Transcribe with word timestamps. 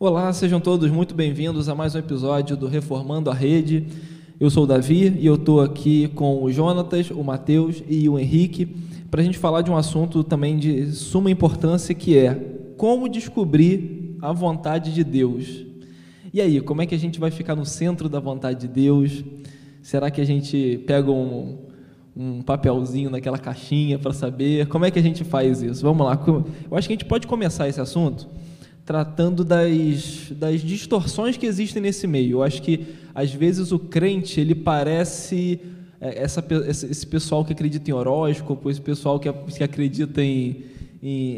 Olá, 0.00 0.32
sejam 0.32 0.60
todos 0.60 0.92
muito 0.92 1.12
bem-vindos 1.12 1.68
a 1.68 1.74
mais 1.74 1.96
um 1.96 1.98
episódio 1.98 2.56
do 2.56 2.68
Reformando 2.68 3.32
a 3.32 3.34
Rede. 3.34 3.88
Eu 4.38 4.48
sou 4.48 4.62
o 4.62 4.66
Davi 4.66 5.18
e 5.18 5.26
eu 5.26 5.34
estou 5.34 5.60
aqui 5.60 6.06
com 6.14 6.40
o 6.40 6.52
Jonatas, 6.52 7.10
o 7.10 7.24
Matheus 7.24 7.82
e 7.88 8.08
o 8.08 8.16
Henrique 8.16 8.76
para 9.10 9.20
a 9.20 9.24
gente 9.24 9.36
falar 9.36 9.62
de 9.62 9.72
um 9.72 9.76
assunto 9.76 10.22
também 10.22 10.56
de 10.56 10.92
suma 10.92 11.32
importância 11.32 11.92
que 11.96 12.16
é 12.16 12.32
como 12.76 13.08
descobrir 13.08 14.16
a 14.22 14.32
vontade 14.32 14.94
de 14.94 15.02
Deus. 15.02 15.66
E 16.32 16.40
aí, 16.40 16.60
como 16.60 16.80
é 16.80 16.86
que 16.86 16.94
a 16.94 16.98
gente 16.98 17.18
vai 17.18 17.32
ficar 17.32 17.56
no 17.56 17.66
centro 17.66 18.08
da 18.08 18.20
vontade 18.20 18.60
de 18.60 18.68
Deus? 18.68 19.24
Será 19.82 20.12
que 20.12 20.20
a 20.20 20.24
gente 20.24 20.78
pega 20.86 21.10
um, 21.10 21.58
um 22.16 22.40
papelzinho 22.40 23.10
naquela 23.10 23.36
caixinha 23.36 23.98
para 23.98 24.12
saber? 24.12 24.68
Como 24.68 24.84
é 24.84 24.92
que 24.92 24.98
a 25.00 25.02
gente 25.02 25.24
faz 25.24 25.60
isso? 25.60 25.82
Vamos 25.82 26.06
lá. 26.06 26.16
Eu 26.70 26.76
acho 26.76 26.86
que 26.86 26.92
a 26.92 26.96
gente 26.96 27.04
pode 27.04 27.26
começar 27.26 27.66
esse 27.68 27.80
assunto 27.80 28.28
tratando 28.88 29.44
das, 29.44 30.30
das 30.30 30.62
distorções 30.62 31.36
que 31.36 31.44
existem 31.44 31.82
nesse 31.82 32.06
meio. 32.06 32.38
Eu 32.38 32.42
acho 32.42 32.62
que, 32.62 32.86
às 33.14 33.30
vezes, 33.30 33.70
o 33.70 33.78
crente 33.78 34.40
ele 34.40 34.54
parece 34.54 35.60
é, 36.00 36.22
essa, 36.22 36.42
esse 36.66 37.06
pessoal 37.06 37.44
que 37.44 37.52
acredita 37.52 37.90
em 37.90 37.92
horóscopo, 37.92 38.70
esse 38.70 38.80
pessoal 38.80 39.20
que, 39.20 39.30
que 39.30 39.62
acredita 39.62 40.22
em, 40.22 40.64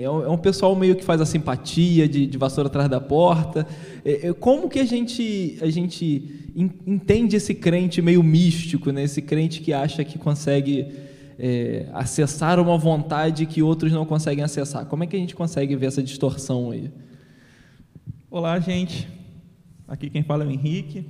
é, 0.00 0.08
um, 0.08 0.22
é, 0.22 0.28
um, 0.28 0.38
pessoal 0.38 0.76
meio 0.76 0.94
que 0.94 1.04
faz 1.04 1.20
a 1.20 1.26
simpatia 1.26 2.08
de, 2.08 2.24
de 2.24 2.38
vassoura 2.38 2.68
atrás 2.68 2.88
da 2.88 3.00
porta. 3.00 3.66
É, 4.04 4.32
como 4.32 4.68
que 4.68 4.78
a 4.78 4.84
gente, 4.84 5.58
a 5.60 5.68
gente 5.68 6.52
entende 6.86 7.34
esse 7.34 7.52
crente 7.52 8.00
meio 8.00 8.22
místico, 8.22 8.92
né? 8.92 9.02
esse 9.02 9.20
crente 9.20 9.60
que 9.60 9.72
acha 9.72 10.04
que 10.04 10.20
consegue 10.20 10.86
é, 11.36 11.86
acessar 11.94 12.60
uma 12.60 12.78
vontade 12.78 13.44
que 13.44 13.60
outros 13.60 13.90
não 13.90 14.06
conseguem 14.06 14.44
acessar? 14.44 14.86
Como 14.86 15.02
é 15.02 15.06
que 15.08 15.16
a 15.16 15.18
gente 15.18 15.34
consegue 15.34 15.74
ver 15.74 15.86
essa 15.86 16.00
distorção 16.00 16.70
aí? 16.70 16.88
Olá, 18.32 18.60
gente. 18.60 19.08
Aqui 19.88 20.08
quem 20.08 20.22
fala 20.22 20.44
é 20.44 20.46
o 20.46 20.50
Henrique. 20.52 21.04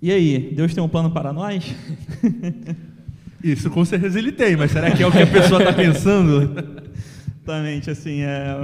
E 0.00 0.12
aí, 0.12 0.52
Deus 0.54 0.72
tem 0.72 0.80
um 0.80 0.88
plano 0.88 1.10
para 1.10 1.32
nós? 1.32 1.74
Isso 3.42 3.68
com 3.70 3.84
certeza 3.84 4.16
ele 4.16 4.30
tem, 4.30 4.54
mas 4.54 4.70
será 4.70 4.92
que 4.92 5.02
é 5.02 5.06
o 5.06 5.10
que 5.10 5.18
a 5.18 5.26
pessoa 5.26 5.60
está 5.60 5.72
pensando? 5.72 6.64
Exatamente, 7.42 7.90
assim, 7.90 8.20
é, 8.20 8.54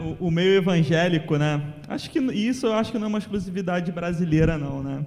o, 0.00 0.28
o, 0.28 0.30
meio 0.30 0.54
evangélico, 0.54 1.36
né? 1.36 1.62
Acho 1.86 2.10
que 2.10 2.18
isso 2.18 2.66
eu 2.66 2.72
acho 2.72 2.90
que 2.90 2.98
não 2.98 3.06
é 3.06 3.08
uma 3.08 3.18
exclusividade 3.18 3.92
brasileira, 3.92 4.56
não, 4.56 4.82
né? 4.82 5.04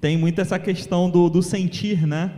Tem 0.00 0.16
muito 0.16 0.40
essa 0.40 0.58
questão 0.58 1.08
do, 1.08 1.28
do 1.28 1.40
sentir, 1.40 2.04
né? 2.04 2.32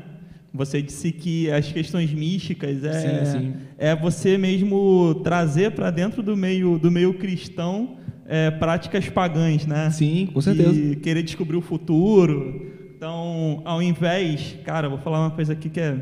Você 0.53 0.83
disse 0.83 1.11
que 1.11 1.51
as 1.51 1.73
questões 1.73 2.13
místicas 2.13 2.85
é, 2.85 3.25
sim, 3.25 3.39
sim. 3.39 3.55
é 3.79 3.97
você 3.97 4.37
mesmo 4.37 5.15
trazer 5.25 5.73
para 5.73 5.91
dentro 5.91 6.23
do 6.23 6.37
meio 6.37 6.79
do 6.79 6.91
meio 6.91 7.15
cristão 7.15 7.99
é, 8.29 8.51
práticas 8.51 9.09
pagãs, 9.09 9.67
né? 9.67 9.91
Sim, 9.91 10.29
com 10.33 10.41
certeza. 10.41 10.79
E 10.79 10.97
querer 10.97 11.23
descobrir 11.23 11.57
o 11.57 11.63
futuro. 11.63 12.71
Então, 12.95 13.63
ao 13.65 13.83
invés, 13.83 14.55
cara, 14.65 14.89
vou 14.89 14.99
falar 14.99 15.21
uma 15.21 15.31
coisa 15.31 15.55
aqui 15.55 15.71
que 15.71 15.81
é, 15.81 15.97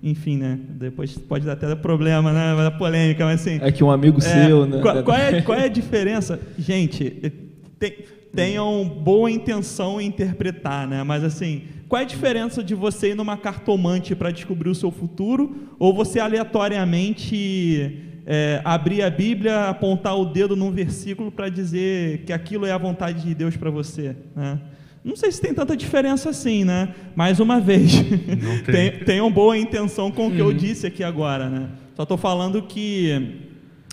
enfim, 0.00 0.36
né? 0.36 0.60
Depois 0.68 1.18
pode 1.18 1.44
dar 1.44 1.54
até 1.54 1.74
problema, 1.74 2.32
né? 2.32 2.54
Vai 2.54 2.64
dar 2.64 2.78
polêmica, 2.78 3.24
mas 3.24 3.40
assim. 3.40 3.58
É 3.60 3.72
que 3.72 3.82
um 3.82 3.90
amigo 3.90 4.18
é, 4.18 4.20
seu, 4.20 4.64
né? 4.64 4.80
Qual, 4.80 5.02
qual, 5.02 5.18
é, 5.18 5.42
qual 5.42 5.58
é 5.58 5.64
a 5.64 5.68
diferença? 5.68 6.38
Gente, 6.56 7.32
tem, 7.78 7.94
tenham 8.32 8.84
boa 8.84 9.28
intenção 9.30 10.00
em 10.00 10.06
interpretar, 10.06 10.86
né? 10.86 11.02
Mas 11.02 11.24
assim, 11.24 11.62
qual 11.88 12.00
é 12.00 12.04
a 12.04 12.06
diferença 12.06 12.62
de 12.62 12.76
você 12.76 13.10
ir 13.10 13.16
numa 13.16 13.36
cartomante 13.36 14.14
para 14.14 14.30
descobrir 14.30 14.70
o 14.70 14.74
seu 14.74 14.92
futuro 14.92 15.68
ou 15.80 15.92
você 15.92 16.20
aleatoriamente 16.20 18.11
é, 18.26 18.60
abrir 18.64 19.02
a 19.02 19.10
Bíblia, 19.10 19.68
apontar 19.68 20.16
o 20.18 20.24
dedo 20.24 20.54
num 20.54 20.70
versículo 20.70 21.30
para 21.30 21.48
dizer 21.48 22.24
que 22.24 22.32
aquilo 22.32 22.66
é 22.66 22.72
a 22.72 22.78
vontade 22.78 23.22
de 23.22 23.34
Deus 23.34 23.56
para 23.56 23.70
você. 23.70 24.16
Né? 24.34 24.60
Não 25.04 25.16
sei 25.16 25.32
se 25.32 25.40
tem 25.40 25.52
tanta 25.52 25.76
diferença 25.76 26.30
assim, 26.30 26.64
né? 26.64 26.94
Mais 27.16 27.40
uma 27.40 27.60
vez, 27.60 27.92
tem. 28.64 28.98
tenham 29.04 29.30
boa 29.30 29.58
intenção 29.58 30.12
com 30.12 30.28
o 30.28 30.30
que 30.30 30.40
uhum. 30.40 30.50
eu 30.50 30.54
disse 30.54 30.86
aqui 30.86 31.02
agora, 31.02 31.48
né? 31.48 31.68
Só 31.96 32.04
estou 32.04 32.16
falando 32.16 32.62
que 32.62 33.40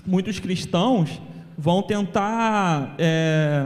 muitos 0.06 0.40
cristãos 0.40 1.20
vão 1.58 1.82
tentar 1.82 2.96
é, 3.00 3.66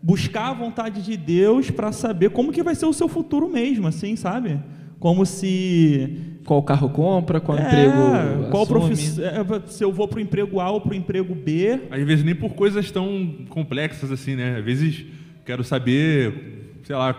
buscar 0.00 0.50
a 0.50 0.54
vontade 0.54 1.02
de 1.02 1.16
Deus 1.16 1.70
para 1.70 1.90
saber 1.90 2.30
como 2.30 2.52
que 2.52 2.62
vai 2.62 2.74
ser 2.74 2.86
o 2.86 2.92
seu 2.92 3.08
futuro 3.08 3.48
mesmo, 3.48 3.88
assim, 3.88 4.14
sabe? 4.14 4.60
Como 5.00 5.26
se 5.26 6.35
qual 6.46 6.62
carro 6.62 6.88
compra, 6.88 7.40
qual 7.40 7.58
é, 7.58 7.62
emprego. 7.62 8.50
Qual 8.50 8.66
profissão. 8.66 9.24
É, 9.24 9.60
se 9.66 9.84
eu 9.84 9.92
vou 9.92 10.06
para 10.06 10.18
o 10.18 10.20
emprego 10.20 10.60
A 10.60 10.70
ou 10.70 10.80
para 10.80 10.92
o 10.92 10.94
emprego 10.94 11.34
B. 11.34 11.80
Às 11.90 12.02
vezes 12.04 12.24
nem 12.24 12.34
por 12.34 12.50
coisas 12.50 12.90
tão 12.90 13.34
complexas 13.48 14.10
assim, 14.12 14.36
né? 14.36 14.56
Às 14.58 14.64
vezes 14.64 15.04
quero 15.44 15.64
saber, 15.64 16.78
sei 16.84 16.94
lá, 16.94 17.14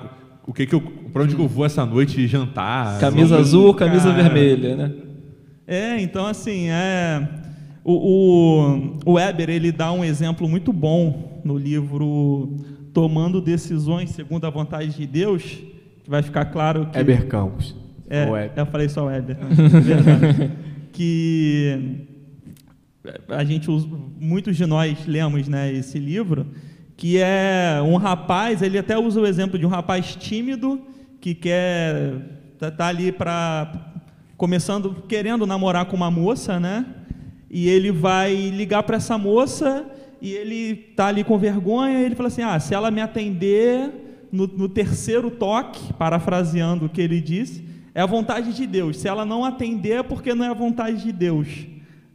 o 0.47 0.53
que 0.53 0.65
que 0.65 0.73
eu, 0.73 0.81
para 0.81 1.23
onde 1.23 1.35
eu 1.35 1.47
vou 1.47 1.65
essa 1.65 1.85
noite 1.85 2.25
jantar. 2.25 2.99
Camisa 2.99 3.37
azul 3.37 3.67
ou 3.67 3.73
camisa 3.73 4.11
vermelha, 4.11 4.75
né? 4.75 4.93
É, 5.67 5.99
então 5.99 6.25
assim, 6.25 6.69
é 6.69 7.27
o, 7.83 7.93
o, 7.93 8.97
o 9.05 9.13
Weber 9.13 9.49
ele 9.49 9.71
dá 9.71 9.91
um 9.91 10.03
exemplo 10.03 10.47
muito 10.47 10.71
bom 10.71 11.41
no 11.43 11.57
livro 11.57 12.55
Tomando 12.93 13.41
Decisões 13.41 14.11
segundo 14.11 14.45
a 14.45 14.49
vontade 14.49 14.95
de 14.95 15.05
Deus, 15.05 15.43
que 16.03 16.09
vai 16.09 16.23
ficar 16.23 16.45
claro 16.45 16.85
que 16.87 16.97
Weber 16.97 17.27
Campos. 17.27 17.86
É, 18.09 18.51
eu 18.55 18.65
falei 18.65 18.89
só 18.89 19.05
Weber. 19.05 19.37
que 20.93 22.05
a 23.29 23.43
gente, 23.43 23.69
muitos 24.19 24.57
de 24.57 24.65
nós 24.65 25.05
lemos 25.05 25.47
né, 25.47 25.71
esse 25.71 25.99
livro, 25.99 26.47
que 26.95 27.17
é 27.19 27.79
um 27.83 27.95
rapaz, 27.97 28.61
ele 28.61 28.77
até 28.77 28.97
usa 28.97 29.21
o 29.21 29.25
exemplo 29.25 29.59
de 29.59 29.65
um 29.65 29.69
rapaz 29.69 30.15
tímido 30.15 30.81
que 31.21 31.35
quer 31.35 32.13
tá, 32.57 32.71
tá 32.71 32.87
ali 32.87 33.11
para 33.11 33.93
começando 34.35 35.03
querendo 35.07 35.45
namorar 35.45 35.85
com 35.85 35.95
uma 35.95 36.11
moça, 36.11 36.59
né? 36.59 36.85
E 37.49 37.69
ele 37.69 37.91
vai 37.91 38.49
ligar 38.49 38.83
para 38.83 38.97
essa 38.97 39.17
moça 39.17 39.85
e 40.21 40.33
ele 40.33 40.75
tá 40.75 41.07
ali 41.07 41.23
com 41.23 41.37
vergonha, 41.37 41.99
e 41.99 42.05
ele 42.05 42.15
fala 42.15 42.27
assim: 42.27 42.41
"Ah, 42.41 42.59
se 42.59 42.73
ela 42.73 42.89
me 42.89 43.01
atender 43.01 44.27
no, 44.31 44.47
no 44.47 44.67
terceiro 44.67 45.29
toque, 45.31 45.93
parafraseando 45.93 46.85
o 46.85 46.89
que 46.89 47.01
ele 47.01 47.21
disse, 47.21 47.66
é 47.97 48.01
a 48.01 48.05
vontade 48.05 48.53
de 48.53 48.67
Deus. 48.67 48.99
Se 48.99 49.07
ela 49.07 49.25
não 49.25 49.43
atender, 49.43 49.93
é 49.93 50.03
porque 50.03 50.35
não 50.35 50.45
é 50.45 50.49
a 50.49 50.53
vontade 50.53 51.01
de 51.01 51.11
Deus. 51.11 51.65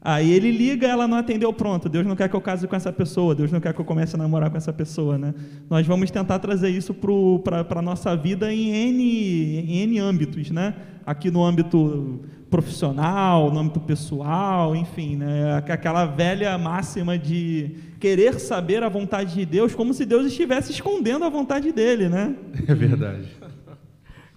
Aí 0.01 0.31
ele 0.31 0.53
liga, 0.53 0.87
ela 0.87 1.09
não 1.09 1.17
atendeu, 1.17 1.53
pronto. 1.53 1.89
Deus 1.89 2.07
não 2.07 2.15
quer 2.15 2.29
que 2.29 2.37
eu 2.37 2.41
case 2.41 2.69
com 2.69 2.77
essa 2.77 2.93
pessoa, 2.93 3.35
Deus 3.35 3.51
não 3.51 3.59
quer 3.59 3.75
que 3.75 3.81
eu 3.81 3.85
comece 3.85 4.15
a 4.15 4.19
namorar 4.19 4.49
com 4.49 4.57
essa 4.57 4.73
pessoa, 4.73 5.19
né? 5.19 5.35
Nós 5.69 5.85
vamos 5.85 6.09
tentar 6.09 6.39
trazer 6.39 6.69
isso 6.71 6.95
para 6.95 7.81
a 7.81 7.83
nossa 7.83 8.15
vida 8.15 8.53
em 8.55 8.69
N, 8.69 9.03
em 9.03 9.79
N 9.83 9.99
âmbitos, 9.99 10.53
né? 10.53 10.73
Aqui 11.05 11.33
no 11.33 11.45
âmbito 11.45 12.21
profissional, 12.49 13.51
no 13.51 13.59
âmbito 13.59 13.81
pessoal, 13.81 14.77
enfim, 14.77 15.17
né? 15.17 15.57
Aquela 15.57 16.05
velha 16.05 16.57
máxima 16.59 17.19
de 17.19 17.75
querer 17.99 18.39
saber 18.39 18.85
a 18.85 18.89
vontade 18.89 19.35
de 19.35 19.45
Deus 19.45 19.75
como 19.75 19.93
se 19.93 20.07
Deus 20.07 20.27
estivesse 20.27 20.71
escondendo 20.71 21.25
a 21.25 21.29
vontade 21.29 21.73
dele, 21.73 22.09
né? 22.09 22.37
É 22.69 22.75
verdade. 22.75 23.27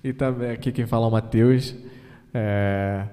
E 0.05 0.13
também 0.13 0.51
aqui 0.51 0.71
quem 0.71 0.85
fala 0.85 1.05
é 1.05 1.07
o 1.07 1.11
Matheus. 1.11 1.73
É, 2.31 3.05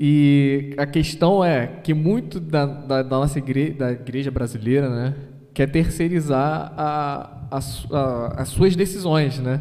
e 0.00 0.74
a 0.78 0.86
questão 0.86 1.44
é 1.44 1.66
que 1.66 1.92
muito 1.92 2.40
da, 2.40 2.64
da, 2.64 3.02
da 3.02 3.18
nossa 3.18 3.36
igreja, 3.36 3.74
da 3.74 3.92
igreja 3.92 4.30
brasileira, 4.30 4.88
né, 4.88 5.14
quer 5.52 5.70
terceirizar 5.70 6.72
a, 6.74 7.48
a, 7.50 7.58
a, 7.58 8.40
as 8.40 8.48
suas 8.48 8.74
decisões, 8.74 9.38
né? 9.40 9.60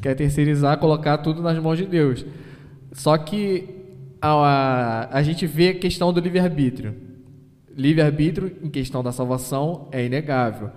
Quer 0.00 0.14
terceirizar, 0.14 0.78
colocar 0.78 1.18
tudo 1.18 1.42
nas 1.42 1.58
mãos 1.58 1.76
de 1.76 1.86
Deus. 1.86 2.24
Só 2.92 3.18
que 3.18 3.68
a, 4.20 4.30
a, 4.30 5.18
a 5.18 5.22
gente 5.24 5.44
vê 5.44 5.70
a 5.70 5.74
questão 5.74 6.12
do 6.12 6.20
livre-arbítrio. 6.20 6.94
Livre-arbítrio 7.76 8.58
em 8.62 8.70
questão 8.70 9.02
da 9.02 9.10
salvação 9.10 9.88
é 9.90 10.06
inegável. 10.06 10.70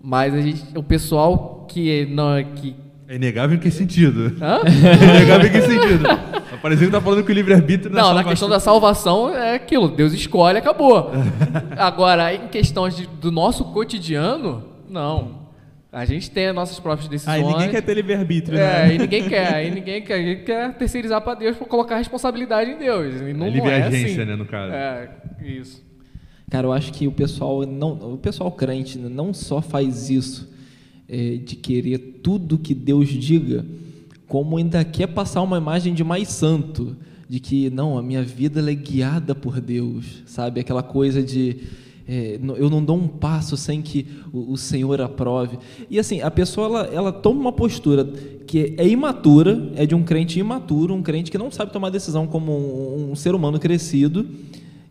Mas 0.00 0.32
a 0.32 0.40
gente, 0.40 0.64
o 0.74 0.82
pessoal 0.82 1.66
que, 1.68 2.06
não, 2.06 2.42
que 2.54 2.85
é 3.08 3.14
inegável 3.14 3.56
em 3.56 3.60
que 3.60 3.70
sentido? 3.70 4.36
Hã? 4.40 4.60
É 4.66 5.16
inegável 5.16 5.46
em 5.46 5.52
que 5.52 5.62
sentido? 5.62 6.04
Tá 6.04 6.56
parecendo 6.60 6.86
que 6.86 6.92
tá 6.92 7.00
falando 7.00 7.24
que 7.24 7.30
o 7.30 7.34
livre-arbítrio 7.34 7.92
não, 7.92 8.00
é 8.00 8.02
Não, 8.02 8.14
na 8.14 8.24
questão 8.24 8.48
da 8.48 8.58
salvação 8.58 9.34
é 9.34 9.54
aquilo, 9.54 9.88
Deus 9.88 10.12
escolhe, 10.12 10.58
acabou. 10.58 11.12
Agora, 11.76 12.34
em 12.34 12.48
questões 12.48 12.96
de, 12.96 13.06
do 13.06 13.30
nosso 13.30 13.64
cotidiano, 13.66 14.64
não. 14.88 15.46
A 15.92 16.04
gente 16.04 16.30
tem 16.30 16.48
as 16.48 16.54
nossas 16.54 16.78
próprias 16.78 17.08
decisões. 17.08 17.36
Aí 17.36 17.44
ninguém 17.44 17.70
quer 17.70 17.80
ter 17.80 17.94
livre-arbítrio, 17.94 18.58
é, 18.58 18.60
né? 18.60 18.94
É, 18.94 18.98
ninguém 18.98 19.28
quer. 19.28 19.54
Aí 19.54 19.70
ninguém 19.70 20.02
quer. 20.02 20.18
Ninguém 20.18 20.44
quer 20.44 20.74
terceirizar 20.74 21.20
para 21.22 21.34
Deus 21.34 21.56
para 21.56 21.66
colocar 21.66 21.94
a 21.94 21.98
responsabilidade 21.98 22.70
em 22.70 22.76
Deus. 22.76 23.14
E 23.22 23.32
não, 23.32 23.46
é 23.46 23.50
livre 23.50 23.70
é 23.70 23.82
agência, 23.82 24.22
assim. 24.22 24.30
né, 24.30 24.36
no 24.36 24.44
caso. 24.44 24.72
É, 24.72 25.08
isso. 25.42 25.82
Cara, 26.50 26.66
eu 26.66 26.72
acho 26.72 26.92
que 26.92 27.08
o 27.08 27.12
pessoal 27.12 27.64
não, 27.64 28.14
o 28.14 28.18
pessoal 28.18 28.50
crente 28.52 28.98
não 28.98 29.32
só 29.32 29.62
faz 29.62 30.10
isso 30.10 30.55
é, 31.08 31.36
de 31.36 31.56
querer 31.56 32.20
tudo 32.22 32.58
que 32.58 32.74
Deus 32.74 33.08
diga, 33.08 33.64
como 34.26 34.56
ainda 34.56 34.84
quer 34.84 35.06
passar 35.08 35.42
uma 35.42 35.58
imagem 35.58 35.94
de 35.94 36.02
mais 36.02 36.28
santo, 36.28 36.96
de 37.28 37.40
que 37.40 37.70
não, 37.70 37.98
a 37.98 38.02
minha 38.02 38.22
vida 38.22 38.60
é 38.70 38.74
guiada 38.74 39.34
por 39.34 39.60
Deus, 39.60 40.22
sabe? 40.26 40.60
Aquela 40.60 40.82
coisa 40.82 41.22
de 41.22 41.56
é, 42.08 42.38
eu 42.56 42.70
não 42.70 42.84
dou 42.84 42.96
um 42.96 43.08
passo 43.08 43.56
sem 43.56 43.82
que 43.82 44.06
o, 44.32 44.52
o, 44.52 44.56
Senhor 44.56 45.00
aprove. 45.00 45.58
E 45.90 45.98
assim, 45.98 46.20
a 46.20 46.30
pessoa 46.30 46.66
ela, 46.66 46.94
ela 46.94 47.12
toma 47.12 47.40
uma 47.40 47.52
postura 47.52 48.04
que 48.46 48.74
é 48.78 48.86
imatura, 48.86 49.72
é 49.74 49.84
de 49.84 49.94
um 49.94 50.04
crente 50.04 50.38
imaturo, 50.38 50.94
um 50.94 51.02
crente 51.02 51.32
que 51.32 51.38
não 51.38 51.50
sabe 51.50 51.72
tomar 51.72 51.90
decisão 51.90 52.24
como 52.24 52.52
um, 52.52 53.10
um 53.10 53.16
ser 53.16 53.34
humano 53.34 53.58
crescido 53.58 54.24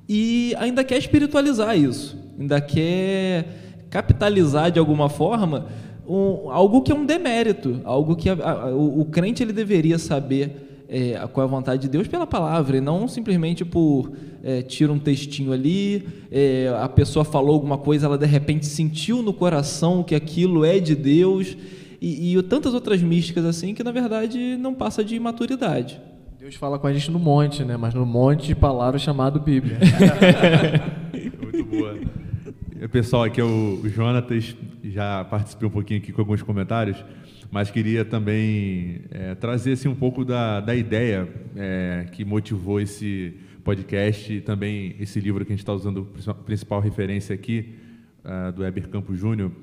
e 0.10 0.54
ainda 0.58 0.84
quer 0.84 0.98
espiritualizar 0.98 1.78
isso, 1.78 2.18
ainda 2.38 2.60
quer 2.60 3.88
capitalizar 3.90 4.70
de 4.70 4.78
alguma 4.78 5.08
forma 5.08 5.68
um, 6.08 6.52
algo 6.52 6.82
que 6.82 6.92
é 6.92 6.96
um 6.96 7.06
demérito, 7.06 7.82
algo 7.84 8.16
que 8.16 8.30
a, 8.30 8.34
a, 8.34 8.76
o, 8.76 9.02
o, 9.02 9.06
crente 9.06 9.44
ele 9.44 9.54
deveria 9.54 9.98
saber 9.98 10.86
é, 10.88 11.14
qual 11.34 11.46
é 11.46 11.48
a 11.48 11.52
vontade 11.52 11.82
de 11.84 11.90
Deus 11.90 12.08
pela 12.08 12.28
palavra, 12.28 12.78
e 12.78 12.82
não 12.82 13.08
simplesmente 13.08 13.66
por 13.66 14.12
é, 14.44 14.62
tira 14.62 14.92
um 14.92 15.00
textinho 15.00 15.52
ali, 15.52 16.08
é, 16.32 16.74
a 16.80 16.88
pessoa 16.88 17.26
falou 17.26 17.54
alguma 17.54 17.78
coisa, 17.78 18.06
ela 18.06 18.18
de 18.18 18.26
repente 18.26 18.66
sentiu 18.66 19.22
no 19.22 19.34
coração 19.34 20.04
que 20.04 20.16
aquilo 20.16 20.64
é 20.64 20.80
de 20.80 20.96
Deus, 20.96 21.58
e, 22.02 22.38
e 22.38 22.44
tantas 22.44 22.74
outras 22.74 23.02
místicas 23.02 23.46
assim 23.46 23.74
que 23.74 23.84
na 23.84 23.92
verdade 23.92 24.58
não 24.58 24.74
passa 24.74 25.04
de 25.04 25.20
maturidade. 25.20 26.00
Deus 26.40 26.54
fala 26.54 26.78
com 26.78 26.86
a 26.86 26.94
gente 26.94 27.10
no 27.10 27.18
monte, 27.18 27.64
né? 27.64 27.76
Mas 27.76 27.96
no 27.96 28.06
monte 28.06 28.46
de 28.46 28.56
palavras 28.56 29.02
chamado 29.02 29.40
Bíblia. 29.40 29.80
Muito 31.42 31.64
boa. 31.64 31.98
Pessoal, 32.92 33.24
aqui 33.24 33.40
é 33.40 33.44
o 33.44 33.80
Jonatas, 33.86 34.54
já 34.84 35.24
participei 35.24 35.66
um 35.66 35.72
pouquinho 35.72 36.02
aqui 36.02 36.12
com 36.12 36.20
alguns 36.20 36.42
comentários, 36.42 37.02
mas 37.50 37.72
queria 37.72 38.04
também 38.04 39.00
é, 39.12 39.34
trazer 39.34 39.72
assim, 39.72 39.88
um 39.88 39.96
pouco 39.96 40.26
da, 40.26 40.60
da 40.60 40.76
ideia 40.76 41.26
é, 41.56 42.06
que 42.12 42.26
motivou 42.26 42.82
esse 42.82 43.34
podcast 43.64 44.34
e 44.34 44.42
também 44.42 44.94
esse 45.00 45.22
livro 45.22 45.46
que 45.46 45.54
a 45.54 45.56
gente 45.56 45.62
está 45.62 45.72
usando, 45.72 46.06
principal 46.46 46.82
referência 46.82 47.34
aqui, 47.34 47.76
uh, 48.26 48.52
do 48.52 48.66
Heber 48.66 48.90
Campos 48.90 49.18
Júnior, 49.18 49.54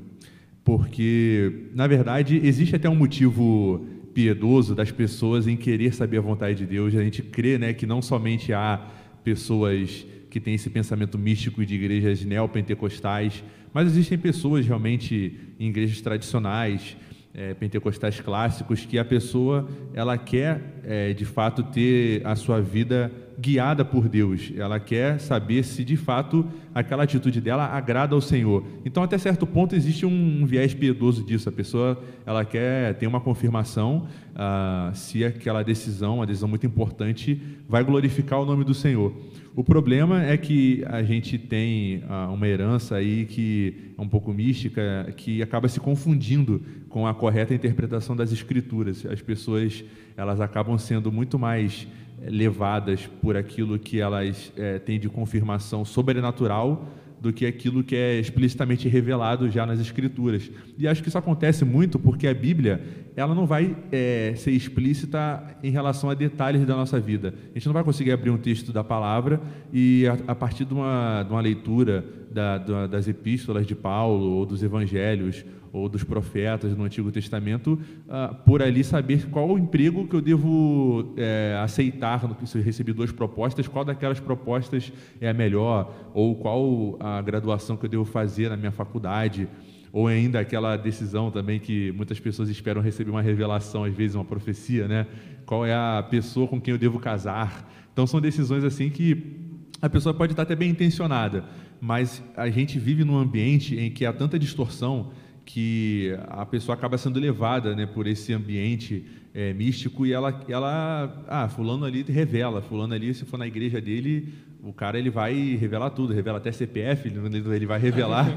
porque, 0.64 1.68
na 1.74 1.86
verdade, 1.86 2.40
existe 2.42 2.74
até 2.76 2.88
um 2.88 2.96
motivo 2.96 3.84
piedoso 4.14 4.74
das 4.74 4.90
pessoas 4.90 5.46
em 5.46 5.56
querer 5.56 5.92
saber 5.92 6.16
a 6.16 6.22
vontade 6.22 6.56
de 6.56 6.64
Deus. 6.64 6.94
A 6.94 7.02
gente 7.02 7.20
crê 7.20 7.58
né, 7.58 7.74
que 7.74 7.84
não 7.84 8.00
somente 8.00 8.54
há 8.54 8.88
pessoas 9.22 10.06
que 10.32 10.40
têm 10.40 10.54
esse 10.54 10.70
pensamento 10.70 11.18
místico 11.18 11.62
de 11.62 11.74
igrejas 11.74 12.24
neopentecostais, 12.24 13.44
mas 13.70 13.86
existem 13.86 14.16
pessoas 14.16 14.66
realmente 14.66 15.38
em 15.60 15.68
igrejas 15.68 16.00
tradicionais, 16.00 16.96
é, 17.34 17.52
pentecostais 17.52 18.18
clássicos, 18.18 18.86
que 18.86 18.98
a 18.98 19.04
pessoa 19.04 19.68
ela 19.92 20.16
quer 20.16 20.80
é, 20.84 21.12
de 21.12 21.26
fato 21.26 21.62
ter 21.64 22.26
a 22.26 22.34
sua 22.34 22.62
vida 22.62 23.12
guiada 23.42 23.84
por 23.84 24.08
Deus. 24.08 24.52
Ela 24.56 24.78
quer 24.78 25.18
saber 25.18 25.64
se 25.64 25.84
de 25.84 25.96
fato 25.96 26.46
aquela 26.72 27.02
atitude 27.02 27.40
dela 27.40 27.66
agrada 27.66 28.14
ao 28.14 28.20
Senhor. 28.20 28.64
Então, 28.84 29.02
até 29.02 29.18
certo 29.18 29.44
ponto, 29.46 29.74
existe 29.74 30.06
um, 30.06 30.46
viés 30.46 30.72
piedoso 30.72 31.24
disso. 31.24 31.48
A 31.48 31.52
pessoa 31.52 32.00
ela 32.24 32.44
quer 32.44 32.94
ter 32.94 33.08
uma 33.08 33.20
confirmação 33.20 34.06
ah, 34.34 34.92
se 34.94 35.24
aquela 35.24 35.62
decisão, 35.64 36.16
uma 36.16 36.26
decisão 36.26 36.48
muito 36.48 36.64
importante, 36.64 37.42
vai 37.68 37.82
glorificar 37.82 38.40
o 38.40 38.46
nome 38.46 38.64
do 38.64 38.72
Senhor. 38.72 39.12
O 39.54 39.62
problema 39.62 40.24
é 40.24 40.36
que 40.38 40.82
a 40.86 41.02
gente 41.02 41.36
tem 41.36 42.02
ah, 42.08 42.30
uma 42.30 42.46
herança 42.46 42.94
aí 42.96 43.26
que 43.26 43.92
é 43.98 44.00
um 44.00 44.08
pouco 44.08 44.32
mística, 44.32 45.12
que 45.16 45.42
acaba 45.42 45.68
se 45.68 45.80
confundindo 45.80 46.62
com 46.88 47.06
a 47.06 47.12
correta 47.12 47.52
interpretação 47.52 48.14
das 48.14 48.32
Escrituras. 48.32 49.04
As 49.04 49.20
pessoas 49.20 49.84
elas 50.16 50.40
acabam 50.40 50.78
sendo 50.78 51.10
muito 51.10 51.38
mais 51.38 51.86
levadas 52.26 53.06
por 53.20 53.36
aquilo 53.36 53.78
que 53.78 54.00
elas 54.00 54.52
é, 54.56 54.78
têm 54.78 54.98
de 54.98 55.08
confirmação 55.08 55.84
sobrenatural 55.84 56.86
do 57.22 57.32
que 57.32 57.46
aquilo 57.46 57.84
que 57.84 57.94
é 57.94 58.18
explicitamente 58.18 58.88
revelado 58.88 59.48
já 59.48 59.64
nas 59.64 59.78
Escrituras. 59.78 60.50
E 60.76 60.88
acho 60.88 61.00
que 61.00 61.08
isso 61.08 61.16
acontece 61.16 61.64
muito 61.64 61.96
porque 61.96 62.26
a 62.26 62.34
Bíblia 62.34 62.82
ela 63.14 63.32
não 63.32 63.46
vai 63.46 63.76
é, 63.92 64.34
ser 64.36 64.50
explícita 64.50 65.56
em 65.62 65.70
relação 65.70 66.10
a 66.10 66.14
detalhes 66.14 66.66
da 66.66 66.74
nossa 66.74 66.98
vida. 66.98 67.32
A 67.52 67.54
gente 67.54 67.66
não 67.66 67.72
vai 67.72 67.84
conseguir 67.84 68.10
abrir 68.10 68.30
um 68.30 68.38
texto 68.38 68.72
da 68.72 68.82
palavra 68.82 69.40
e, 69.72 70.04
a, 70.08 70.32
a 70.32 70.34
partir 70.34 70.64
de 70.64 70.74
uma, 70.74 71.22
de 71.22 71.30
uma 71.30 71.40
leitura 71.40 72.04
da, 72.32 72.58
da, 72.58 72.86
das 72.88 73.06
epístolas 73.06 73.68
de 73.68 73.76
Paulo 73.76 74.32
ou 74.32 74.44
dos 74.44 74.60
evangelhos 74.60 75.44
ou 75.72 75.88
dos 75.88 76.04
profetas 76.04 76.76
no 76.76 76.84
Antigo 76.84 77.10
Testamento, 77.10 77.78
uh, 78.06 78.34
por 78.44 78.62
ali 78.62 78.84
saber 78.84 79.26
qual 79.30 79.48
o 79.48 79.58
emprego 79.58 80.06
que 80.06 80.14
eu 80.14 80.20
devo 80.20 81.14
é, 81.16 81.58
aceitar, 81.62 82.20
se 82.44 82.58
eu 82.58 82.62
recebi 82.62 82.92
duas 82.92 83.10
propostas, 83.10 83.66
qual 83.66 83.84
daquelas 83.84 84.20
propostas 84.20 84.92
é 85.20 85.30
a 85.30 85.34
melhor, 85.34 86.10
ou 86.12 86.36
qual 86.36 86.96
a 87.00 87.22
graduação 87.22 87.76
que 87.76 87.86
eu 87.86 87.90
devo 87.90 88.04
fazer 88.04 88.50
na 88.50 88.56
minha 88.56 88.70
faculdade, 88.70 89.48
ou 89.92 90.06
ainda 90.06 90.40
aquela 90.40 90.76
decisão 90.76 91.30
também 91.30 91.58
que 91.58 91.92
muitas 91.92 92.20
pessoas 92.20 92.48
esperam 92.48 92.82
receber 92.82 93.10
uma 93.10 93.22
revelação, 93.22 93.84
às 93.84 93.94
vezes 93.94 94.14
uma 94.14 94.24
profecia, 94.24 94.88
né? 94.88 95.06
Qual 95.44 95.66
é 95.66 95.74
a 95.74 96.02
pessoa 96.02 96.48
com 96.48 96.60
quem 96.60 96.72
eu 96.72 96.78
devo 96.78 96.98
casar? 96.98 97.70
Então 97.92 98.06
são 98.06 98.20
decisões 98.20 98.64
assim 98.64 98.88
que 98.88 99.40
a 99.82 99.90
pessoa 99.90 100.14
pode 100.14 100.32
estar 100.32 100.44
até 100.44 100.56
bem 100.56 100.70
intencionada, 100.70 101.44
mas 101.80 102.22
a 102.36 102.48
gente 102.48 102.78
vive 102.78 103.04
num 103.04 103.18
ambiente 103.18 103.76
em 103.76 103.90
que 103.90 104.06
há 104.06 104.12
tanta 104.12 104.38
distorção 104.38 105.10
que 105.44 106.16
a 106.28 106.46
pessoa 106.46 106.76
acaba 106.76 106.96
sendo 106.96 107.18
levada 107.18 107.74
né, 107.74 107.86
por 107.86 108.06
esse 108.06 108.32
ambiente 108.32 109.04
é, 109.34 109.52
místico 109.52 110.06
e 110.06 110.12
ela, 110.12 110.40
ela, 110.48 111.24
ah, 111.28 111.48
fulano 111.48 111.84
ali 111.84 112.02
revela, 112.02 112.62
fulano 112.62 112.94
ali, 112.94 113.12
se 113.14 113.24
for 113.24 113.38
na 113.38 113.46
igreja 113.46 113.80
dele, 113.80 114.32
o 114.62 114.72
cara 114.72 114.98
ele 114.98 115.10
vai 115.10 115.56
revelar 115.56 115.90
tudo, 115.90 116.12
revela 116.12 116.38
até 116.38 116.52
CPF, 116.52 117.08
ele 117.08 117.66
vai 117.66 117.80
revelar. 117.80 118.28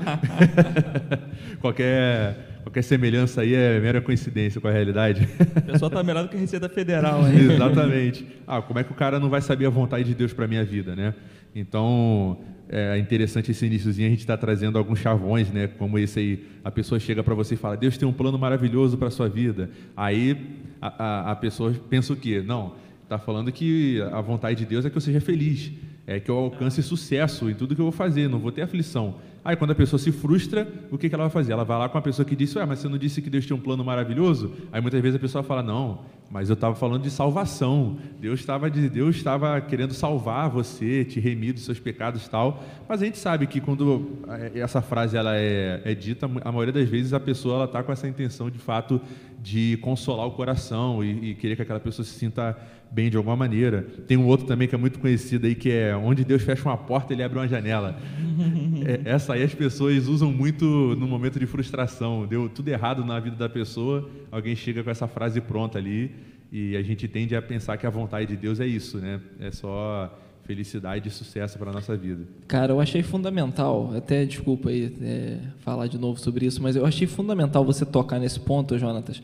qualquer, 1.61 2.61
qualquer 2.63 2.81
semelhança 2.81 3.41
aí 3.41 3.53
é 3.53 3.79
mera 3.79 4.01
coincidência 4.01 4.59
com 4.59 4.67
a 4.67 4.71
realidade. 4.71 5.29
O 5.55 5.61
pessoal 5.61 5.89
está 5.89 6.01
melhor 6.01 6.23
do 6.23 6.29
que 6.29 6.35
a 6.35 6.39
Receita 6.39 6.67
Federal. 6.67 7.27
Hein? 7.27 7.51
Exatamente. 7.53 8.25
Ah, 8.47 8.59
como 8.59 8.79
é 8.79 8.83
que 8.83 8.91
o 8.91 8.95
cara 8.95 9.19
não 9.19 9.29
vai 9.29 9.39
saber 9.39 9.67
a 9.67 9.69
vontade 9.69 10.05
de 10.05 10.15
Deus 10.15 10.33
para 10.33 10.45
a 10.45 10.47
minha 10.47 10.65
vida, 10.65 10.95
né? 10.95 11.13
Então, 11.53 12.39
é 12.69 12.97
interessante 12.97 13.51
esse 13.51 13.65
iníciozinho, 13.65 14.07
a 14.07 14.09
gente 14.09 14.19
está 14.19 14.35
trazendo 14.35 14.77
alguns 14.77 14.99
chavões, 14.99 15.51
né? 15.51 15.67
Como 15.67 15.99
esse 15.99 16.19
aí, 16.19 16.45
a 16.63 16.71
pessoa 16.71 16.99
chega 16.99 17.23
para 17.23 17.35
você 17.35 17.53
e 17.53 17.57
fala, 17.57 17.77
Deus 17.77 17.97
tem 17.97 18.07
um 18.07 18.13
plano 18.13 18.37
maravilhoso 18.37 18.97
para 18.97 19.07
a 19.09 19.11
sua 19.11 19.29
vida. 19.29 19.69
Aí 19.95 20.37
a, 20.81 21.03
a, 21.03 21.31
a 21.31 21.35
pessoa 21.35 21.73
pensa 21.89 22.13
o 22.13 22.15
quê? 22.15 22.43
Não, 22.45 22.73
está 23.03 23.19
falando 23.19 23.51
que 23.51 24.01
a 24.11 24.19
vontade 24.21 24.59
de 24.59 24.65
Deus 24.65 24.85
é 24.85 24.89
que 24.89 24.97
eu 24.97 25.01
seja 25.01 25.21
feliz, 25.21 25.71
é 26.07 26.19
que 26.19 26.29
eu 26.29 26.37
alcance 26.37 26.81
sucesso 26.81 27.49
em 27.49 27.53
tudo 27.53 27.75
que 27.75 27.81
eu 27.81 27.85
vou 27.85 27.91
fazer, 27.91 28.27
não 28.27 28.39
vou 28.39 28.51
ter 28.51 28.63
aflição. 28.63 29.15
Aí 29.45 29.55
quando 29.55 29.69
a 29.69 29.75
pessoa 29.75 29.99
se 29.99 30.11
frustra, 30.11 30.67
o 30.89 30.97
que, 30.97 31.07
que 31.07 31.13
ela 31.13 31.25
vai 31.25 31.31
fazer? 31.31 31.53
Ela 31.53 31.63
vai 31.63 31.77
lá 31.77 31.87
com 31.87 31.99
a 31.99 32.01
pessoa 32.01 32.25
que 32.25 32.35
disse, 32.35 32.57
ué, 32.57 32.65
mas 32.65 32.79
você 32.79 32.89
não 32.89 32.97
disse 32.97 33.21
que 33.21 33.29
Deus 33.29 33.45
tinha 33.45 33.55
um 33.55 33.59
plano 33.59 33.85
maravilhoso? 33.85 34.51
Aí 34.71 34.81
muitas 34.81 34.99
vezes 34.99 35.17
a 35.17 35.19
pessoa 35.19 35.43
fala, 35.43 35.61
não, 35.61 35.99
mas 36.31 36.49
eu 36.49 36.55
estava 36.55 36.73
falando 36.73 37.03
de 37.03 37.11
salvação. 37.11 37.95
Deus 38.19 38.39
estava 38.39 38.67
Deus 38.71 39.15
estava 39.15 39.61
querendo 39.61 39.93
salvar 39.93 40.49
você, 40.49 41.05
te 41.05 41.19
remir 41.19 41.53
dos 41.53 41.63
seus 41.63 41.79
pecados 41.79 42.25
e 42.25 42.29
tal. 42.29 42.63
Mas 42.89 43.03
a 43.03 43.05
gente 43.05 43.19
sabe 43.19 43.45
que 43.45 43.61
quando 43.61 44.17
é, 44.27 44.59
essa 44.59 44.81
frase 44.81 45.15
ela 45.15 45.37
é, 45.37 45.79
é 45.85 45.93
dita, 45.93 46.25
a 46.25 46.51
maioria 46.51 46.73
das 46.73 46.89
vezes 46.89 47.13
a 47.13 47.19
pessoa 47.19 47.65
está 47.65 47.83
com 47.83 47.91
essa 47.91 48.07
intenção 48.07 48.49
de 48.49 48.57
fato 48.57 48.99
de 49.45 49.77
consolar 49.77 50.25
o 50.25 50.31
coração 50.31 51.03
e, 51.03 51.29
e, 51.29 51.35
querer 51.35 51.55
que 51.55 51.61
aquela 51.61 51.79
pessoa 51.79 52.03
se 52.03 52.17
sinta 52.17 52.57
bem 52.89 53.11
de 53.11 53.15
alguma 53.15 53.35
maneira. 53.35 53.83
Tem 54.07 54.17
um 54.17 54.25
outro 54.25 54.47
também 54.47 54.67
que 54.67 54.73
é 54.73 54.77
muito 54.77 54.97
conhecido 54.97 55.45
aí 55.45 55.53
que 55.53 55.69
é 55.69 55.95
onde 55.95 56.25
Deus 56.25 56.41
fecha 56.41 56.67
uma 56.67 56.75
porta 56.75 57.13
ele 57.13 57.21
abre 57.21 57.37
uma 57.37 57.47
janela. 57.47 57.95
é, 58.83 59.07
essa 59.07 59.33
aí 59.35 59.43
as 59.43 59.53
pessoas 59.53 60.07
usam 60.07 60.31
muito 60.31 60.65
no 60.65 61.07
momento 61.07 61.39
de 61.39 61.45
frustração. 61.45 62.25
Deu 62.25 62.49
tudo 62.49 62.69
errado 62.69 63.05
na 63.05 63.19
vida 63.19 63.35
da 63.35 63.47
pessoa, 63.47 64.09
alguém 64.31 64.55
chega 64.55 64.83
com 64.83 64.89
essa 64.89 65.07
frase 65.07 65.39
pronta 65.39 65.77
ali 65.77 66.11
e 66.51 66.75
a 66.75 66.81
gente 66.81 67.07
tende 67.07 67.35
a 67.35 67.41
pensar 67.41 67.77
que 67.77 67.85
a 67.85 67.89
vontade 67.91 68.25
de 68.25 68.35
Deus 68.35 68.59
é 68.59 68.65
isso, 68.65 68.97
né? 68.97 69.21
É 69.39 69.51
só 69.51 70.11
felicidade 70.45 71.07
e 71.07 71.11
sucesso 71.11 71.57
para 71.57 71.71
a 71.71 71.73
nossa 71.73 71.97
vida. 71.97 72.23
Cara, 72.47 72.71
eu 72.71 72.79
achei 72.79 73.01
fundamental, 73.01 73.91
até 73.95 74.25
desculpa 74.25 74.69
aí 74.69 74.93
é, 75.01 75.39
falar 75.59 75.87
de 75.87 75.97
novo 75.97 76.19
sobre 76.19 76.45
isso, 76.45 76.61
mas 76.61 76.75
eu 76.75 76.85
achei 76.85 77.07
fundamental 77.07 77.65
você 77.65 77.85
tocar 77.85 78.19
nesse 78.19 78.39
ponto, 78.39 78.77
Jonatas, 78.77 79.21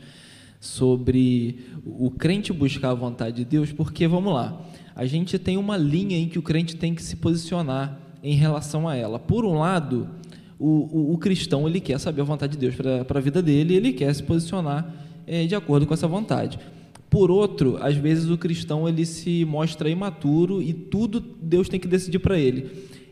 sobre 0.60 1.60
o 1.84 2.10
crente 2.10 2.52
buscar 2.52 2.90
a 2.90 2.94
vontade 2.94 3.36
de 3.36 3.44
Deus, 3.44 3.72
porque 3.72 4.06
vamos 4.06 4.34
lá, 4.34 4.60
a 4.94 5.06
gente 5.06 5.38
tem 5.38 5.56
uma 5.56 5.76
linha 5.76 6.18
em 6.18 6.28
que 6.28 6.38
o 6.38 6.42
crente 6.42 6.76
tem 6.76 6.94
que 6.94 7.02
se 7.02 7.16
posicionar 7.16 7.98
em 8.22 8.34
relação 8.34 8.88
a 8.88 8.94
ela. 8.94 9.18
Por 9.18 9.44
um 9.44 9.58
lado, 9.58 10.08
o, 10.58 10.66
o, 10.66 11.14
o 11.14 11.18
cristão 11.18 11.68
ele 11.68 11.80
quer 11.80 11.98
saber 11.98 12.20
a 12.20 12.24
vontade 12.24 12.52
de 12.52 12.58
Deus 12.58 12.74
para 13.06 13.18
a 13.18 13.22
vida 13.22 13.40
dele, 13.40 13.74
ele 13.74 13.92
quer 13.92 14.12
se 14.14 14.22
posicionar 14.22 14.92
é, 15.26 15.46
de 15.46 15.54
acordo 15.54 15.86
com 15.86 15.94
essa 15.94 16.06
vontade. 16.08 16.58
Por 17.12 17.30
outro, 17.30 17.76
às 17.78 17.94
vezes 17.94 18.30
o 18.30 18.38
cristão 18.38 18.88
ele 18.88 19.04
se 19.04 19.44
mostra 19.44 19.90
imaturo 19.90 20.62
e 20.62 20.72
tudo 20.72 21.20
Deus 21.20 21.68
tem 21.68 21.78
que 21.78 21.86
decidir 21.86 22.18
para 22.20 22.38
ele. 22.38 22.70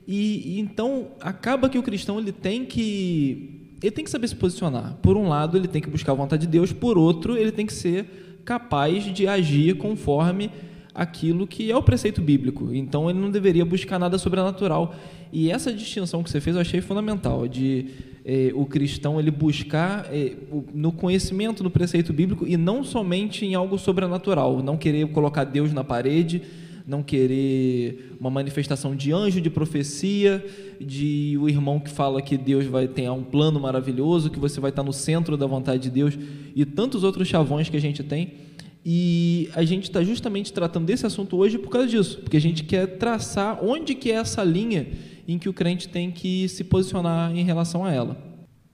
E, 0.09 0.55
e, 0.55 0.59
então 0.59 1.09
acaba 1.21 1.69
que 1.69 1.79
o 1.79 1.83
cristão 1.83 2.19
ele 2.19 2.33
tem 2.33 2.65
que 2.65 3.77
ele 3.83 3.91
tem 3.91 4.03
que 4.03 4.11
saber 4.11 4.27
se 4.29 4.37
posicionar. 4.37 4.97
Por 5.03 5.19
um 5.19 5.29
lado, 5.29 5.55
ele 5.59 5.69
tem 5.69 5.83
que 5.83 5.91
buscar 5.91 6.13
a 6.13 6.15
vontade 6.15 6.47
de 6.47 6.49
Deus, 6.51 6.73
por 6.73 6.97
outro, 6.97 7.37
ele 7.37 7.53
tem 7.53 7.67
que 7.67 7.75
ser 7.75 8.41
capaz 8.43 9.05
de 9.05 9.27
agir 9.27 9.77
conforme 9.77 10.51
aquilo 10.95 11.47
que 11.47 11.71
é 11.71 11.77
o 11.77 11.83
preceito 11.83 12.23
bíblico. 12.23 12.73
Então 12.73 13.11
ele 13.11 13.19
não 13.19 13.31
deveria 13.31 13.67
buscar 13.67 13.99
nada 13.99 14.17
sobrenatural. 14.17 14.95
E 15.31 15.51
essa 15.51 15.75
distinção 15.75 16.23
que 16.23 16.31
você 16.31 16.41
fez 16.41 16.57
eu 16.57 16.63
achei 16.63 16.81
fundamental, 16.81 17.47
de 17.47 17.91
eh, 18.25 18.53
o 18.55 18.67
cristão 18.67 19.19
ele 19.19 19.31
buscar 19.31 20.07
o, 20.51 20.65
no 20.73 20.93
conhecimento 20.93 21.63
do 21.63 21.71
preceito 21.71 22.13
bíblico 22.13 22.47
e 22.47 22.57
não 22.57 22.85
somente 22.85 23.45
em 23.45 23.55
algo 23.55 23.79
sobrenatural, 23.79 24.63
não 24.63 24.77
querer 24.77 25.09
colocar 25.09 25.45
Deus 25.45 25.73
na 25.73 25.85
parede, 25.85 26.43
não 26.87 27.03
querer 27.03 28.17
uma 28.19 28.31
manifestação 28.31 28.97
de 28.97 29.13
anjo, 29.13 29.41
de 29.41 29.49
profecia, 29.49 30.45
de 30.81 31.39
o 31.41 31.49
irmão 31.49 31.79
que 31.79 31.89
fala 31.89 32.21
que 32.21 32.37
Deus 32.37 32.67
vai 32.67 32.89
ter 32.89 33.09
um 33.11 33.23
plano 33.23 33.61
maravilhoso, 33.61 34.29
que 34.29 34.39
você 34.39 34.61
vai 34.61 34.71
estar 34.71 34.83
no 34.83 34.93
centro 34.93 35.37
da 35.37 35.47
vontade 35.47 35.85
de 35.85 35.91
Deus 35.91 36.19
e 36.55 36.65
tantos 36.65 37.05
outros 37.05 37.29
chavões 37.29 37.69
que 37.69 37.77
a 37.77 37.81
gente 37.81 38.03
tem. 38.03 38.33
E 38.85 39.51
a 39.55 39.63
gente 39.63 39.85
está 39.85 40.03
justamente 40.03 40.53
tratando 40.53 40.87
desse 40.87 41.07
assunto 41.07 41.37
hoje 41.37 41.59
por 41.59 41.69
causa 41.69 41.87
disso, 41.87 42.19
porque 42.19 42.37
a 42.37 42.41
gente 42.41 42.65
quer 42.65 42.87
traçar 42.99 43.63
onde 43.63 43.95
que 43.95 44.11
é 44.11 44.15
essa 44.15 44.43
linha 44.43 44.87
em 45.27 45.39
que 45.39 45.49
o 45.49 45.53
crente 45.53 45.89
tem 45.89 46.11
que 46.11 46.49
se 46.49 46.65
posicionar 46.65 47.35
em 47.37 47.45
relação 47.45 47.85
a 47.85 47.93
ela. 47.93 48.17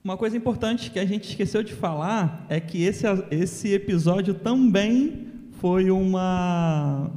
Uma 0.03 0.15
coisa 0.15 0.37
importante 0.37 0.89
que 0.89 0.99
a 0.99 1.05
gente 1.05 1.29
esqueceu 1.29 1.61
de 1.61 1.73
falar 1.73 2.45
é 2.49 2.59
que 2.59 2.83
esse, 2.83 3.05
esse 3.29 3.73
episódio 3.73 4.33
também 4.33 5.27
foi 5.59 5.91
uma, 5.91 7.11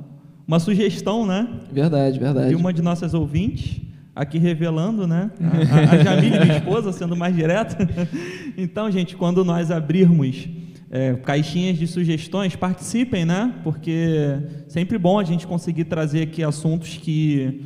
uma 0.47 0.59
sugestão, 0.59 1.25
né? 1.25 1.49
Verdade, 1.71 2.19
verdade. 2.19 2.49
De 2.49 2.57
uma 2.57 2.73
de 2.73 2.83
nossas 2.83 3.15
ouvintes, 3.15 3.81
aqui 4.15 4.39
revelando, 4.39 5.07
né? 5.07 5.31
A, 5.41 5.95
a 5.95 6.03
Jamile, 6.03 6.41
minha 6.41 6.57
esposa, 6.59 6.93
sendo 6.93 7.17
mais 7.17 7.35
direta. 7.35 7.77
Então, 8.59 8.91
gente, 8.91 9.17
quando 9.17 9.45
nós 9.45 9.71
abrirmos 9.71 10.49
é, 10.91 11.15
caixinhas 11.15 11.79
de 11.79 11.87
sugestões, 11.87 12.57
participem, 12.57 13.25
né? 13.25 13.55
Porque 13.63 14.37
sempre 14.67 14.99
bom 14.99 15.19
a 15.19 15.25
gente 15.25 15.47
conseguir 15.47 15.85
trazer 15.85 16.23
aqui 16.23 16.43
assuntos 16.43 16.99
que 16.99 17.63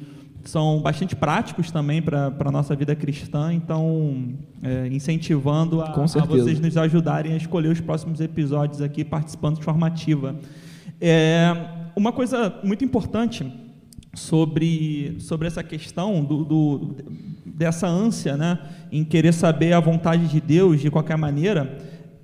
são 0.51 0.81
bastante 0.81 1.17
práticos 1.17 1.71
também 1.71 2.03
para 2.03 2.33
a 2.39 2.51
nossa 2.51 2.75
vida 2.75 2.95
cristã, 2.95 3.53
então 3.53 4.35
é, 4.63 4.89
incentivando 4.89 5.81
a, 5.81 5.91
a, 5.91 6.25
vocês 6.25 6.61
nos 6.61 6.77
ajudarem 6.77 7.33
a 7.33 7.37
escolher 7.37 7.69
os 7.69 7.81
próximos 7.81 8.21
episódios 8.21 8.81
aqui, 8.81 9.05
participando 9.05 9.57
de 9.57 9.65
forma 9.65 9.87
ativa. 9.87 10.37
É, 11.01 11.55
uma 11.97 12.13
coisa 12.13 12.55
muito 12.63 12.85
importante 12.85 13.51
sobre, 14.15 15.17
sobre 15.21 15.47
essa 15.47 15.63
questão 15.63 16.25
do, 16.25 16.45
do, 16.45 16.97
dessa 17.45 17.87
ânsia 17.87 18.37
né, 18.37 18.59
em 18.91 19.05
querer 19.05 19.33
saber 19.33 19.73
a 19.73 19.81
vontade 19.81 20.29
de 20.29 20.41
Deus 20.41 20.81
de 20.81 20.91
qualquer 20.91 21.17
maneira, 21.17 21.79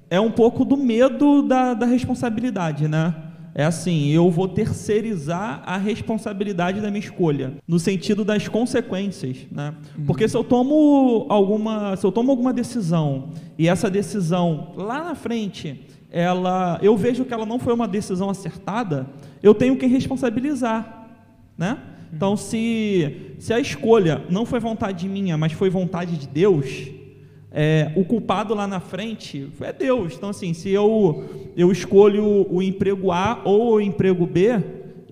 é 0.09 0.21
um 0.21 0.31
pouco 0.31 0.65
do 0.65 0.77
medo 0.77 1.43
da, 1.43 1.75
da 1.75 1.87
responsabilidade, 1.87 2.89
né? 2.89 3.15
É 3.55 3.65
assim, 3.65 4.09
eu 4.11 4.31
vou 4.31 4.47
terceirizar 4.47 5.63
a 5.67 5.77
responsabilidade 5.77 6.81
da 6.81 6.89
minha 6.89 7.01
escolha, 7.01 7.55
no 7.67 7.79
sentido 7.79 8.25
das 8.25 8.47
consequências, 8.47 9.39
né? 9.51 9.75
Uhum. 9.99 10.05
Porque 10.07 10.29
se 10.29 10.37
eu 10.37 10.45
tomo 10.45 11.27
alguma, 11.29 11.97
se 11.97 12.07
eu 12.07 12.13
tomo 12.13 12.31
alguma 12.31 12.53
decisão 12.53 13.31
e 13.59 13.69
essa 13.69 13.91
decisão 13.91 14.73
lá 14.77 15.03
na 15.03 15.15
frente, 15.15 15.85
ela, 16.11 16.79
eu 16.83 16.97
vejo 16.97 17.25
que 17.25 17.35
ela 17.35 17.47
não 17.47 17.59
foi 17.59 17.73
uma 17.73 17.89
decisão 17.89 18.31
acertada, 18.31 19.07
eu 19.43 19.55
tenho 19.55 19.77
que 19.77 19.87
responsabilizar, 19.87 21.09
né? 21.59 21.79
Então, 22.13 22.37
se, 22.37 23.35
se 23.39 23.53
a 23.53 23.61
escolha 23.61 24.23
não 24.29 24.45
foi 24.45 24.59
vontade 24.59 25.09
minha, 25.09 25.37
mas 25.37 25.53
foi 25.53 25.71
vontade 25.71 26.17
de 26.17 26.27
Deus, 26.27 26.89
é, 27.53 27.91
o 27.97 28.05
culpado 28.05 28.55
lá 28.55 28.67
na 28.67 28.81
frente 28.81 29.49
é 29.61 29.73
Deus. 29.73 30.15
Então, 30.15 30.29
assim, 30.31 30.55
se 30.55 30.71
eu, 30.71 31.53
eu 31.57 31.73
escolho 31.73 32.47
o 32.49 32.63
emprego 32.63 33.11
A 33.11 33.41
ou 33.45 33.75
o 33.75 33.81
emprego 33.81 34.27
B, 34.27 34.61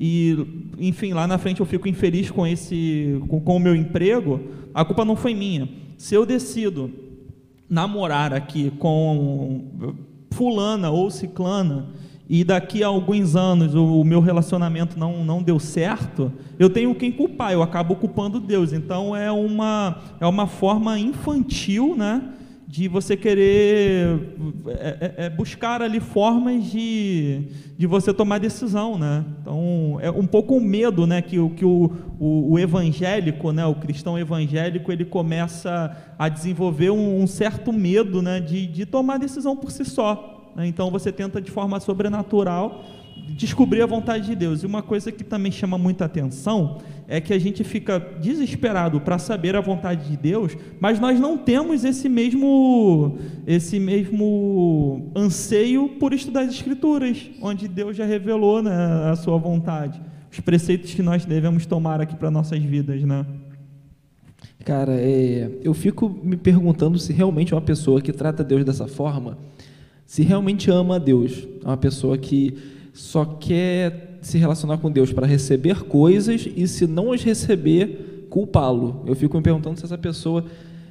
e, 0.00 0.64
enfim, 0.78 1.12
lá 1.12 1.26
na 1.26 1.38
frente 1.38 1.60
eu 1.60 1.66
fico 1.66 1.88
infeliz 1.88 2.30
com, 2.30 2.46
esse, 2.46 3.20
com, 3.28 3.40
com 3.40 3.56
o 3.56 3.60
meu 3.60 3.74
emprego, 3.74 4.40
a 4.72 4.84
culpa 4.84 5.04
não 5.04 5.16
foi 5.16 5.34
minha. 5.34 5.68
Se 5.96 6.14
eu 6.14 6.24
decido 6.24 6.90
namorar 7.68 8.32
aqui 8.32 8.70
com 8.78 9.62
fulana 10.30 10.90
ou 10.90 11.10
ciclana, 11.10 11.88
e 12.28 12.44
daqui 12.44 12.82
a 12.82 12.88
alguns 12.88 13.34
anos 13.34 13.74
o, 13.74 14.04
meu 14.04 14.20
relacionamento 14.20 14.98
não, 14.98 15.24
não 15.24 15.42
deu 15.42 15.58
certo, 15.58 16.30
eu 16.58 16.68
tenho 16.68 16.94
quem 16.94 17.10
culpar, 17.10 17.52
eu 17.52 17.62
acabo 17.62 17.96
culpando 17.96 18.38
Deus. 18.38 18.74
Então 18.74 19.16
é 19.16 19.32
uma, 19.32 19.98
é 20.20 20.26
uma 20.26 20.46
forma 20.46 20.98
infantil 20.98 21.96
né, 21.96 22.22
de 22.66 22.86
você 22.86 23.16
querer 23.16 24.20
é, 24.66 25.14
é, 25.16 25.24
é 25.24 25.30
buscar 25.30 25.80
ali 25.80 26.00
formas 26.00 26.70
de, 26.70 27.44
de 27.78 27.86
você 27.86 28.12
tomar 28.12 28.36
decisão. 28.36 28.98
Né? 28.98 29.24
Então 29.40 29.98
é 30.02 30.10
um 30.10 30.26
pouco 30.26 30.54
o 30.54 30.60
medo 30.60 31.06
né, 31.06 31.22
que, 31.22 31.36
que 31.50 31.64
o, 31.64 31.90
o, 32.20 32.52
o 32.52 32.58
evangélico, 32.58 33.52
né, 33.52 33.64
o 33.64 33.74
cristão 33.74 34.18
evangélico, 34.18 34.92
ele 34.92 35.06
começa 35.06 35.96
a 36.18 36.28
desenvolver 36.28 36.90
um, 36.90 37.22
um 37.22 37.26
certo 37.26 37.72
medo 37.72 38.20
né, 38.20 38.38
de, 38.38 38.66
de 38.66 38.84
tomar 38.84 39.18
decisão 39.18 39.56
por 39.56 39.70
si 39.70 39.86
só. 39.86 40.37
Né? 40.58 40.66
Então 40.66 40.90
você 40.90 41.12
tenta 41.12 41.40
de 41.40 41.50
forma 41.50 41.78
sobrenatural 41.78 42.84
descobrir 43.30 43.82
a 43.82 43.86
vontade 43.86 44.26
de 44.26 44.34
Deus. 44.34 44.62
E 44.62 44.66
uma 44.66 44.82
coisa 44.82 45.12
que 45.12 45.22
também 45.22 45.52
chama 45.52 45.78
muita 45.78 46.06
atenção 46.06 46.78
é 47.06 47.20
que 47.20 47.32
a 47.32 47.38
gente 47.38 47.62
fica 47.62 47.98
desesperado 47.98 49.00
para 49.00 49.18
saber 49.18 49.54
a 49.54 49.60
vontade 49.60 50.10
de 50.10 50.16
Deus, 50.16 50.56
mas 50.80 50.98
nós 50.98 51.18
não 51.20 51.38
temos 51.38 51.84
esse 51.84 52.08
mesmo 52.08 53.18
esse 53.46 53.78
mesmo 53.78 55.10
anseio 55.14 55.90
por 56.00 56.12
estudar 56.12 56.42
as 56.42 56.50
escrituras, 56.50 57.30
onde 57.40 57.68
Deus 57.68 57.96
já 57.96 58.04
revelou 58.04 58.62
né, 58.62 58.72
a 59.10 59.16
sua 59.16 59.38
vontade, 59.38 60.00
os 60.30 60.40
preceitos 60.40 60.92
que 60.92 61.02
nós 61.02 61.24
devemos 61.24 61.64
tomar 61.64 62.00
aqui 62.00 62.16
para 62.16 62.30
nossas 62.30 62.62
vidas, 62.62 63.02
né? 63.02 63.24
Cara, 64.64 64.92
é, 64.94 65.50
eu 65.62 65.72
fico 65.72 66.10
me 66.22 66.36
perguntando 66.36 66.98
se 66.98 67.12
realmente 67.12 67.54
uma 67.54 67.60
pessoa 67.60 68.02
que 68.02 68.12
trata 68.12 68.44
Deus 68.44 68.64
dessa 68.64 68.86
forma 68.86 69.38
se 70.08 70.22
realmente 70.22 70.70
ama 70.70 70.96
a 70.96 70.98
Deus, 70.98 71.46
é 71.62 71.66
uma 71.66 71.76
pessoa 71.76 72.16
que 72.16 72.56
só 72.94 73.26
quer 73.26 74.18
se 74.22 74.38
relacionar 74.38 74.78
com 74.78 74.90
Deus 74.90 75.12
para 75.12 75.26
receber 75.26 75.82
coisas 75.84 76.48
e, 76.56 76.66
se 76.66 76.86
não 76.86 77.12
as 77.12 77.22
receber, 77.22 78.26
culpá-lo. 78.30 79.02
Eu 79.06 79.14
fico 79.14 79.36
me 79.36 79.42
perguntando 79.42 79.78
se 79.78 79.84
essa 79.84 79.98
pessoa 79.98 80.46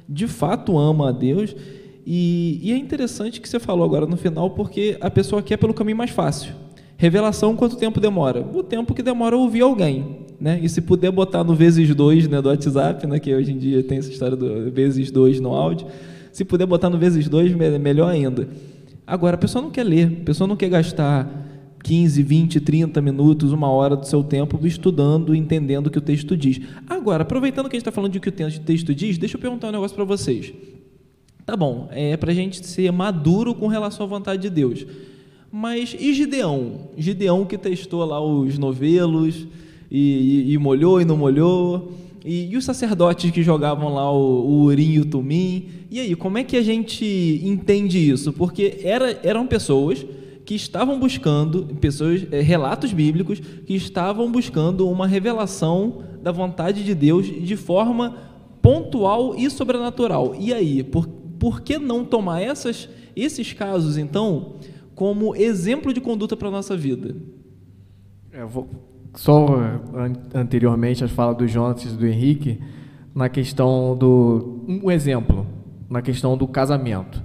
de 0.08 0.28
fato 0.28 0.78
ama 0.78 1.08
a 1.08 1.12
Deus. 1.12 1.54
E, 2.06 2.60
e, 2.62 2.72
é 2.72 2.76
interessante 2.76 3.40
que 3.40 3.48
você 3.48 3.58
falou 3.58 3.84
agora 3.84 4.06
no 4.06 4.16
final, 4.16 4.50
porque 4.50 4.96
a 5.00 5.10
pessoa 5.10 5.42
quer 5.42 5.56
pelo 5.56 5.74
caminho 5.74 5.96
mais 5.96 6.12
fácil. 6.12 6.54
Revelação, 6.96 7.56
quanto 7.56 7.74
tempo 7.74 7.98
demora? 7.98 8.46
O 8.54 8.62
tempo 8.62 8.94
que 8.94 9.02
demora 9.02 9.36
ouvir 9.36 9.62
alguém. 9.62 10.28
Né? 10.40 10.60
E 10.62 10.68
se 10.68 10.80
puder 10.80 11.10
botar 11.10 11.42
no 11.42 11.56
vezes 11.56 11.92
dois 11.92 12.28
né, 12.28 12.40
do 12.40 12.50
WhatsApp, 12.50 13.04
né, 13.04 13.18
que 13.18 13.34
hoje 13.34 13.50
em 13.50 13.58
dia 13.58 13.82
tem 13.82 13.98
essa 13.98 14.12
história 14.12 14.36
do 14.36 14.70
vezes 14.70 15.10
dois 15.10 15.40
no 15.40 15.52
áudio, 15.54 15.88
se 16.30 16.44
puder 16.44 16.66
botar 16.66 16.88
no 16.88 16.96
vezes 16.96 17.28
dois, 17.28 17.52
melhor 17.52 18.08
ainda. 18.08 18.48
Agora, 19.08 19.36
a 19.36 19.38
pessoa 19.38 19.62
não 19.62 19.70
quer 19.70 19.84
ler, 19.84 20.18
a 20.20 20.24
pessoa 20.26 20.46
não 20.46 20.54
quer 20.54 20.68
gastar 20.68 21.26
15, 21.82 22.22
20, 22.22 22.60
30 22.60 23.00
minutos, 23.00 23.52
uma 23.52 23.70
hora 23.70 23.96
do 23.96 24.06
seu 24.06 24.22
tempo 24.22 24.66
estudando, 24.66 25.34
entendendo 25.34 25.86
o 25.86 25.90
que 25.90 25.96
o 25.96 26.02
texto 26.02 26.36
diz. 26.36 26.60
Agora, 26.86 27.22
aproveitando 27.22 27.70
que 27.70 27.76
a 27.76 27.78
gente 27.78 27.88
está 27.88 27.90
falando 27.90 28.12
de 28.12 28.18
o 28.18 28.20
que 28.20 28.28
o 28.28 28.32
texto 28.32 28.94
diz, 28.94 29.16
deixa 29.16 29.38
eu 29.38 29.40
perguntar 29.40 29.68
um 29.68 29.72
negócio 29.72 29.96
para 29.96 30.04
vocês. 30.04 30.52
Tá 31.46 31.56
bom, 31.56 31.88
é 31.90 32.18
para 32.18 32.32
a 32.32 32.34
gente 32.34 32.66
ser 32.66 32.92
maduro 32.92 33.54
com 33.54 33.66
relação 33.66 34.04
à 34.04 34.08
vontade 34.10 34.42
de 34.42 34.50
Deus. 34.50 34.84
Mas 35.50 35.96
e 35.98 36.12
Gideão? 36.12 36.90
Gideão 36.94 37.46
que 37.46 37.56
testou 37.56 38.04
lá 38.04 38.20
os 38.22 38.58
novelos 38.58 39.46
e, 39.90 40.48
e, 40.50 40.52
e 40.52 40.58
molhou 40.58 41.00
e 41.00 41.06
não 41.06 41.16
molhou. 41.16 41.94
E, 42.24 42.50
e, 42.50 42.56
os 42.56 42.64
sacerdotes 42.64 43.30
que 43.30 43.42
jogavam 43.42 43.92
lá 43.92 44.12
o, 44.12 44.46
o 44.46 44.62
urim 44.64 44.92
e 44.92 45.00
o 45.00 45.04
tumim. 45.04 45.68
E 45.90 46.00
aí, 46.00 46.14
como 46.14 46.38
é 46.38 46.44
que 46.44 46.56
a 46.56 46.62
gente 46.62 47.40
entende 47.44 47.98
isso? 47.98 48.32
Porque 48.32 48.80
era, 48.82 49.18
eram 49.22 49.46
pessoas 49.46 50.04
que 50.44 50.54
estavam 50.54 50.98
buscando, 50.98 51.66
pessoas, 51.80 52.26
é, 52.32 52.40
relatos 52.40 52.92
bíblicos, 52.92 53.38
que 53.38 53.74
estavam 53.74 54.30
buscando 54.32 54.88
uma 54.88 55.06
revelação 55.06 56.02
da 56.22 56.32
vontade 56.32 56.84
de 56.84 56.94
Deus 56.94 57.26
de 57.26 57.56
forma 57.56 58.16
pontual 58.62 59.34
e 59.36 59.48
sobrenatural. 59.50 60.34
E 60.38 60.52
aí, 60.52 60.82
por, 60.82 61.06
por 61.06 61.60
que 61.60 61.78
não 61.78 62.04
tomar 62.04 62.40
essas, 62.40 62.88
esses 63.14 63.52
casos, 63.52 63.96
então, 63.96 64.56
como 64.94 65.36
exemplo 65.36 65.92
de 65.92 66.00
conduta 66.00 66.36
para 66.36 66.48
a 66.48 66.50
nossa 66.50 66.76
vida? 66.76 67.14
É, 68.32 68.42
eu 68.42 68.48
vou 68.48 68.68
só 69.18 69.48
anteriormente 70.32 71.02
às 71.02 71.10
falas 71.10 71.36
do 71.36 71.48
Jonas 71.48 71.82
e 71.82 71.88
do 71.88 72.06
Henrique, 72.06 72.60
na 73.12 73.28
questão 73.28 73.96
do. 73.96 74.64
Um 74.68 74.92
exemplo, 74.92 75.44
na 75.90 76.00
questão 76.00 76.36
do 76.36 76.46
casamento. 76.46 77.20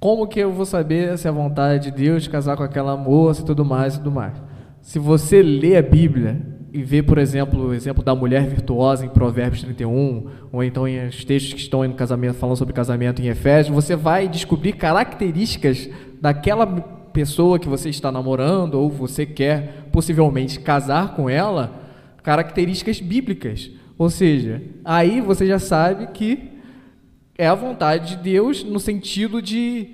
Como 0.00 0.26
que 0.26 0.40
eu 0.40 0.50
vou 0.50 0.64
saber 0.64 1.18
se 1.18 1.28
é 1.28 1.30
vontade 1.30 1.90
de 1.90 2.04
Deus 2.04 2.26
casar 2.26 2.56
com 2.56 2.62
aquela 2.62 2.96
moça 2.96 3.42
e 3.42 3.44
tudo 3.44 3.66
mais 3.66 3.96
e 3.96 3.98
tudo 3.98 4.10
mais? 4.10 4.32
Se 4.80 4.98
você 4.98 5.42
lê 5.42 5.76
a 5.76 5.82
Bíblia 5.82 6.40
e 6.72 6.82
vê, 6.82 7.02
por 7.02 7.18
exemplo, 7.18 7.66
o 7.66 7.74
exemplo 7.74 8.02
da 8.02 8.14
mulher 8.14 8.46
virtuosa 8.46 9.04
em 9.04 9.10
Provérbios 9.10 9.62
31, 9.62 10.26
ou 10.50 10.64
então 10.64 10.88
em 10.88 11.06
os 11.06 11.22
textos 11.22 11.52
que 11.52 11.60
estão 11.60 11.86
no 11.86 11.92
casamento, 11.92 12.36
falando 12.36 12.56
sobre 12.56 12.72
casamento 12.72 13.20
em 13.20 13.26
Efésios, 13.26 13.74
você 13.74 13.94
vai 13.94 14.26
descobrir 14.26 14.72
características 14.72 15.86
daquela 16.18 16.99
pessoa 17.12 17.58
que 17.58 17.68
você 17.68 17.88
está 17.88 18.10
namorando 18.10 18.74
ou 18.74 18.90
você 18.90 19.26
quer 19.26 19.88
possivelmente 19.92 20.60
casar 20.60 21.14
com 21.14 21.28
ela 21.28 21.80
características 22.22 23.00
bíblicas. 23.00 23.70
Ou 23.98 24.08
seja, 24.08 24.62
aí 24.84 25.20
você 25.20 25.46
já 25.46 25.58
sabe 25.58 26.08
que 26.08 26.50
é 27.36 27.46
a 27.46 27.54
vontade 27.54 28.16
de 28.16 28.22
Deus 28.22 28.62
no 28.64 28.78
sentido 28.78 29.40
de 29.40 29.90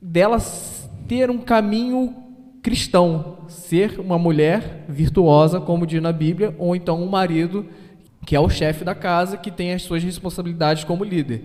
dela 0.00 0.38
ter 1.06 1.30
um 1.30 1.38
caminho 1.38 2.14
cristão, 2.62 3.38
ser 3.48 3.98
uma 3.98 4.18
mulher 4.18 4.84
virtuosa, 4.88 5.60
como 5.60 5.86
diz 5.86 6.02
na 6.02 6.12
Bíblia, 6.12 6.54
ou 6.58 6.76
então 6.76 7.02
um 7.02 7.08
marido 7.08 7.66
que 8.26 8.36
é 8.36 8.40
o 8.40 8.50
chefe 8.50 8.84
da 8.84 8.94
casa, 8.94 9.38
que 9.38 9.50
tem 9.50 9.72
as 9.72 9.82
suas 9.82 10.02
responsabilidades 10.04 10.84
como 10.84 11.02
líder. 11.02 11.44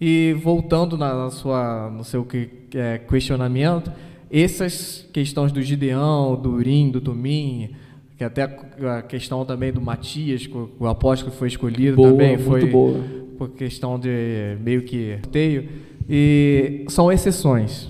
E 0.00 0.34
voltando 0.42 0.96
na, 0.96 1.28
sua, 1.28 1.90
no 1.90 2.02
seu 2.02 2.26
é, 2.74 2.98
questionamento, 2.98 3.92
essas 4.32 5.06
questões 5.12 5.52
do 5.52 5.60
Gideão, 5.60 6.34
do 6.40 6.52
Urim, 6.52 6.90
do 6.90 7.00
Tumim, 7.00 7.70
que 8.16 8.24
até 8.24 8.44
a 8.44 9.02
questão 9.02 9.44
também 9.44 9.72
do 9.72 9.80
Matias, 9.80 10.48
o 10.78 10.86
apóstolo 10.86 11.30
que 11.30 11.36
foi 11.36 11.48
escolhido 11.48 11.96
boa, 11.96 12.10
também 12.10 12.38
foi 12.38 12.64
boa. 12.66 12.98
por 13.36 13.50
questão 13.50 13.98
de 13.98 14.56
meio 14.60 14.82
que 14.82 15.18
sorteio, 15.22 15.68
e 16.08 16.84
são 16.88 17.12
exceções, 17.12 17.88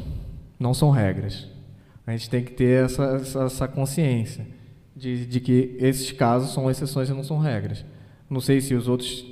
não 0.59 0.75
são 0.75 0.91
regras. 0.91 1.47
A 2.07 2.13
gente 2.13 2.29
tem 2.29 2.43
que 2.43 2.53
ter 2.53 2.85
essa, 2.85 3.05
essa, 3.05 3.45
essa 3.45 3.69
consciência 3.69 4.47
de, 4.97 5.25
de 5.27 5.41
que 5.41 5.77
esses 5.79 6.11
casos 6.11 6.53
são 6.53 6.71
exceções 6.71 7.09
e 7.09 7.13
não 7.13 7.23
são 7.23 7.39
regras. 7.39 7.85
Não 8.29 8.41
sei 8.41 8.61
se 8.61 8.75
os 8.75 8.89
outros, 8.89 9.25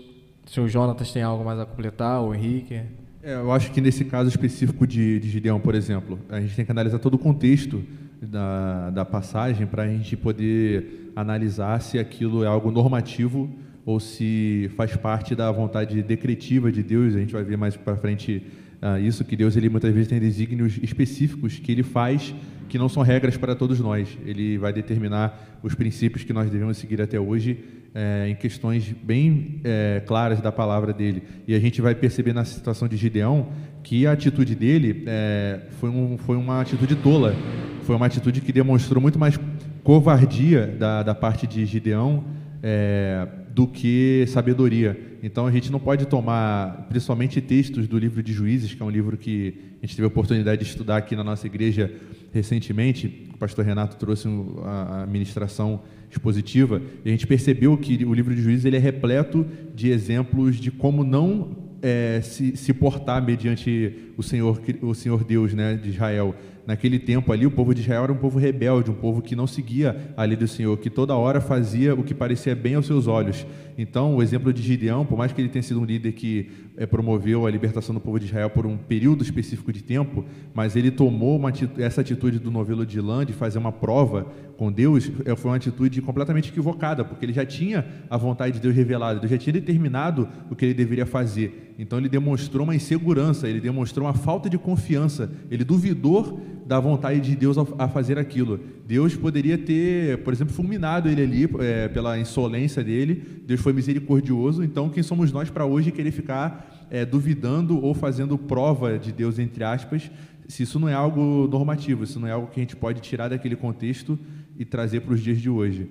se 0.47 0.61
o 0.61 0.69
Jonatas 0.69 1.11
tem 1.13 1.23
algo 1.23 1.45
mais 1.45 1.59
a 1.59 1.67
completar, 1.67 2.23
o 2.23 2.35
Henrique. 2.35 2.81
É, 3.23 3.35
eu 3.35 3.53
acho 3.53 3.71
que 3.71 3.83
nesse 3.83 4.05
caso 4.07 4.31
específico 4.31 4.87
de, 4.87 5.19
de 5.21 5.29
Gideão, 5.29 5.61
por 5.61 5.75
exemplo, 5.75 6.19
a 6.31 6.41
gente 6.41 6.57
tem 6.57 6.65
que 6.65 6.71
analisar 6.71 6.99
todo 6.99 7.15
o 7.15 7.19
contexto 7.19 7.85
da, 8.23 8.89
da 8.89 9.05
passagem 9.05 9.67
para 9.67 9.83
a 9.83 9.87
gente 9.87 10.17
poder 10.17 11.13
analisar 11.15 11.83
se 11.83 11.99
aquilo 11.99 12.43
é 12.43 12.47
algo 12.47 12.71
normativo 12.71 13.51
ou 13.85 14.01
se 14.01 14.71
faz 14.75 14.97
parte 14.97 15.35
da 15.35 15.53
vontade 15.53 16.03
decretiva 16.03 16.73
de 16.73 16.83
Deus. 16.83 17.15
A 17.15 17.19
gente 17.19 17.35
vai 17.35 17.45
ver 17.45 17.59
mais 17.59 17.77
para 17.77 17.95
frente 17.95 18.43
uh, 18.81 18.99
isso, 18.99 19.23
que 19.23 19.37
Deus 19.37 19.55
ele 19.55 19.69
muitas 19.69 19.93
vezes 19.93 20.09
tem 20.09 20.19
desígnios 20.19 20.79
específicos 20.83 21.59
que 21.59 21.73
ele 21.73 21.83
faz 21.83 22.35
que 22.71 22.79
não 22.79 22.89
são 22.89 23.03
regras 23.03 23.37
para 23.37 23.55
todos 23.55 23.81
nós. 23.81 24.17
Ele 24.25 24.57
vai 24.57 24.73
determinar 24.73 25.59
os 25.63 25.75
princípios 25.75 26.25
que 26.25 26.33
nós 26.33 26.49
devemos 26.49 26.79
seguir 26.79 27.03
até 27.03 27.19
hoje 27.19 27.59
é, 27.95 28.29
em 28.29 28.35
questões 28.35 28.95
bem 29.03 29.61
é, 29.65 30.03
claras 30.07 30.41
da 30.41 30.53
palavra 30.53 30.93
dele. 30.93 31.23
E 31.47 31.55
a 31.55 31.61
gente 31.61 31.81
vai 31.81 31.95
perceber 31.95 32.33
na 32.33 32.45
situação 32.45 32.87
de 32.87 32.97
Gideão 32.97 33.49
que 33.83 34.07
a 34.07 34.13
atitude 34.13 34.55
dele 34.55 35.05
é, 35.07 35.61
foi, 35.81 35.91
um, 35.91 36.19
foi 36.19 36.37
uma 36.37 36.61
atitude 36.61 36.95
tola, 36.97 37.35
foi 37.83 37.97
uma 37.97 38.07
atitude 38.07 38.41
que 38.41 38.53
demonstrou 38.53 39.01
muito 39.01 39.19
mais 39.19 39.39
covardia 39.83 40.67
da, 40.67 41.03
da 41.03 41.15
parte 41.15 41.47
de 41.47 41.65
Gideão 41.65 42.25
é, 42.63 43.27
do 43.53 43.67
que 43.67 44.25
sabedoria. 44.29 44.99
Então 45.23 45.47
a 45.47 45.51
gente 45.51 45.71
não 45.71 45.81
pode 45.81 46.07
tomar, 46.07 46.87
principalmente 46.89 47.41
textos 47.41 47.87
do 47.89 47.99
livro 47.99 48.23
de 48.23 48.33
Juízes, 48.33 48.73
que 48.73 48.83
é 48.83 48.85
um 48.85 48.91
livro 48.91 49.17
que 49.17 49.55
a 49.83 49.87
gente 49.87 49.97
teve 49.97 50.05
a 50.05 50.09
oportunidade 50.09 50.63
de 50.63 50.71
estudar 50.71 50.99
aqui 50.99 51.17
na 51.17 51.25
nossa 51.25 51.47
igreja 51.47 51.93
recentemente. 52.33 53.29
O 53.35 53.39
pastor 53.39 53.65
Renato 53.65 53.97
trouxe 53.97 54.29
a 54.65 55.07
ministração 55.07 55.81
expositiva 56.11 56.83
e 57.05 57.09
a 57.09 57.13
gente 57.13 57.27
percebeu 57.27 57.77
que 57.77 58.05
o 58.05 58.13
livro 58.13 58.35
de 58.35 58.43
Juízes 58.43 58.65
ele 58.65 58.77
é 58.77 58.81
repleto 58.81 59.47
de 59.75 59.91
exemplos 59.91 60.57
de 60.57 60.71
como 60.71 61.05
não 61.05 61.57
é, 61.83 62.21
se, 62.23 62.57
se 62.57 62.73
portar 62.75 63.25
mediante 63.25 64.10
o 64.21 64.23
Senhor, 64.23 64.61
o 64.83 64.95
Senhor 64.95 65.25
Deus 65.25 65.53
né, 65.55 65.75
de 65.75 65.89
Israel 65.89 66.35
naquele 66.67 66.99
tempo 66.99 67.33
ali, 67.33 67.47
o 67.47 67.51
povo 67.51 67.75
de 67.75 67.81
Israel 67.81 68.05
era 68.05 68.13
um 68.13 68.17
povo 68.17 68.39
rebelde, 68.39 68.91
um 68.91 68.95
povo 68.95 69.21
que 69.21 69.35
não 69.35 69.47
seguia 69.47 70.13
a 70.17 70.25
lei 70.25 70.37
do 70.37 70.47
Senhor, 70.47 70.77
que 70.79 70.89
toda 70.89 71.17
hora 71.17 71.41
fazia 71.41 71.95
o 71.95 72.05
que 72.05 72.15
parecia 72.15 72.55
bem 72.55 72.75
aos 72.75 72.87
seus 72.87 73.07
olhos. 73.07 73.47
Então, 73.77 74.15
o 74.15 74.23
exemplo 74.23 74.53
de 74.53 74.63
Gideão, 74.63 75.05
por 75.05 75.17
mais 75.17 75.33
que 75.33 75.41
ele 75.41 75.49
tenha 75.49 75.63
sido 75.63 75.81
um 75.81 75.85
líder 75.85 76.13
que 76.13 76.51
é, 76.77 76.87
promoveu 76.87 77.47
a 77.47 77.51
libertação 77.51 77.95
do 77.95 78.01
povo 78.01 78.21
de 78.21 78.27
Israel 78.27 78.51
por 78.51 78.67
um 78.67 78.77
período 78.77 79.23
específico 79.23 79.73
de 79.73 79.83
tempo, 79.83 80.25
mas 80.55 80.77
ele 80.77 80.91
tomou 80.91 81.37
uma, 81.37 81.53
essa 81.79 82.03
atitude 82.03 82.39
do 82.39 82.51
novelo 82.51 82.85
de 82.85 83.01
Lã 83.01 83.25
de 83.25 83.33
fazer 83.33 83.59
uma 83.59 83.73
prova 83.73 84.27
com 84.57 84.71
Deus, 84.71 85.11
é, 85.25 85.35
foi 85.35 85.51
uma 85.51 85.57
atitude 85.57 86.03
completamente 86.03 86.51
equivocada, 86.51 87.05
porque 87.05 87.25
ele 87.25 87.33
já 87.33 87.47
tinha 87.47 87.87
a 88.11 88.17
vontade 88.17 88.57
de 88.57 88.61
Deus 88.61 88.77
revelada, 88.77 89.19
Deus 89.19 89.31
já 89.31 89.39
tinha 89.39 89.55
determinado 89.55 90.29
o 90.51 90.55
que 90.55 90.67
ele 90.67 90.75
deveria 90.75 91.07
fazer. 91.07 91.75
Então, 91.79 91.99
ele 91.99 92.11
demonstrou 92.11 92.65
uma 92.65 92.75
insegurança, 92.75 93.49
ele 93.49 93.59
demonstrou 93.59 94.07
uma 94.07 94.10
falta 94.13 94.49
de 94.49 94.59
confiança, 94.59 95.31
ele 95.51 95.65
duvidou 95.65 96.41
da 96.71 96.79
vontade 96.79 97.21
de 97.21 97.35
Deus 97.35 97.57
a 97.59 97.89
fazer 97.89 98.17
aquilo. 98.17 98.61
Deus 98.87 99.17
poderia 99.17 99.59
ter, 99.59 100.19
por 100.19 100.33
exemplo, 100.33 100.55
fulminado 100.55 101.09
ele 101.09 101.23
ali 101.23 101.49
é, 101.59 101.89
pela 101.89 102.17
insolência 102.17 102.85
dele. 102.85 103.43
Deus 103.45 103.61
foi 103.61 103.73
misericordioso. 103.73 104.63
Então, 104.63 104.89
quem 104.89 105.03
somos 105.03 105.33
nós 105.33 105.51
para 105.51 105.67
hoje 105.67 105.91
querer 105.91 106.13
ficar 106.13 106.87
é, 106.89 107.05
duvidando 107.05 107.83
ou 107.83 107.93
fazendo 107.93 108.39
prova 108.39 108.97
de 108.97 109.11
Deus, 109.11 109.41
entre 109.41 109.65
aspas, 109.65 110.09
se 110.47 110.63
isso 110.63 110.79
não 110.79 110.89
é 110.89 110.95
algo 110.95 111.49
normativo, 111.49 112.07
se 112.07 112.19
não 112.21 112.29
é 112.29 112.31
algo 112.31 112.47
que 112.47 112.61
a 112.61 112.63
gente 112.63 112.77
pode 112.77 113.01
tirar 113.01 113.29
daquele 113.29 113.57
contexto 113.57 114.17
e 114.57 114.65
trazer 114.65 115.01
para 115.01 115.15
os 115.15 115.21
dias 115.21 115.41
de 115.41 115.51
hoje? 115.51 115.89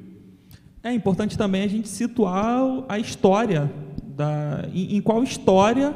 É 0.82 0.94
importante 0.94 1.38
também 1.38 1.64
a 1.64 1.68
gente 1.68 1.90
situar 1.90 2.86
a 2.88 2.98
história, 2.98 3.70
da, 4.16 4.66
em, 4.74 4.96
em 4.96 5.02
qual 5.02 5.24
história 5.24 5.94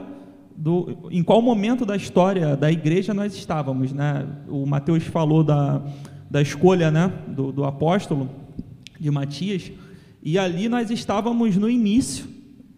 do, 0.55 1.09
em 1.11 1.23
qual 1.23 1.41
momento 1.41 1.85
da 1.85 1.95
história 1.95 2.55
da 2.55 2.71
igreja 2.71 3.13
nós 3.13 3.33
estávamos. 3.33 3.91
Né? 3.91 4.25
O 4.47 4.65
Mateus 4.65 5.03
falou 5.03 5.43
da, 5.43 5.81
da 6.29 6.41
escolha 6.41 6.91
né? 6.91 7.11
do, 7.27 7.51
do 7.51 7.63
apóstolo 7.63 8.29
de 8.99 9.11
Matias, 9.11 9.71
e 10.21 10.37
ali 10.37 10.69
nós 10.69 10.89
estávamos 10.89 11.57
no 11.57 11.69
início 11.69 12.25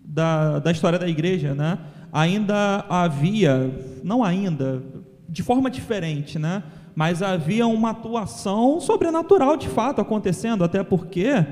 da, 0.04 0.60
da 0.60 0.72
história 0.72 0.98
da 0.98 1.08
igreja. 1.08 1.54
Né? 1.54 1.78
Ainda 2.12 2.86
havia, 2.90 3.72
não 4.04 4.24
ainda, 4.24 4.82
de 5.30 5.44
forma 5.44 5.70
diferente, 5.70 6.40
né? 6.40 6.64
mas 6.96 7.22
havia 7.22 7.68
uma 7.68 7.92
atuação 7.92 8.80
sobrenatural 8.80 9.58
de 9.58 9.68
fato 9.68 10.00
acontecendo, 10.00 10.64
até 10.64 10.82
porque 10.82 11.46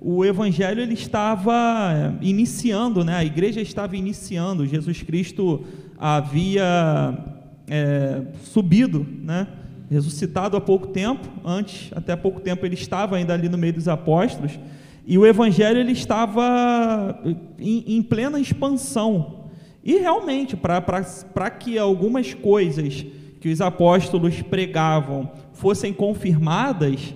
o 0.00 0.24
evangelho 0.24 0.80
ele 0.80 0.94
estava 0.94 1.52
eh, 1.92 2.12
iniciando, 2.22 3.04
né? 3.04 3.16
A 3.16 3.24
igreja 3.24 3.60
estava 3.60 3.96
iniciando. 3.96 4.66
Jesus 4.66 5.02
Cristo 5.02 5.64
havia 5.98 7.18
é, 7.66 8.22
subido, 8.44 9.06
né? 9.22 9.48
Ressuscitado 9.90 10.56
há 10.56 10.60
pouco 10.60 10.88
tempo. 10.88 11.28
Antes, 11.44 11.90
até 11.96 12.14
pouco 12.14 12.40
tempo, 12.40 12.64
ele 12.64 12.74
estava 12.74 13.16
ainda 13.16 13.34
ali 13.34 13.48
no 13.48 13.58
meio 13.58 13.72
dos 13.72 13.88
apóstolos. 13.88 14.58
E 15.06 15.18
o 15.18 15.26
evangelho 15.26 15.78
ele 15.78 15.92
estava 15.92 17.20
em, 17.58 17.96
em 17.96 18.02
plena 18.02 18.38
expansão. 18.38 19.46
E 19.82 19.96
realmente, 19.96 20.56
para 20.56 21.50
que 21.50 21.78
algumas 21.78 22.34
coisas 22.34 23.04
que 23.40 23.48
os 23.48 23.60
apóstolos 23.60 24.42
pregavam 24.42 25.30
fossem 25.52 25.92
confirmadas, 25.92 27.14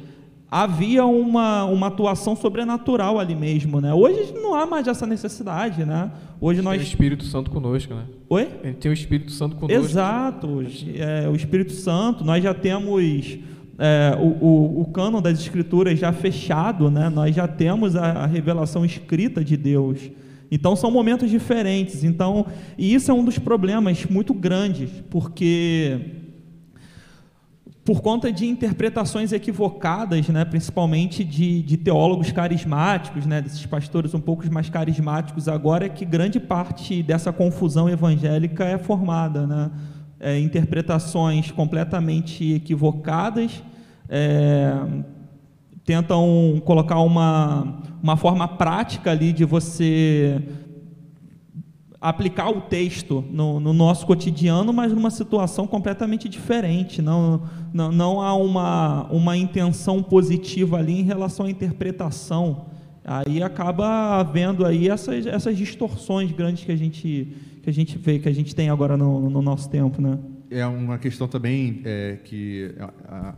havia 0.53 1.07
uma, 1.07 1.65
uma 1.65 1.87
atuação 1.87 2.37
sobrenatural 2.37 3.19
ali 3.19 3.35
mesmo, 3.35 3.81
né? 3.81 3.95
Hoje 3.95 4.35
não 4.35 4.55
há 4.55 4.67
mais 4.67 4.87
essa 4.87 5.07
necessidade, 5.07 5.83
né? 5.87 6.11
Hoje 6.39 6.61
nós 6.61 6.77
tem 6.77 6.85
o 6.85 6.89
Espírito 6.89 7.25
Santo 7.25 7.51
conosco, 7.51 7.95
né? 7.95 8.05
Oi? 8.29 8.51
Ele 8.63 8.75
tem 8.75 8.91
o 8.91 8.93
Espírito 8.93 9.33
Santo 9.33 9.57
conosco. 9.57 9.83
Exato, 9.83 10.63
é, 10.95 11.27
o 11.27 11.35
Espírito 11.35 11.73
Santo. 11.73 12.23
Nós 12.23 12.45
já 12.45 12.53
temos 12.53 13.39
é, 13.79 14.15
o, 14.21 14.45
o, 14.45 14.81
o 14.83 14.85
cânon 14.93 15.23
das 15.23 15.41
Escrituras 15.41 15.99
já 15.99 16.13
fechado, 16.13 16.91
né? 16.91 17.09
Nós 17.09 17.35
já 17.35 17.49
temos 17.49 17.97
a, 17.97 18.11
a 18.11 18.27
revelação 18.27 18.85
escrita 18.85 19.43
de 19.43 19.57
Deus. 19.57 20.11
Então 20.51 20.77
são 20.77 20.91
momentos 20.91 21.31
diferentes. 21.31 22.05
Então, 22.05 22.45
e 22.77 22.93
isso 22.93 23.11
é 23.11 23.15
um 23.15 23.25
dos 23.25 23.39
problemas 23.39 24.05
muito 24.05 24.35
grandes, 24.35 24.91
porque 25.09 26.22
por 27.85 28.01
conta 28.01 28.33
de 28.33 28.47
interpretações 28.47 29.33
equivocadas, 29.33 30.29
né, 30.29 30.45
principalmente 30.45 31.25
de, 31.25 31.63
de, 31.63 31.77
teólogos 31.77 32.31
carismáticos, 32.31 33.27
né, 33.27 33.43
desses 33.43 33.67
pastores 33.67 34.15
um 34.15 34.21
pouco 34.21 34.49
mais 34.53 34.71
carismáticos 34.71 35.49
agora, 35.49 35.89
que 35.89 36.05
grande 36.05 36.39
parte 36.39 37.03
dessa 37.03 37.33
confusão 37.33 37.89
evangélica 37.89 38.65
é 38.65 38.79
formada. 38.79 39.47
Né, 39.47 39.71
é, 40.23 40.39
interpretações 40.39 41.51
completamente 41.51 42.53
equivocadas, 42.53 43.61
é, 44.09 44.73
tentam 45.85 46.63
colocar 46.65 47.01
uma, 47.01 47.83
uma 48.01 48.17
forma 48.17 48.47
prática 48.47 49.11
ali 49.11 49.33
de 49.33 49.45
você 49.45 50.41
aplicar 52.03 52.51
o 52.51 52.61
texto 52.61 53.25
no, 53.31 53.61
no, 53.61 53.73
nosso 53.73 54.05
cotidiano, 54.05 54.73
mas 54.73 54.93
numa 54.93 55.11
situação 55.11 55.69
completamente 55.69 56.29
diferente. 56.29 57.01
Não, 57.01 57.43
não, 57.73 57.93
não 57.93 58.21
há 58.21 58.35
uma, 58.35 59.05
uma 59.05 59.37
intenção 59.37 60.03
positiva 60.03 60.79
ali 60.79 60.99
em 60.99 61.05
relação 61.05 61.47
à 61.47 61.51
interpretação. 61.51 62.67
Aí 63.05 63.41
acaba 63.41 64.19
havendo 64.19 64.67
aí 64.67 64.89
essas, 64.89 65.25
essas 65.27 65.57
distorções 65.57 66.33
grandes 66.33 66.65
que 66.65 66.73
a 66.73 66.77
gente, 66.77 67.29
que 67.63 67.71
a 67.71 67.73
gente 67.73 67.97
vê, 67.97 68.19
que 68.19 68.29
a 68.29 68.35
gente 68.35 68.53
tem 68.53 68.69
agora 68.69 68.97
no, 68.97 69.31
no 69.31 69.41
nosso 69.41 69.71
tempo, 69.71 70.03
né? 70.03 70.19
é 70.51 70.67
uma 70.67 70.99
questão 70.99 71.27
também 71.27 71.81
é, 71.85 72.19
que 72.25 72.75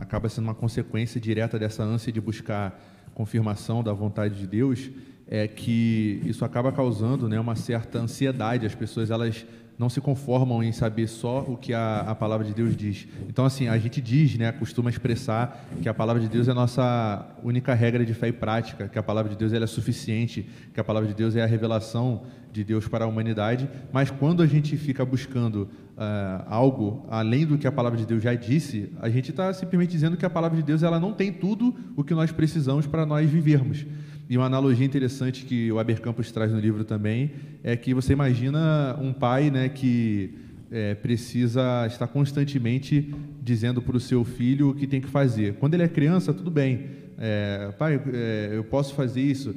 acaba 0.01 0.27
sendo 0.27 0.45
uma 0.45 0.53
consequência 0.53 1.19
direta 1.19 1.57
dessa 1.57 1.81
ânsia 1.81 2.11
de 2.11 2.19
buscar 2.19 2.77
confirmação 3.13 3.81
da 3.81 3.93
vontade 3.93 4.37
de 4.37 4.45
Deus, 4.45 4.89
é 5.27 5.47
que 5.47 6.21
isso 6.25 6.45
acaba 6.45 6.71
causando 6.71 7.27
né, 7.27 7.39
uma 7.39 7.55
certa 7.55 7.99
ansiedade. 7.99 8.65
As 8.65 8.75
pessoas 8.75 9.09
elas 9.09 9.45
não 9.77 9.89
se 9.89 9.99
conformam 9.99 10.63
em 10.63 10.71
saber 10.71 11.07
só 11.07 11.39
o 11.41 11.57
que 11.57 11.73
a, 11.73 11.99
a, 12.01 12.15
palavra 12.15 12.45
de 12.45 12.53
Deus 12.53 12.75
diz. 12.75 13.07
Então, 13.27 13.43
assim, 13.43 13.67
a 13.67 13.77
gente 13.77 13.99
diz, 14.01 14.37
né, 14.37 14.51
costuma 14.51 14.89
expressar 14.89 15.67
que 15.81 15.89
a 15.89 15.93
palavra 15.93 16.21
de 16.21 16.29
Deus 16.29 16.47
é 16.47 16.51
a 16.51 16.55
nossa 16.55 17.27
única 17.43 17.73
regra 17.73 18.05
de 18.05 18.13
fé 18.13 18.29
e 18.29 18.31
prática, 18.31 18.87
que 18.87 18.97
a 18.97 19.03
palavra 19.03 19.29
de 19.29 19.37
Deus 19.37 19.51
é 19.51 19.67
suficiente, 19.67 20.47
que 20.73 20.79
a 20.79 20.83
palavra 20.83 21.09
de 21.09 21.13
Deus 21.13 21.35
é 21.35 21.43
a 21.43 21.45
revelação 21.45 22.23
de 22.53 22.63
Deus 22.63 22.87
para 22.87 23.03
a 23.03 23.07
humanidade. 23.07 23.69
Mas 23.91 24.09
quando 24.09 24.41
a 24.41 24.47
gente 24.47 24.77
fica 24.77 25.03
buscando 25.03 25.63
uh, 25.97 26.45
algo 26.47 27.05
além 27.09 27.45
do 27.45 27.57
que 27.57 27.67
a 27.67 27.71
palavra 27.71 27.99
de 27.99 28.05
Deus 28.05 28.23
já 28.23 28.33
disse, 28.33 28.93
a 29.01 29.09
gente 29.09 29.31
está 29.31 29.53
simplesmente 29.53 29.91
dizendo 29.91 30.15
que 30.15 30.25
a 30.25 30.29
palavra 30.29 30.55
de 30.55 30.63
Deus 30.63 30.83
ela 30.83 30.99
não 31.01 31.11
tem 31.11 31.33
tudo 31.33 31.75
o 31.97 32.03
que 32.03 32.13
nós 32.13 32.31
precisamos 32.31 32.87
para 32.87 33.05
nós 33.05 33.29
vivermos. 33.29 33.85
E 34.29 34.37
uma 34.37 34.47
analogia 34.47 34.85
interessante 34.85 35.45
que 35.45 35.71
o 35.71 35.77
Aber 35.77 35.99
Campos 36.01 36.31
traz 36.31 36.51
no 36.51 36.59
livro 36.59 36.83
também 36.83 37.31
é 37.63 37.75
que 37.75 37.93
você 37.93 38.13
imagina 38.13 38.97
um 38.99 39.13
pai 39.13 39.51
né, 39.51 39.69
que 39.69 40.33
é, 40.71 40.95
precisa 40.95 41.85
estar 41.87 42.07
constantemente 42.07 43.13
dizendo 43.41 43.81
para 43.81 43.95
o 43.95 43.99
seu 43.99 44.23
filho 44.23 44.69
o 44.69 44.73
que 44.73 44.87
tem 44.87 44.99
que 44.99 45.07
fazer. 45.07 45.55
Quando 45.55 45.75
ele 45.75 45.83
é 45.83 45.87
criança, 45.87 46.33
tudo 46.33 46.49
bem. 46.49 46.87
É, 47.17 47.71
pai, 47.77 48.01
é, 48.13 48.51
eu 48.53 48.63
posso 48.63 48.95
fazer 48.95 49.21
isso? 49.21 49.55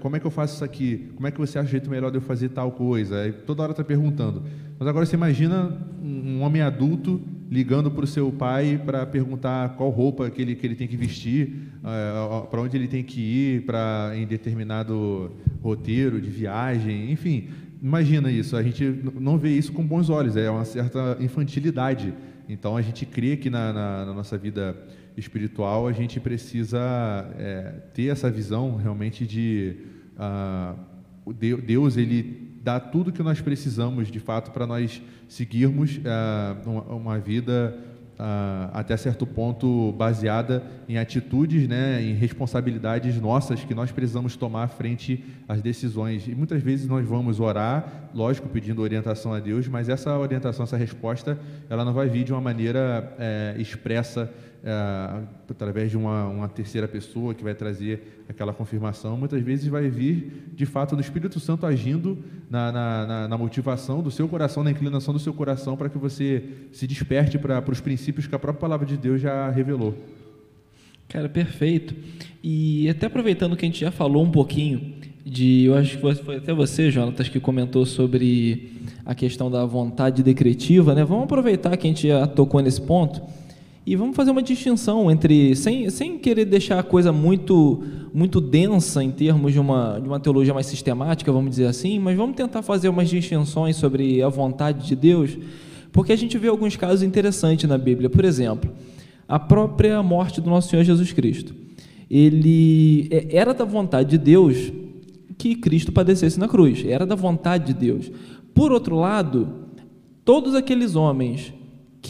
Como 0.00 0.16
é 0.16 0.20
que 0.20 0.26
eu 0.26 0.30
faço 0.30 0.56
isso 0.56 0.64
aqui? 0.64 1.10
Como 1.14 1.26
é 1.26 1.30
que 1.30 1.38
você 1.38 1.58
acha 1.58 1.68
o 1.68 1.70
jeito 1.70 1.88
melhor 1.88 2.10
de 2.10 2.18
eu 2.18 2.22
fazer 2.22 2.48
tal 2.48 2.72
coisa? 2.72 3.22
Aí, 3.22 3.32
toda 3.32 3.62
hora 3.62 3.72
está 3.72 3.84
perguntando. 3.84 4.42
Mas 4.78 4.88
agora 4.88 5.06
você 5.06 5.14
imagina 5.14 5.78
um 6.02 6.42
homem 6.42 6.60
adulto 6.60 7.22
ligando 7.50 7.90
para 7.90 8.04
o 8.04 8.06
seu 8.06 8.30
pai 8.30 8.80
para 8.84 9.04
perguntar 9.04 9.70
qual 9.70 9.90
roupa 9.90 10.30
que 10.30 10.40
ele, 10.40 10.54
que 10.54 10.64
ele 10.64 10.76
tem 10.76 10.86
que 10.86 10.96
vestir, 10.96 11.52
uh, 11.78 12.46
para 12.46 12.60
onde 12.60 12.76
ele 12.76 12.86
tem 12.86 13.02
que 13.02 13.20
ir 13.20 13.62
para 13.62 14.12
em 14.14 14.24
determinado 14.24 15.32
roteiro 15.60 16.20
de 16.20 16.30
viagem, 16.30 17.10
enfim. 17.10 17.48
Imagina 17.82 18.30
isso, 18.30 18.56
a 18.56 18.62
gente 18.62 18.84
não 19.18 19.36
vê 19.36 19.50
isso 19.50 19.72
com 19.72 19.84
bons 19.84 20.08
olhos, 20.10 20.36
é 20.36 20.48
uma 20.48 20.64
certa 20.64 21.16
infantilidade. 21.18 22.14
Então 22.48 22.76
a 22.76 22.82
gente 22.82 23.04
crê 23.04 23.36
que 23.36 23.50
na, 23.50 23.72
na, 23.72 24.06
na 24.06 24.14
nossa 24.14 24.38
vida 24.38 24.76
espiritual 25.16 25.88
a 25.88 25.92
gente 25.92 26.20
precisa 26.20 26.78
é, 27.36 27.74
ter 27.94 28.06
essa 28.06 28.30
visão 28.30 28.76
realmente 28.76 29.26
de 29.26 29.76
uh, 30.16 31.32
Deus 31.32 31.96
ele 31.96 32.39
dá 32.60 32.78
tudo 32.78 33.10
que 33.10 33.22
nós 33.22 33.40
precisamos 33.40 34.08
de 34.08 34.20
fato 34.20 34.50
para 34.50 34.66
nós 34.66 35.02
seguirmos 35.26 35.96
uh, 35.96 36.68
uma, 36.68 36.82
uma, 36.82 37.18
vida 37.18 37.74
uh, 38.18 38.70
até 38.74 38.96
certo 38.96 39.26
ponto 39.26 39.92
baseada 39.92 40.62
em 40.86 40.98
atitudes, 40.98 41.66
né, 41.66 42.02
em 42.02 42.12
responsabilidades 42.12 43.18
nossas 43.18 43.64
que 43.64 43.74
nós 43.74 43.90
precisamos 43.90 44.36
tomar 44.36 44.68
frente 44.68 45.24
às 45.48 45.62
decisões. 45.62 46.28
E 46.28 46.34
muitas 46.34 46.62
vezes 46.62 46.86
nós 46.86 47.06
vamos 47.06 47.40
orar, 47.40 48.10
lógico, 48.14 48.48
pedindo 48.48 48.82
orientação 48.82 49.32
a 49.32 49.40
Deus, 49.40 49.66
mas 49.66 49.88
essa 49.88 50.18
orientação, 50.18 50.64
essa 50.64 50.76
resposta, 50.76 51.38
ela 51.70 51.84
não 51.84 51.94
vai 51.94 52.08
vir 52.08 52.24
de 52.24 52.32
uma 52.32 52.42
maneira 52.42 53.14
é, 53.18 53.54
expressa 53.58 54.30
através 55.48 55.90
de 55.90 55.96
uma, 55.96 56.26
uma, 56.26 56.48
terceira 56.48 56.86
pessoa 56.86 57.34
que 57.34 57.42
vai 57.42 57.54
trazer 57.54 58.24
aquela 58.28 58.52
confirmação, 58.52 59.16
muitas 59.16 59.42
vezes 59.42 59.66
vai 59.66 59.88
vir 59.88 60.52
de 60.54 60.66
fato 60.66 60.94
do 60.94 61.00
Espírito 61.00 61.40
Santo 61.40 61.64
agindo 61.64 62.18
na, 62.48 62.70
na, 62.70 63.28
na 63.28 63.38
motivação 63.38 64.02
do 64.02 64.10
seu 64.10 64.28
coração, 64.28 64.62
na 64.62 64.70
inclinação 64.70 65.14
do 65.14 65.20
seu 65.20 65.32
coração, 65.32 65.76
para 65.76 65.88
que 65.88 65.96
você 65.96 66.44
se 66.72 66.86
desperte 66.86 67.38
para, 67.38 67.62
para 67.62 67.72
os 67.72 67.80
princípios 67.80 68.26
que 68.26 68.34
a 68.34 68.38
própria 68.38 68.60
palavra 68.60 68.86
de 68.86 68.96
Deus 68.96 69.20
já 69.20 69.48
revelou. 69.50 69.94
Cara, 71.08 71.28
perfeito. 71.28 71.94
E 72.42 72.88
até 72.88 73.06
aproveitando 73.06 73.56
que 73.56 73.64
a 73.64 73.68
gente 73.68 73.80
já 73.80 73.90
falou 73.90 74.22
um 74.22 74.30
pouquinho 74.30 74.94
de, 75.24 75.64
eu 75.64 75.74
acho 75.74 75.96
que 75.96 76.22
foi 76.22 76.36
até 76.36 76.52
você, 76.52 76.90
Jonatas, 76.90 77.28
que 77.28 77.40
comentou 77.40 77.84
sobre 77.84 78.72
a 79.04 79.14
questão 79.14 79.50
da 79.50 79.64
vontade 79.64 80.22
decretiva, 80.22 80.94
né? 80.94 81.04
Vamos 81.04 81.24
aproveitar 81.24 81.76
que 81.76 81.86
a 81.86 81.90
gente 81.90 82.06
já 82.06 82.26
tocou 82.26 82.60
nesse 82.60 82.80
ponto 82.80 83.20
e 83.86 83.96
vamos 83.96 84.14
fazer 84.14 84.30
uma 84.30 84.42
distinção 84.42 85.10
entre, 85.10 85.56
sem, 85.56 85.88
sem 85.88 86.18
querer 86.18 86.44
deixar 86.44 86.78
a 86.78 86.82
coisa 86.82 87.12
muito, 87.12 87.82
muito 88.12 88.40
densa 88.40 89.02
em 89.02 89.10
termos 89.10 89.52
de 89.52 89.58
uma, 89.58 89.98
de 89.98 90.06
uma 90.06 90.20
teologia 90.20 90.52
mais 90.52 90.66
sistemática, 90.66 91.32
vamos 91.32 91.50
dizer 91.50 91.66
assim, 91.66 91.98
mas 91.98 92.16
vamos 92.16 92.36
tentar 92.36 92.62
fazer 92.62 92.88
umas 92.88 93.08
distinções 93.08 93.76
sobre 93.76 94.22
a 94.22 94.28
vontade 94.28 94.86
de 94.86 94.94
Deus, 94.94 95.36
porque 95.90 96.12
a 96.12 96.16
gente 96.16 96.36
vê 96.36 96.48
alguns 96.48 96.76
casos 96.76 97.02
interessantes 97.02 97.68
na 97.68 97.78
Bíblia. 97.78 98.10
Por 98.10 98.24
exemplo, 98.24 98.70
a 99.26 99.38
própria 99.38 100.02
morte 100.02 100.40
do 100.40 100.50
nosso 100.50 100.68
Senhor 100.68 100.84
Jesus 100.84 101.12
Cristo. 101.12 101.54
Ele 102.10 103.08
é, 103.10 103.36
era 103.36 103.54
da 103.54 103.64
vontade 103.64 104.10
de 104.10 104.18
Deus 104.18 104.72
que 105.38 105.54
Cristo 105.54 105.90
padecesse 105.90 106.38
na 106.38 106.46
cruz, 106.46 106.84
era 106.86 107.06
da 107.06 107.14
vontade 107.14 107.72
de 107.72 107.74
Deus. 107.74 108.10
Por 108.52 108.72
outro 108.72 108.96
lado, 108.96 109.48
todos 110.24 110.54
aqueles 110.54 110.96
homens 110.96 111.54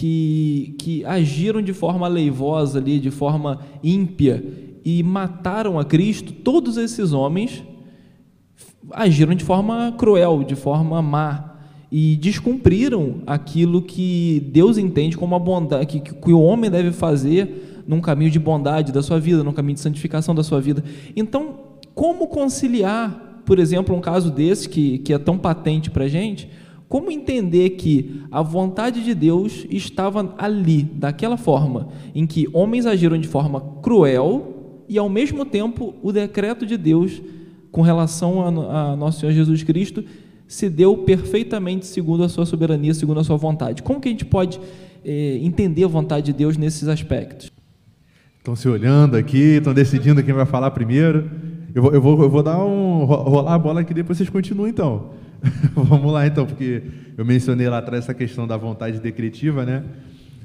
que, 0.00 0.76
que 0.78 1.04
agiram 1.04 1.60
de 1.60 1.74
forma 1.74 2.08
leivosa 2.08 2.78
ali, 2.78 2.98
de 2.98 3.10
forma 3.10 3.60
ímpia 3.84 4.42
e 4.82 5.02
mataram 5.02 5.78
a 5.78 5.84
Cristo, 5.84 6.32
todos 6.32 6.78
esses 6.78 7.12
homens 7.12 7.62
agiram 8.92 9.34
de 9.34 9.44
forma 9.44 9.94
cruel, 9.98 10.42
de 10.42 10.56
forma 10.56 11.02
má 11.02 11.58
e 11.92 12.16
descumpriram 12.16 13.16
aquilo 13.26 13.82
que 13.82 14.48
Deus 14.50 14.78
entende 14.78 15.18
como 15.18 15.34
a 15.34 15.38
bondade, 15.38 15.84
que, 15.84 16.00
que 16.00 16.32
o 16.32 16.40
homem 16.40 16.70
deve 16.70 16.92
fazer 16.92 17.84
num 17.86 18.00
caminho 18.00 18.30
de 18.30 18.38
bondade 18.38 18.92
da 18.92 19.02
sua 19.02 19.20
vida, 19.20 19.44
num 19.44 19.52
caminho 19.52 19.74
de 19.74 19.82
santificação 19.82 20.34
da 20.34 20.42
sua 20.42 20.62
vida. 20.62 20.82
Então, 21.14 21.56
como 21.94 22.26
conciliar, 22.26 23.42
por 23.44 23.58
exemplo, 23.58 23.94
um 23.94 24.00
caso 24.00 24.30
desse 24.30 24.66
que, 24.66 24.96
que 25.00 25.12
é 25.12 25.18
tão 25.18 25.36
patente 25.36 25.90
para 25.90 26.04
a 26.04 26.08
gente, 26.08 26.48
como 26.90 27.09
entender 27.09 27.70
que 27.70 28.20
a 28.33 28.42
vontade 28.42 29.05
de 29.05 29.14
Deus 29.14 29.64
estava 29.70 30.35
ali, 30.37 30.83
daquela 30.83 31.37
forma, 31.37 31.87
em 32.12 32.26
que 32.26 32.48
homens 32.53 32.85
agiram 32.85 33.16
de 33.16 33.29
forma 33.29 33.61
cruel 33.81 34.83
e, 34.88 34.98
ao 34.98 35.09
mesmo 35.09 35.44
tempo, 35.44 35.94
o 36.03 36.11
decreto 36.11 36.66
de 36.66 36.76
Deus 36.76 37.22
com 37.70 37.81
relação 37.81 38.42
a, 38.42 38.90
a 38.90 38.96
nosso 38.96 39.20
Senhor 39.20 39.31
Jesus 39.31 39.62
Cristo 39.62 40.03
se 40.48 40.68
deu 40.68 40.96
perfeitamente 40.96 41.87
segundo 41.87 42.24
a 42.24 42.29
sua 42.29 42.44
soberania, 42.44 42.92
segundo 42.92 43.20
a 43.20 43.24
sua 43.24 43.37
vontade? 43.37 43.85
Como 43.85 44.00
que 44.00 44.09
a 44.09 44.11
gente 44.11 44.24
pode 44.24 44.61
eh, 45.05 45.38
entender 45.42 45.85
a 45.85 45.88
vontade 45.88 46.26
de 46.26 46.33
Deus 46.33 46.57
nesses 46.57 46.88
aspectos? 46.88 47.53
Estão 48.38 48.57
se 48.57 48.68
olhando 48.68 49.16
aqui, 49.16 49.59
estão 49.59 49.72
decidindo 49.72 50.24
quem 50.24 50.35
vai 50.35 50.44
falar 50.44 50.72
primeiro. 50.72 51.31
Eu 51.72 51.83
vou, 51.83 51.92
eu 51.92 52.03
vou, 52.03 52.22
eu 52.24 52.29
vou 52.29 52.42
dar 52.42 52.59
um 52.64 53.05
rolar 53.05 53.55
a 53.55 53.59
bola 53.61 53.83
aqui, 53.83 53.94
depois 53.94 54.18
vocês 54.18 54.29
continuam 54.29 54.66
então. 54.66 55.19
Vamos 55.74 56.12
lá 56.12 56.26
então, 56.26 56.46
porque 56.46 56.83
eu 57.16 57.24
mencionei 57.24 57.68
lá 57.68 57.79
atrás 57.79 58.05
essa 58.05 58.14
questão 58.14 58.46
da 58.46 58.57
vontade 58.57 59.00
decretiva, 59.00 59.64
né? 59.64 59.85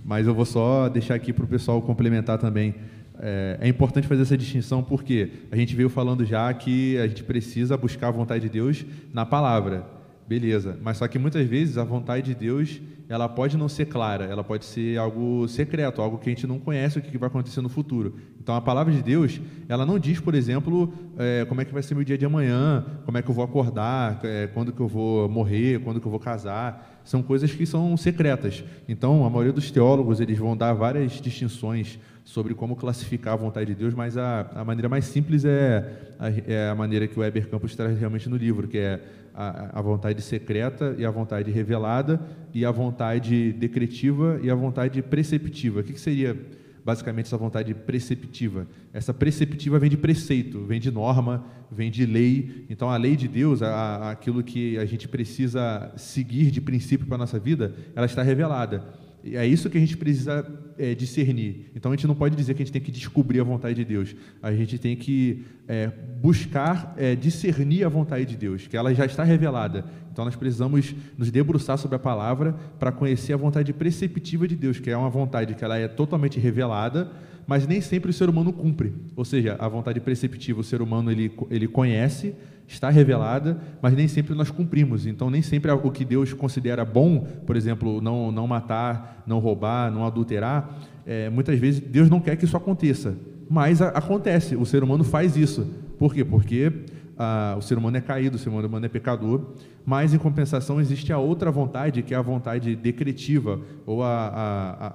Mas 0.03 0.27
eu 0.27 0.33
vou 0.33 0.45
só 0.45 0.87
deixar 0.87 1.15
aqui 1.15 1.33
para 1.33 1.45
o 1.45 1.47
pessoal 1.47 1.81
complementar 1.81 2.37
também. 2.37 2.75
É, 3.19 3.57
é, 3.61 3.67
importante 3.67 4.07
fazer 4.07 4.23
essa 4.23 4.37
distinção 4.37 4.83
porque 4.83 5.29
a 5.49 5.55
gente 5.55 5.73
veio 5.73 5.89
falando 5.89 6.25
já 6.25 6.53
que 6.53 6.97
a 6.97 7.07
gente 7.07 7.23
precisa 7.23 7.77
buscar 7.77 8.09
a 8.09 8.11
vontade 8.11 8.43
de 8.43 8.49
Deus 8.49 8.85
na 9.13 9.25
palavra. 9.25 9.94
Beleza, 10.27 10.77
mas 10.81 10.97
só 10.97 11.07
que 11.07 11.19
muitas 11.19 11.45
vezes 11.47 11.77
a 11.77 11.83
vontade 11.83 12.25
de 12.25 12.33
Deus 12.33 12.81
ela 13.07 13.29
pode 13.29 13.55
não 13.55 13.69
ser 13.69 13.85
clara, 13.85 14.25
ela 14.25 14.43
pode 14.43 14.65
ser 14.65 14.97
algo 14.97 15.47
secreto, 15.47 16.01
algo 16.01 16.17
que 16.17 16.27
a 16.27 16.33
gente 16.33 16.47
não 16.47 16.59
conhece 16.59 16.97
o 16.97 17.01
que 17.01 17.15
vai 17.15 17.27
acontecer 17.27 17.61
no 17.61 17.69
futuro. 17.69 18.15
Então 18.41 18.55
a 18.55 18.61
palavra 18.61 18.91
de 18.91 19.03
Deus 19.03 19.39
ela 19.69 19.85
não 19.85 19.99
diz, 19.99 20.19
por 20.19 20.33
exemplo, 20.33 20.91
é, 21.17 21.45
como 21.45 21.61
é 21.61 21.65
que 21.65 21.71
vai 21.71 21.83
ser 21.83 21.93
meu 21.93 22.03
dia 22.03 22.17
de 22.17 22.25
amanhã, 22.25 22.83
como 23.05 23.19
é 23.19 23.21
que 23.21 23.29
eu 23.29 23.35
vou 23.35 23.45
acordar, 23.45 24.19
é, 24.23 24.47
quando 24.47 24.73
que 24.73 24.79
eu 24.79 24.87
vou 24.87 25.29
morrer, 25.29 25.79
quando 25.81 26.01
que 26.01 26.07
eu 26.07 26.11
vou 26.11 26.19
casar. 26.19 27.01
São 27.03 27.21
coisas 27.21 27.51
que 27.51 27.67
são 27.67 27.95
secretas. 27.95 28.63
Então 28.89 29.23
a 29.25 29.29
maioria 29.29 29.53
dos 29.53 29.69
teólogos 29.69 30.19
eles 30.19 30.39
vão 30.39 30.57
dar 30.57 30.73
várias 30.73 31.21
distinções 31.21 31.99
sobre 32.23 32.55
como 32.55 32.75
classificar 32.75 33.33
a 33.33 33.37
vontade 33.37 33.67
de 33.67 33.75
Deus, 33.75 33.93
mas 33.93 34.17
a, 34.17 34.49
a 34.55 34.65
maneira 34.65 34.89
mais 34.89 35.05
simples 35.05 35.45
é 35.45 36.15
a, 36.17 36.29
é 36.51 36.69
a 36.69 36.73
maneira 36.73 37.07
que 37.07 37.15
o 37.15 37.21
Weber 37.21 37.47
Campos 37.47 37.75
traz 37.75 37.99
realmente 37.99 38.27
no 38.27 38.35
livro, 38.35 38.67
que 38.67 38.79
é 38.79 38.99
a, 39.35 39.81
vontade 39.81 40.21
secreta 40.21 40.95
e 40.97 41.05
a 41.05 41.11
vontade 41.11 41.51
revelada, 41.51 42.21
e 42.53 42.65
a 42.65 42.71
vontade 42.71 43.51
decretiva 43.51 44.39
e 44.41 44.49
a 44.49 44.55
vontade 44.55 45.01
preceptiva. 45.01 45.81
O 45.81 45.83
que, 45.83 45.93
que 45.93 45.99
seria 45.99 46.37
basicamente 46.85 47.25
essa 47.25 47.37
vontade 47.37 47.73
preceptiva? 47.73 48.65
Essa 48.93 49.13
preceptiva 49.13 49.77
vem 49.77 49.89
de 49.89 49.97
preceito, 49.97 50.63
vem 50.63 50.79
de 50.79 50.89
norma, 50.89 51.45
vem 51.69 51.91
de 51.91 52.05
lei. 52.05 52.65
Então, 52.69 52.89
a 52.89 52.95
lei 52.95 53.17
de 53.17 53.27
Deus, 53.27 53.61
a, 53.61 54.11
aquilo 54.11 54.41
que 54.41 54.77
a 54.77 54.85
gente 54.85 55.07
precisa 55.07 55.91
seguir 55.97 56.49
de 56.49 56.61
princípio 56.61 57.05
para 57.05 57.15
a 57.15 57.19
nossa 57.19 57.37
vida, 57.37 57.75
ela 57.93 58.05
está 58.05 58.23
revelada. 58.23 59.04
E 59.25 59.35
é 59.35 59.45
isso 59.45 59.69
que 59.71 59.77
a 59.77 59.81
gente 59.81 59.97
precisa 59.97 60.45
é, 60.77 60.93
discernir. 60.93 61.71
Então 61.75 61.91
a 61.91 61.95
gente 61.95 62.05
não 62.05 62.13
pode 62.13 62.35
dizer 62.35 62.53
que 62.53 62.61
a 62.61 62.65
gente 62.65 62.73
tem 62.73 62.81
que 62.81 62.91
descobrir 62.91 63.39
a 63.39 63.43
vontade 63.43 63.73
de 63.73 63.83
Deus. 63.83 64.15
A 64.41 64.53
gente 64.53 64.77
tem 64.77 64.95
que 64.95 65.43
é, 65.67 65.91
buscar 66.21 66.93
é, 66.95 67.15
discernir 67.15 67.83
a 67.83 67.89
vontade 67.89 68.25
de 68.25 68.37
Deus, 68.37 68.67
que 68.67 68.77
ela 68.77 68.93
já 68.93 69.05
está 69.05 69.23
revelada. 69.23 69.83
Então 70.11 70.23
nós 70.23 70.35
precisamos 70.35 70.93
nos 71.17 71.31
debruçar 71.31 71.77
sobre 71.77 71.95
a 71.95 71.99
palavra 71.99 72.55
para 72.79 72.91
conhecer 72.91 73.33
a 73.33 73.37
vontade 73.37 73.73
preceptiva 73.73 74.47
de 74.47 74.55
Deus, 74.55 74.79
que 74.79 74.91
é 74.91 74.95
uma 74.95 75.09
vontade 75.09 75.55
que 75.55 75.65
ela 75.65 75.77
é 75.77 75.87
totalmente 75.87 76.39
revelada, 76.39 77.11
mas 77.47 77.67
nem 77.67 77.81
sempre 77.81 78.11
o 78.11 78.13
ser 78.13 78.29
humano 78.29 78.53
cumpre. 78.53 78.93
Ou 79.15 79.25
seja, 79.25 79.55
a 79.57 79.67
vontade 79.67 79.99
preceptiva 79.99 80.61
o 80.61 80.63
ser 80.63 80.81
humano 80.81 81.11
ele, 81.11 81.31
ele 81.49 81.67
conhece, 81.67 82.35
está 82.67 82.89
revelada, 82.89 83.57
mas 83.81 83.93
nem 83.93 84.07
sempre 84.07 84.33
nós 84.33 84.49
cumprimos. 84.49 85.05
Então, 85.05 85.29
nem 85.29 85.41
sempre 85.41 85.71
o 85.71 85.91
que 85.91 86.03
Deus 86.03 86.33
considera 86.33 86.83
bom, 86.83 87.27
por 87.45 87.55
exemplo, 87.55 88.01
não, 88.01 88.31
não 88.31 88.47
matar, 88.47 89.23
não 89.25 89.39
roubar, 89.39 89.91
não 89.91 90.05
adulterar, 90.05 90.77
é, 91.05 91.29
muitas 91.29 91.59
vezes 91.59 91.79
Deus 91.79 92.09
não 92.09 92.19
quer 92.19 92.35
que 92.35 92.45
isso 92.45 92.57
aconteça. 92.57 93.15
Mas 93.49 93.81
a, 93.81 93.89
acontece, 93.89 94.55
o 94.55 94.65
ser 94.65 94.83
humano 94.83 95.03
faz 95.03 95.37
isso. 95.37 95.67
Por 95.99 96.13
quê? 96.13 96.25
Porque 96.25 96.71
ah, 97.17 97.55
o 97.57 97.61
ser 97.61 97.77
humano 97.77 97.95
é 97.95 98.01
caído, 98.01 98.35
o 98.35 98.39
ser 98.39 98.49
humano 98.49 98.85
é 98.85 98.89
pecador, 98.89 99.53
mas 99.85 100.13
em 100.13 100.17
compensação 100.17 100.81
existe 100.81 101.13
a 101.13 101.17
outra 101.17 101.49
vontade, 101.49 102.01
que 102.01 102.13
é 102.13 102.17
a 102.17 102.21
vontade 102.21 102.75
decretiva, 102.75 103.61
ou 103.85 104.03
a, 104.03 104.27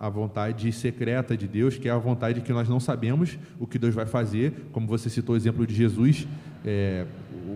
a, 0.03 0.07
a 0.07 0.11
vontade 0.11 0.71
secreta 0.73 1.37
de 1.37 1.49
Deus, 1.49 1.79
que 1.79 1.89
é 1.89 1.93
a 1.93 1.99
vontade 1.99 2.41
que 2.41 2.53
nós 2.53 2.69
não 2.69 2.81
sabemos 2.81 3.39
o 3.59 3.67
que 3.67 3.79
Deus 3.79 3.95
vai 3.95 4.05
fazer, 4.05 4.69
como 4.73 4.87
você 4.87 5.09
citou 5.09 5.35
o 5.35 5.39
exemplo 5.39 5.67
de 5.67 5.75
Jesus, 5.75 6.27
é, 6.65 7.07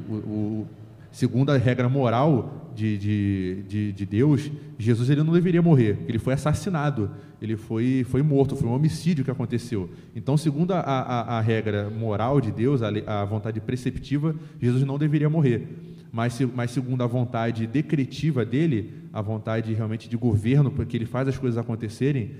o, 0.09 0.15
o, 0.15 0.67
segundo 1.11 1.51
a 1.51 1.57
regra 1.57 1.89
moral 1.89 2.73
de, 2.75 2.99
de, 2.99 3.63
de, 3.69 3.93
de, 3.93 4.07
Deus, 4.07 4.51
Jesus 4.79 5.09
ele 5.09 5.23
não 5.23 5.33
deveria 5.33 5.63
morrer, 5.63 5.99
ele 6.09 6.19
foi 6.19 6.35
assassinado, 6.35 7.11
ele 7.41 7.57
foi, 7.57 8.05
foi 8.09 8.23
morto, 8.23 8.57
foi 8.57 8.69
um 8.69 8.73
homicídio 8.73 9.25
que 9.25 9.31
aconteceu. 9.31 9.89
Então, 10.17 10.37
segundo 10.37 10.73
a, 10.73 10.81
a, 10.81 11.39
a 11.39 11.41
regra 11.41 11.89
moral 11.89 12.41
de 12.41 12.51
Deus, 12.51 12.83
a, 12.83 12.89
a 13.07 13.25
vontade 13.25 13.61
preceptiva, 13.61 14.35
Jesus 14.61 14.85
não 14.85 14.99
deveria 14.99 15.31
morrer. 15.31 15.69
Mas, 16.11 16.41
mas 16.55 16.71
segundo 16.71 17.03
a 17.03 17.07
vontade 17.07 17.67
decretiva 17.67 18.45
dele, 18.45 18.93
a 19.13 19.21
vontade 19.21 19.75
realmente 19.75 20.09
de 20.09 20.17
governo, 20.17 20.71
porque 20.71 20.97
ele 20.97 21.07
faz 21.07 21.29
as 21.29 21.37
coisas 21.37 21.59
acontecerem, 21.59 22.33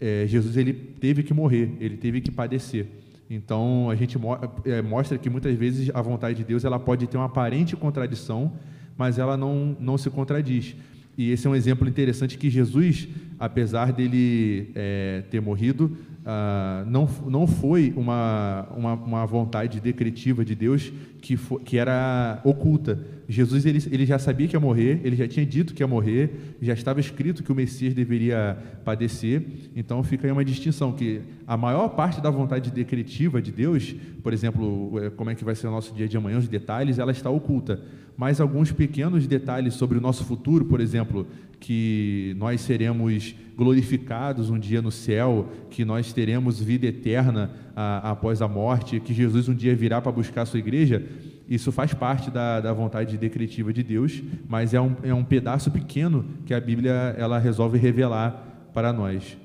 é, 0.00 0.26
Jesus 0.26 0.56
ele 0.56 0.72
teve 0.72 1.22
que 1.22 1.32
morrer, 1.32 1.74
ele 1.80 1.96
teve 1.96 2.20
que 2.20 2.30
padecer. 2.30 2.86
Então, 3.34 3.90
a 3.90 3.96
gente 3.96 4.16
é, 4.64 4.80
mostra 4.80 5.18
que 5.18 5.28
muitas 5.28 5.56
vezes 5.56 5.90
a 5.92 6.00
vontade 6.00 6.36
de 6.38 6.44
Deus 6.44 6.64
ela 6.64 6.78
pode 6.78 7.06
ter 7.08 7.16
uma 7.16 7.26
aparente 7.26 7.74
contradição, 7.74 8.52
mas 8.96 9.18
ela 9.18 9.36
não, 9.36 9.76
não 9.80 9.98
se 9.98 10.08
contradiz. 10.08 10.76
E 11.18 11.32
esse 11.32 11.46
é 11.46 11.50
um 11.50 11.54
exemplo 11.54 11.88
interessante 11.88 12.38
que 12.38 12.48
Jesus, 12.48 13.08
apesar 13.38 13.92
dele 13.92 14.70
é, 14.74 15.24
ter 15.30 15.40
morrido, 15.40 15.96
ah, 16.26 16.84
não, 16.86 17.06
não 17.26 17.46
foi 17.46 17.92
uma, 17.94 18.66
uma, 18.74 18.94
uma, 18.94 19.26
vontade 19.26 19.78
decretiva 19.78 20.42
de 20.42 20.54
Deus 20.54 20.90
que, 21.20 21.36
for, 21.36 21.60
que 21.60 21.76
era 21.76 22.40
oculta. 22.42 22.98
Jesus 23.28 23.66
ele, 23.66 23.78
ele 23.90 24.06
já 24.06 24.18
sabia 24.18 24.48
que 24.48 24.56
ia 24.56 24.60
morrer, 24.60 25.02
ele 25.04 25.16
já 25.16 25.28
tinha 25.28 25.44
dito 25.44 25.74
que 25.74 25.82
ia 25.82 25.86
morrer, 25.86 26.56
já 26.62 26.72
estava 26.72 26.98
escrito 26.98 27.42
que 27.42 27.52
o 27.52 27.54
Messias 27.54 27.92
deveria 27.92 28.56
padecer. 28.86 29.44
Então 29.76 30.02
fica 30.02 30.26
aí 30.26 30.32
uma 30.32 30.44
distinção 30.44 30.92
que 30.92 31.20
a 31.46 31.58
maior 31.58 31.90
parte 31.90 32.22
da 32.22 32.30
vontade 32.30 32.70
decretiva 32.70 33.42
de 33.42 33.52
Deus, 33.52 33.94
por 34.22 34.32
exemplo, 34.32 34.98
é, 35.04 35.10
como 35.10 35.28
é 35.28 35.34
que 35.34 35.44
vai 35.44 35.54
ser 35.54 35.66
o 35.66 35.70
nosso 35.70 35.92
dia 35.92 36.08
de 36.08 36.16
amanhã, 36.16 36.38
os 36.38 36.48
detalhes, 36.48 36.98
ela 36.98 37.12
está 37.12 37.28
oculta. 37.28 37.82
Mas 38.16 38.40
alguns 38.40 38.70
pequenos 38.70 39.26
detalhes 39.26 39.74
sobre 39.74 39.98
o 39.98 40.00
nosso 40.00 40.24
futuro, 40.24 40.64
por 40.64 40.80
exemplo, 40.80 41.26
que 41.58 42.34
nós 42.38 42.60
seremos 42.60 43.34
glorificados 43.56 44.50
um 44.50 44.58
dia 44.58 44.82
no 44.82 44.90
céu, 44.90 45.48
que 45.70 45.84
nós 45.84 46.12
teremos 46.12 46.60
vida 46.60 46.86
eterna 46.86 47.50
a, 47.74 48.10
após 48.10 48.42
a 48.42 48.48
morte, 48.48 49.00
que 49.00 49.14
Jesus 49.14 49.48
um 49.48 49.54
dia 49.54 49.74
virá 49.74 50.00
para 50.00 50.12
buscar 50.12 50.42
a 50.42 50.46
sua 50.46 50.58
igreja, 50.58 51.04
isso 51.48 51.72
faz 51.72 51.92
parte 51.92 52.30
da, 52.30 52.60
da 52.60 52.72
vontade 52.72 53.16
decretiva 53.18 53.72
de 53.72 53.82
Deus, 53.82 54.22
mas 54.48 54.74
é 54.74 54.80
um, 54.80 54.94
é 55.02 55.12
um 55.12 55.24
pedaço 55.24 55.70
pequeno 55.70 56.24
que 56.46 56.54
a 56.54 56.60
Bíblia 56.60 57.14
ela 57.18 57.38
resolve 57.38 57.78
revelar 57.78 58.70
para 58.72 58.92
nós. 58.92 59.36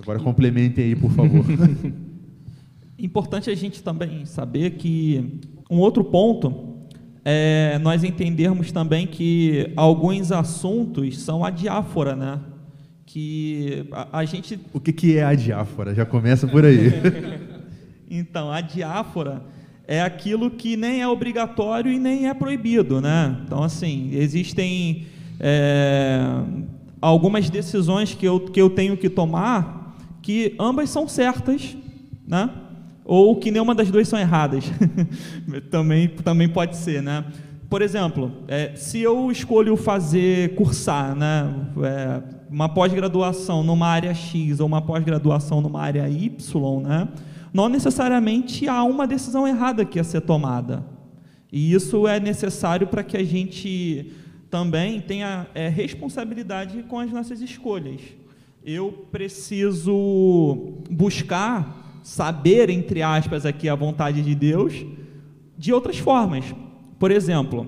Agora 0.00 0.18
complementem 0.18 0.84
aí, 0.84 0.96
por 0.96 1.10
favor. 1.10 1.44
Importante 2.98 3.50
a 3.50 3.54
gente 3.54 3.82
também 3.82 4.24
saber 4.24 4.70
que 4.72 5.40
um 5.70 5.78
outro 5.78 6.02
ponto 6.02 6.75
é, 7.28 7.76
nós 7.80 8.04
entendermos 8.04 8.70
também 8.70 9.04
que 9.04 9.72
alguns 9.74 10.30
assuntos 10.30 11.18
são 11.18 11.44
a 11.44 11.50
diáfora, 11.50 12.14
né? 12.14 12.38
Que 13.04 13.84
a, 13.90 14.20
a 14.20 14.24
gente. 14.24 14.60
O 14.72 14.78
que, 14.78 14.92
que 14.92 15.18
é 15.18 15.24
a 15.24 15.34
diáfora? 15.34 15.92
Já 15.92 16.06
começa 16.06 16.46
por 16.46 16.64
aí. 16.64 16.92
então, 18.08 18.52
a 18.52 18.60
diáfora 18.60 19.42
é 19.88 20.00
aquilo 20.00 20.52
que 20.52 20.76
nem 20.76 21.02
é 21.02 21.08
obrigatório 21.08 21.90
e 21.90 21.98
nem 21.98 22.28
é 22.28 22.34
proibido, 22.34 23.00
né? 23.00 23.36
Então, 23.44 23.60
assim, 23.60 24.10
existem 24.12 25.06
é, 25.40 26.20
algumas 27.00 27.50
decisões 27.50 28.14
que 28.14 28.24
eu, 28.24 28.38
que 28.38 28.62
eu 28.62 28.70
tenho 28.70 28.96
que 28.96 29.10
tomar 29.10 29.96
que 30.22 30.54
ambas 30.60 30.90
são 30.90 31.08
certas, 31.08 31.76
né? 32.24 32.50
Ou 33.06 33.36
que 33.36 33.50
nenhuma 33.50 33.74
das 33.74 33.90
duas 33.90 34.08
são 34.08 34.18
erradas. 34.18 34.64
também, 35.70 36.08
também 36.08 36.48
pode 36.48 36.76
ser, 36.76 37.02
né? 37.02 37.24
Por 37.68 37.82
exemplo, 37.82 38.32
é, 38.46 38.74
se 38.76 39.00
eu 39.00 39.30
escolho 39.30 39.76
fazer, 39.76 40.54
cursar, 40.54 41.16
né, 41.16 41.52
é, 41.82 42.22
uma 42.48 42.68
pós-graduação 42.68 43.64
numa 43.64 43.88
área 43.88 44.14
X 44.14 44.60
ou 44.60 44.66
uma 44.66 44.80
pós-graduação 44.80 45.60
numa 45.60 45.82
área 45.82 46.08
Y, 46.08 46.80
né, 46.82 47.08
não 47.52 47.68
necessariamente 47.68 48.68
há 48.68 48.84
uma 48.84 49.04
decisão 49.04 49.48
errada 49.48 49.84
que 49.84 49.98
a 49.98 50.04
ser 50.04 50.20
tomada. 50.20 50.84
E 51.50 51.72
isso 51.72 52.06
é 52.06 52.20
necessário 52.20 52.86
para 52.86 53.02
que 53.02 53.16
a 53.16 53.24
gente 53.24 54.12
também 54.48 55.00
tenha 55.00 55.48
é, 55.52 55.68
responsabilidade 55.68 56.84
com 56.84 57.00
as 57.00 57.10
nossas 57.10 57.40
escolhas. 57.40 58.00
Eu 58.64 59.06
preciso 59.10 60.82
buscar 60.88 61.85
saber, 62.06 62.70
entre 62.70 63.02
aspas, 63.02 63.44
aqui 63.44 63.68
a 63.68 63.74
vontade 63.74 64.22
de 64.22 64.32
Deus 64.32 64.86
de 65.58 65.72
outras 65.72 65.98
formas. 65.98 66.44
Por 67.00 67.10
exemplo, 67.10 67.66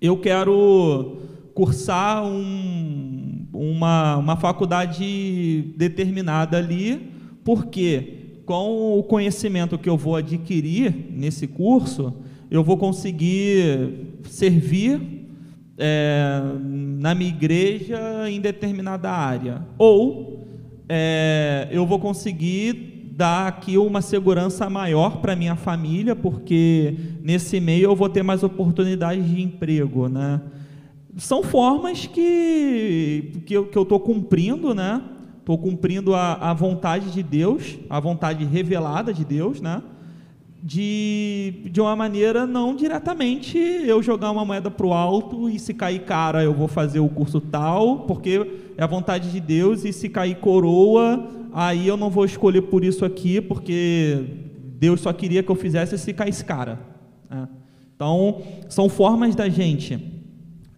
eu 0.00 0.16
quero 0.16 1.18
cursar 1.54 2.24
um, 2.26 3.46
uma, 3.52 4.16
uma 4.16 4.36
faculdade 4.36 5.72
determinada 5.76 6.58
ali, 6.58 7.12
porque 7.44 8.40
com 8.44 8.98
o 8.98 9.04
conhecimento 9.04 9.78
que 9.78 9.88
eu 9.88 9.96
vou 9.96 10.16
adquirir 10.16 10.92
nesse 11.12 11.46
curso, 11.46 12.12
eu 12.50 12.64
vou 12.64 12.76
conseguir 12.76 14.18
servir 14.24 15.00
é, 15.78 16.40
na 16.98 17.14
minha 17.14 17.30
igreja 17.30 18.28
em 18.28 18.40
determinada 18.40 19.12
área. 19.12 19.64
Ou 19.78 20.44
é, 20.88 21.68
eu 21.70 21.86
vou 21.86 22.00
conseguir 22.00 22.93
dar 23.16 23.46
aqui 23.46 23.78
uma 23.78 24.02
segurança 24.02 24.68
maior 24.68 25.18
para 25.18 25.36
minha 25.36 25.54
família, 25.54 26.16
porque 26.16 26.96
nesse 27.22 27.60
meio 27.60 27.84
eu 27.84 27.96
vou 27.96 28.08
ter 28.08 28.24
mais 28.24 28.42
oportunidades 28.42 29.24
de 29.28 29.40
emprego, 29.40 30.08
né? 30.08 30.40
São 31.16 31.42
formas 31.42 32.06
que, 32.06 33.40
que 33.46 33.54
eu 33.56 33.82
estou 33.82 34.00
cumprindo, 34.00 34.74
né? 34.74 35.00
Estou 35.38 35.56
cumprindo 35.56 36.12
a, 36.12 36.34
a 36.34 36.52
vontade 36.52 37.12
de 37.12 37.22
Deus, 37.22 37.78
a 37.88 38.00
vontade 38.00 38.44
revelada 38.44 39.14
de 39.14 39.24
Deus, 39.24 39.60
né? 39.60 39.80
De, 40.60 41.68
de 41.70 41.80
uma 41.80 41.94
maneira 41.94 42.46
não 42.46 42.74
diretamente 42.74 43.58
eu 43.58 44.02
jogar 44.02 44.30
uma 44.30 44.44
moeda 44.44 44.70
para 44.70 44.86
o 44.86 44.94
alto 44.94 45.48
e 45.48 45.58
se 45.58 45.74
cair 45.74 46.00
cara 46.00 46.42
eu 46.42 46.54
vou 46.54 46.66
fazer 46.66 46.98
o 46.98 47.08
curso 47.08 47.40
tal, 47.40 48.00
porque 48.00 48.72
é 48.76 48.82
a 48.82 48.86
vontade 48.88 49.30
de 49.30 49.38
Deus, 49.38 49.84
e 49.84 49.92
se 49.92 50.08
cair 50.08 50.36
coroa 50.36 51.43
aí 51.54 51.86
eu 51.86 51.96
não 51.96 52.10
vou 52.10 52.24
escolher 52.24 52.62
por 52.62 52.84
isso 52.84 53.04
aqui, 53.04 53.40
porque 53.40 54.24
Deus 54.76 55.00
só 55.00 55.12
queria 55.12 55.42
que 55.42 55.50
eu 55.50 55.54
fizesse 55.54 55.96
se 55.96 56.12
caísse 56.12 56.44
cara. 56.44 56.80
É. 57.30 57.46
Então, 57.94 58.42
são 58.68 58.88
formas 58.88 59.36
da 59.36 59.48
gente, 59.48 60.12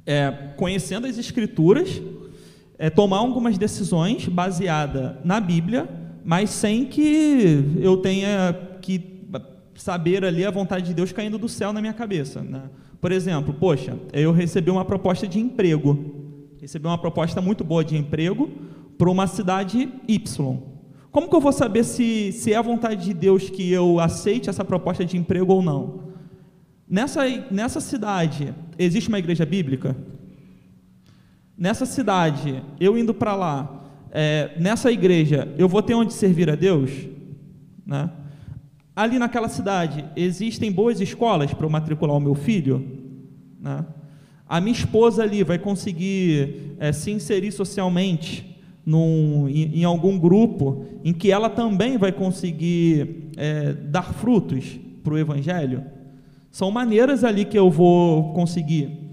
é, 0.04 0.30
conhecendo 0.56 1.06
as 1.06 1.16
Escrituras, 1.16 2.02
é, 2.78 2.90
tomar 2.90 3.18
algumas 3.18 3.56
decisões 3.56 4.28
baseadas 4.28 5.16
na 5.24 5.40
Bíblia, 5.40 5.88
mas 6.22 6.50
sem 6.50 6.84
que 6.84 7.78
eu 7.80 7.96
tenha 7.96 8.54
que 8.82 9.16
saber 9.74 10.24
ali 10.24 10.44
a 10.44 10.50
vontade 10.50 10.86
de 10.86 10.94
Deus 10.94 11.12
caindo 11.12 11.38
do 11.38 11.48
céu 11.48 11.72
na 11.72 11.80
minha 11.80 11.92
cabeça. 11.92 12.42
Né? 12.42 12.62
Por 13.00 13.12
exemplo, 13.12 13.54
poxa, 13.54 13.96
eu 14.12 14.32
recebi 14.32 14.70
uma 14.70 14.84
proposta 14.84 15.26
de 15.26 15.38
emprego, 15.38 15.98
recebi 16.60 16.86
uma 16.86 16.98
proposta 16.98 17.40
muito 17.40 17.64
boa 17.64 17.84
de 17.84 17.96
emprego, 17.96 18.50
para 18.96 19.10
uma 19.10 19.26
cidade 19.26 19.88
Y. 20.08 20.58
Como 21.10 21.28
que 21.28 21.34
eu 21.34 21.40
vou 21.40 21.52
saber 21.52 21.84
se, 21.84 22.30
se 22.32 22.52
é 22.52 22.56
a 22.56 22.62
vontade 22.62 23.04
de 23.04 23.14
Deus 23.14 23.48
que 23.48 23.72
eu 23.72 23.98
aceite 23.98 24.50
essa 24.50 24.64
proposta 24.64 25.04
de 25.04 25.16
emprego 25.16 25.52
ou 25.52 25.62
não? 25.62 26.00
Nessa, 26.88 27.26
nessa 27.50 27.80
cidade, 27.80 28.54
existe 28.78 29.08
uma 29.08 29.18
igreja 29.18 29.46
bíblica? 29.46 29.96
Nessa 31.56 31.86
cidade, 31.86 32.62
eu 32.78 32.98
indo 32.98 33.14
para 33.14 33.34
lá, 33.34 33.84
é, 34.12 34.52
nessa 34.58 34.92
igreja, 34.92 35.52
eu 35.56 35.68
vou 35.68 35.82
ter 35.82 35.94
onde 35.94 36.12
servir 36.12 36.50
a 36.50 36.54
Deus? 36.54 36.90
Né? 37.84 38.10
Ali 38.94 39.18
naquela 39.18 39.48
cidade, 39.48 40.04
existem 40.14 40.70
boas 40.70 41.00
escolas 41.00 41.52
para 41.52 41.64
eu 41.64 41.70
matricular 41.70 42.16
o 42.16 42.20
meu 42.20 42.34
filho? 42.34 42.86
Né? 43.58 43.84
A 44.46 44.60
minha 44.60 44.76
esposa 44.76 45.22
ali 45.22 45.42
vai 45.42 45.58
conseguir 45.58 46.76
é, 46.78 46.92
se 46.92 47.10
inserir 47.10 47.52
socialmente 47.52 48.55
num, 48.86 49.48
em, 49.48 49.80
em, 49.80 49.84
algum 49.84 50.16
grupo 50.16 50.84
em 51.04 51.12
que 51.12 51.32
ela 51.32 51.50
também 51.50 51.98
vai 51.98 52.12
conseguir 52.12 53.30
é, 53.36 53.72
dar 53.72 54.14
frutos 54.14 54.78
para 55.02 55.12
o 55.12 55.18
Evangelho? 55.18 55.84
São 56.50 56.70
maneiras 56.70 57.24
ali 57.24 57.44
que 57.44 57.58
eu 57.58 57.70
vou 57.70 58.32
conseguir 58.32 59.06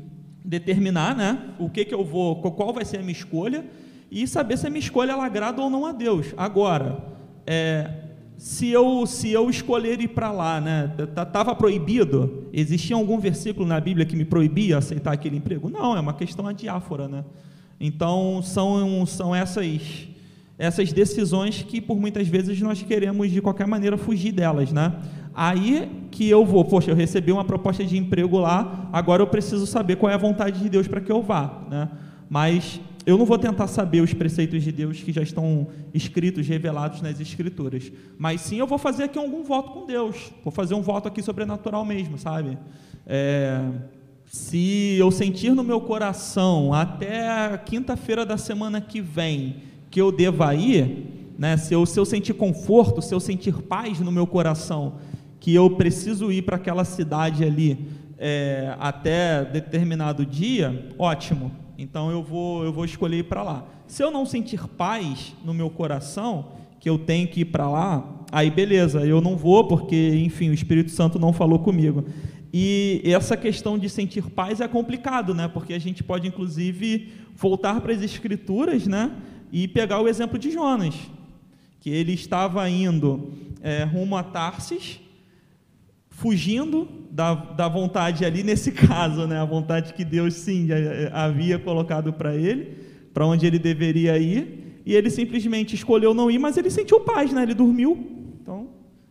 determinar 0.45 1.15
né, 1.15 1.55
o 1.59 1.69
que, 1.69 1.83
que 1.83 1.93
eu 1.93 2.05
vou, 2.05 2.35
qual 2.35 2.71
vai 2.71 2.85
ser 2.85 2.97
a 2.97 3.01
minha 3.01 3.11
escolha 3.11 3.65
e 4.11 4.27
saber 4.27 4.57
se 4.57 4.67
a 4.67 4.69
minha 4.69 4.79
escolha 4.79 5.13
ela 5.13 5.25
agrada 5.25 5.61
ou 5.61 5.69
não 5.69 5.85
a 5.85 5.91
Deus. 5.91 6.27
Agora, 6.37 7.03
é, 7.47 7.89
se 8.37 8.69
eu 8.69 9.05
se 9.05 9.31
eu 9.31 9.49
escolher 9.49 9.99
ir 10.01 10.09
para 10.09 10.31
lá, 10.31 10.61
né, 10.61 10.91
tava 11.31 11.55
proibido? 11.55 12.47
Existia 12.53 12.95
algum 12.95 13.17
versículo 13.17 13.65
na 13.65 13.79
Bíblia 13.79 14.05
que 14.05 14.15
me 14.15 14.25
proibia 14.25 14.77
aceitar 14.77 15.13
aquele 15.13 15.37
emprego? 15.37 15.69
Não, 15.69 15.95
é 15.95 15.99
uma 15.99 16.13
questão 16.13 16.47
adiáfora, 16.47 17.07
né? 17.07 17.23
Então 17.85 18.41
são 18.41 19.05
são 19.05 19.35
essas 19.35 20.07
essas 20.57 20.93
decisões 20.93 21.63
que 21.63 21.81
por 21.81 21.99
muitas 21.99 22.29
vezes 22.29 22.61
nós 22.61 22.81
queremos 22.81 23.29
de 23.29 23.41
qualquer 23.41 23.67
maneira 23.67 23.97
fugir 23.97 24.31
delas, 24.31 24.71
né? 24.71 24.95
Aí 25.35 25.91
que 26.09 26.29
eu 26.29 26.45
vou, 26.45 26.63
poxa, 26.63 26.91
eu 26.91 26.95
recebi 26.95 27.33
uma 27.33 27.43
proposta 27.43 27.83
de 27.83 27.97
emprego 27.97 28.39
lá, 28.39 28.89
agora 28.93 29.21
eu 29.21 29.27
preciso 29.27 29.67
saber 29.67 29.97
qual 29.97 30.09
é 30.09 30.15
a 30.15 30.17
vontade 30.17 30.61
de 30.61 30.69
Deus 30.69 30.87
para 30.87 31.01
que 31.01 31.11
eu 31.11 31.21
vá, 31.21 31.65
né? 31.69 31.89
Mas 32.29 32.79
eu 33.05 33.17
não 33.17 33.25
vou 33.25 33.37
tentar 33.37 33.67
saber 33.67 33.99
os 33.99 34.13
preceitos 34.13 34.63
de 34.63 34.71
Deus 34.71 35.01
que 35.01 35.11
já 35.11 35.21
estão 35.21 35.67
escritos, 35.93 36.47
revelados 36.47 37.01
nas 37.01 37.19
Escrituras. 37.19 37.91
Mas 38.17 38.39
sim 38.39 38.59
eu 38.59 38.67
vou 38.67 38.77
fazer 38.77 39.03
aqui 39.03 39.19
algum 39.19 39.43
voto 39.43 39.71
com 39.71 39.85
Deus. 39.85 40.31
Vou 40.41 40.53
fazer 40.53 40.73
um 40.73 40.81
voto 40.81 41.09
aqui 41.09 41.21
sobrenatural 41.21 41.83
mesmo, 41.83 42.17
sabe? 42.17 42.57
É, 43.05 43.61
se 44.33 44.95
eu 44.97 45.11
sentir 45.11 45.53
no 45.53 45.63
meu 45.63 45.79
coração 45.79 46.73
até 46.73 47.29
a 47.29 47.55
quinta-feira 47.55 48.25
da 48.25 48.35
semana 48.35 48.81
que 48.81 48.99
vem 48.99 49.57
que 49.91 50.01
eu 50.01 50.11
deva 50.11 50.55
ir, 50.55 51.33
né? 51.37 51.55
se, 51.55 51.71
eu, 51.71 51.85
se 51.85 51.99
eu 51.99 52.03
sentir 52.03 52.33
conforto, 52.33 52.99
se 52.99 53.13
eu 53.13 53.19
sentir 53.19 53.53
paz 53.61 53.99
no 53.99 54.11
meu 54.11 54.25
coração, 54.25 54.95
que 55.39 55.53
eu 55.53 55.69
preciso 55.69 56.31
ir 56.31 56.41
para 56.41 56.55
aquela 56.55 56.83
cidade 56.83 57.43
ali 57.43 57.77
é, 58.17 58.75
até 58.79 59.45
determinado 59.45 60.25
dia, 60.25 60.89
ótimo 60.97 61.51
então 61.77 62.09
eu 62.09 62.23
vou, 62.23 62.63
eu 62.63 62.73
vou 62.73 62.85
escolher 62.85 63.19
ir 63.19 63.23
para 63.23 63.43
lá. 63.43 63.65
Se 63.85 64.03
eu 64.03 64.09
não 64.09 64.25
sentir 64.25 64.67
paz 64.67 65.35
no 65.45 65.53
meu 65.53 65.69
coração, 65.69 66.45
que 66.79 66.89
eu 66.89 66.97
tenho 66.97 67.27
que 67.27 67.41
ir 67.41 67.45
para 67.45 67.69
lá, 67.69 68.03
aí 68.31 68.49
beleza, 68.49 69.05
eu 69.05 69.21
não 69.21 69.35
vou 69.35 69.67
porque, 69.67 70.15
enfim, 70.23 70.49
o 70.49 70.53
Espírito 70.53 70.89
Santo 70.89 71.19
não 71.19 71.31
falou 71.31 71.59
comigo. 71.59 72.03
E 72.53 73.01
essa 73.05 73.35
questão 73.35 73.79
de 73.79 73.89
sentir 73.89 74.29
paz 74.29 74.61
é 74.61 74.67
complicado, 74.67 75.33
né? 75.33 75.47
Porque 75.47 75.73
a 75.73 75.79
gente 75.79 76.03
pode 76.03 76.27
inclusive 76.27 77.11
voltar 77.35 77.81
para 77.81 77.91
as 77.91 78.03
escrituras, 78.03 78.85
né? 78.85 79.11
E 79.51 79.67
pegar 79.67 79.99
o 79.99 80.07
exemplo 80.07 80.37
de 80.37 80.51
Jonas, 80.51 80.93
que 81.79 81.89
ele 81.89 82.13
estava 82.13 82.69
indo 82.69 83.33
é, 83.59 83.83
rumo 83.83 84.15
a 84.15 84.21
Tarsis, 84.21 84.99
fugindo 86.09 86.87
da, 87.09 87.33
da 87.33 87.67
vontade 87.67 88.23
ali, 88.23 88.43
nesse 88.43 88.71
caso, 88.87 89.25
né, 89.27 89.39
a 89.39 89.45
vontade 89.45 89.93
que 89.93 90.05
Deus 90.05 90.35
sim 90.35 90.67
havia 91.11 91.57
colocado 91.57 92.13
para 92.13 92.35
ele, 92.35 92.77
para 93.13 93.25
onde 93.25 93.45
ele 93.45 93.59
deveria 93.59 94.17
ir, 94.17 94.81
e 94.85 94.93
ele 94.93 95.09
simplesmente 95.09 95.75
escolheu 95.75 96.13
não 96.13 96.29
ir, 96.29 96.37
mas 96.37 96.55
ele 96.55 96.69
sentiu 96.69 96.99
paz, 96.99 97.31
né, 97.33 97.43
ele 97.43 97.53
dormiu, 97.53 98.31
então 98.41 98.69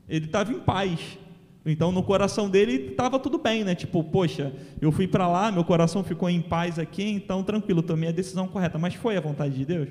ele 0.08 0.26
estava 0.26 0.52
em 0.52 0.60
paz. 0.60 1.18
Então 1.64 1.92
no 1.92 2.02
coração 2.02 2.50
dele 2.50 2.88
estava 2.90 3.18
tudo 3.18 3.38
bem, 3.38 3.62
né? 3.62 3.74
Tipo, 3.74 4.02
poxa, 4.02 4.52
eu 4.80 4.90
fui 4.90 5.06
para 5.06 5.28
lá, 5.28 5.52
meu 5.52 5.64
coração 5.64 6.02
ficou 6.02 6.28
em 6.28 6.40
paz 6.40 6.78
aqui, 6.78 7.04
então 7.04 7.42
tranquilo, 7.42 7.82
tomei 7.82 8.08
a 8.08 8.12
decisão 8.12 8.48
correta. 8.48 8.78
Mas 8.78 8.94
foi 8.94 9.16
a 9.16 9.20
vontade 9.20 9.54
de 9.54 9.64
Deus? 9.64 9.88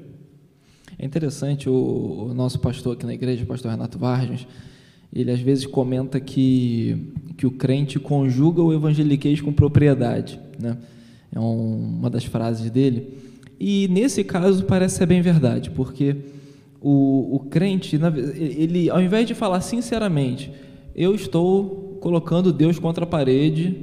É 0.99 1.05
interessante 1.05 1.69
o, 1.69 2.27
o 2.29 2.33
nosso 2.33 2.59
pastor 2.59 2.95
aqui 2.95 3.05
na 3.05 3.13
igreja, 3.13 3.43
o 3.43 3.47
pastor 3.47 3.71
Renato 3.71 3.97
Vargas, 3.97 4.45
ele 5.13 5.31
às 5.31 5.39
vezes 5.39 5.65
comenta 5.65 6.19
que, 6.19 7.13
que 7.37 7.45
o 7.45 7.51
crente 7.51 7.99
conjuga 7.99 8.61
o 8.61 8.73
evangeliquez 8.73 9.41
com 9.41 9.53
propriedade. 9.53 10.39
Né? 10.59 10.77
É 11.33 11.39
um, 11.39 11.97
uma 11.99 12.09
das 12.09 12.25
frases 12.25 12.69
dele. 12.69 13.17
E 13.59 13.87
nesse 13.89 14.23
caso 14.23 14.65
parece 14.65 14.97
ser 14.97 15.05
bem 15.05 15.21
verdade, 15.21 15.69
porque 15.69 16.15
o, 16.81 17.35
o 17.35 17.39
crente, 17.39 17.99
ele, 18.35 18.89
ao 18.89 19.01
invés 19.01 19.27
de 19.27 19.35
falar 19.35 19.61
sinceramente, 19.61 20.51
eu 20.95 21.15
estou 21.15 21.97
colocando 22.01 22.51
Deus 22.51 22.79
contra 22.79 23.03
a 23.03 23.07
parede, 23.07 23.75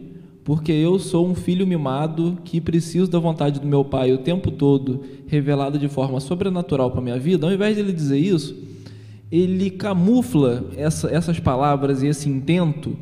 porque 0.44 0.73
eu 0.73 0.99
sou 0.99 1.27
um 1.29 1.35
filho 1.35 1.66
mimado 1.66 2.38
que 2.44 2.61
preciso 2.61 3.11
da 3.11 3.18
vontade 3.18 3.61
do 3.61 3.66
meu 3.66 3.85
pai 3.85 4.12
o 4.12 4.18
tempo 4.18 4.51
todo, 4.51 5.03
revelada 5.27 5.79
de 5.79 5.88
forma 5.88 6.21
sobrenatural 6.21 6.90
para 6.90 7.01
a 7.01 7.03
minha 7.03 7.18
vida, 7.18 7.47
ao 7.47 7.53
invés 7.53 7.77
de 7.77 7.83
ele 7.83 7.92
dizer 7.92 8.18
isso, 8.18 8.57
ele 9.31 9.71
camufla 9.71 10.64
essa, 10.77 11.09
essas 11.09 11.38
palavras 11.38 12.03
e 12.03 12.07
esse 12.07 12.29
intento 12.29 12.97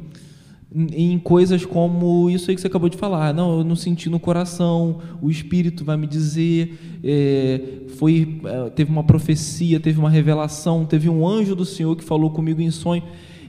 em 0.75 1.19
coisas 1.19 1.65
como 1.65 2.29
isso 2.29 2.51
aí 2.51 2.55
que 2.55 2.61
você 2.61 2.67
acabou 2.67 2.89
de 2.89 2.97
falar. 2.97 3.33
Não, 3.33 3.59
eu 3.59 3.65
não 3.65 3.77
senti 3.77 4.11
no 4.11 4.19
coração, 4.19 4.99
o 5.23 5.31
Espírito 5.31 5.85
vai 5.85 5.97
me 5.97 6.07
dizer, 6.07 6.79
é, 7.03 7.61
foi, 7.97 8.41
é, 8.45 8.71
teve 8.71 8.91
uma 8.91 9.05
profecia, 9.05 9.81
teve 9.81 9.99
uma 9.99 10.11
revelação, 10.11 10.85
teve 10.85 11.09
um 11.09 11.27
anjo 11.27 11.55
do 11.55 11.65
Senhor 11.65 11.97
que 11.97 12.05
falou 12.05 12.31
comigo 12.31 12.61
em 12.61 12.71
sonho. 12.71 13.03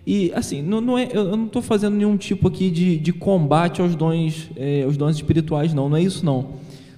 E 0.10 0.32
assim, 0.34 0.62
não, 0.62 0.80
não 0.80 0.98
é, 0.98 1.10
eu 1.12 1.36
não 1.36 1.48
estou 1.48 1.62
fazendo 1.62 1.98
nenhum 1.98 2.16
tipo 2.16 2.48
aqui 2.48 2.72
de, 2.72 2.98
de 2.98 3.12
combate 3.12 3.82
aos 3.82 3.94
dons, 3.94 4.50
é, 4.56 4.84
aos 4.84 4.96
dons 4.96 5.18
espirituais, 5.18 5.74
não, 5.74 5.90
não 5.90 5.98
é 5.98 6.02
isso 6.02 6.26
não. 6.26 6.52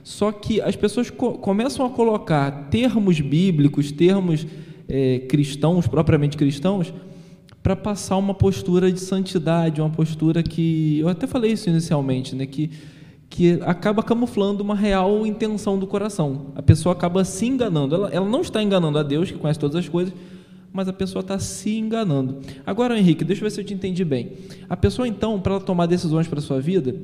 Só 0.03 0.31
que 0.31 0.61
as 0.61 0.75
pessoas 0.75 1.09
co 1.09 1.31
começam 1.31 1.83
a 1.87 1.89
colocar 1.89 2.69
termos 2.69 3.19
bíblicos, 3.19 3.91
termos 3.91 4.45
é, 4.87 5.25
cristãos, 5.27 5.87
propriamente 5.87 6.37
cristãos, 6.37 6.93
para 7.63 7.75
passar 7.75 8.15
uma 8.15 8.35
postura 8.35 8.91
de 8.91 8.99
santidade, 8.99 9.81
uma 9.81 9.89
postura 9.89 10.43
que 10.43 10.99
eu 10.99 11.09
até 11.09 11.25
falei 11.25 11.53
isso 11.53 11.67
inicialmente, 11.67 12.35
né, 12.35 12.45
que 12.45 12.69
que 13.27 13.59
acaba 13.61 14.01
camuflando 14.01 14.63
uma 14.63 14.73
real 14.73 15.25
intenção 15.25 15.77
do 15.77 15.85
coração. 15.85 16.47
A 16.55 16.63
pessoa 16.63 16.93
acaba 16.93 17.23
se 17.23 17.45
enganando. 17.45 17.93
Ela, 17.93 18.09
ela 18.09 18.27
não 18.27 18.41
está 18.41 18.61
enganando 18.61 18.97
a 18.97 19.03
Deus, 19.03 19.29
que 19.29 19.37
conhece 19.37 19.59
todas 19.59 19.75
as 19.75 19.87
coisas, 19.87 20.11
mas 20.71 20.87
a 20.87 20.93
pessoa 20.93 21.21
está 21.21 21.39
se 21.39 21.77
enganando. 21.77 22.39
Agora, 22.65 22.97
Henrique, 22.97 23.23
deixa 23.23 23.41
eu 23.41 23.45
ver 23.45 23.51
se 23.51 23.61
eu 23.61 23.65
te 23.65 23.73
entendi 23.73 24.05
bem. 24.05 24.33
A 24.69 24.77
pessoa, 24.77 25.07
então, 25.07 25.39
para 25.39 25.53
ela 25.53 25.61
tomar 25.61 25.85
decisões 25.85 26.27
para 26.27 26.39
a 26.39 26.41
sua 26.41 26.61
vida, 26.61 26.95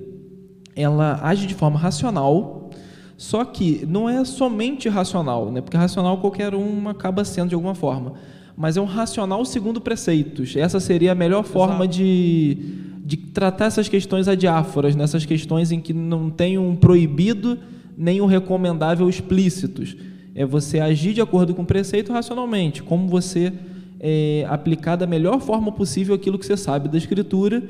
ela 0.75 1.19
age 1.23 1.47
de 1.47 1.53
forma 1.53 1.79
racional, 1.79 2.69
só 3.17 3.45
que 3.45 3.85
não 3.87 4.09
é 4.09 4.23
somente 4.25 4.89
racional, 4.89 5.51
né? 5.51 5.61
porque 5.61 5.77
racional 5.77 6.17
qualquer 6.19 6.53
um 6.53 6.89
acaba 6.89 7.23
sendo 7.23 7.49
de 7.49 7.55
alguma 7.55 7.73
forma, 7.73 8.13
mas 8.57 8.77
é 8.77 8.81
um 8.81 8.85
racional 8.85 9.43
segundo 9.45 9.79
preceitos. 9.79 10.55
Essa 10.55 10.79
seria 10.79 11.13
a 11.13 11.15
melhor 11.15 11.43
forma 11.43 11.87
de, 11.87 12.57
de 13.03 13.17
tratar 13.17 13.65
essas 13.65 13.87
questões 13.87 14.27
adiáforas, 14.27 14.95
nessas 14.95 15.25
questões 15.25 15.71
em 15.71 15.79
que 15.79 15.93
não 15.93 16.29
tem 16.29 16.57
um 16.57 16.75
proibido 16.75 17.57
nem 17.97 18.21
um 18.21 18.25
recomendável 18.25 19.09
explícitos. 19.09 19.95
É 20.35 20.45
você 20.45 20.79
agir 20.79 21.13
de 21.13 21.21
acordo 21.21 21.55
com 21.55 21.61
o 21.61 21.65
preceito 21.65 22.11
racionalmente, 22.11 22.83
como 22.83 23.07
você 23.07 23.53
é, 23.99 24.45
aplicar 24.49 24.97
da 24.97 25.07
melhor 25.07 25.39
forma 25.39 25.71
possível 25.71 26.13
aquilo 26.13 26.37
que 26.37 26.45
você 26.45 26.57
sabe 26.57 26.89
da 26.89 26.97
Escritura, 26.97 27.63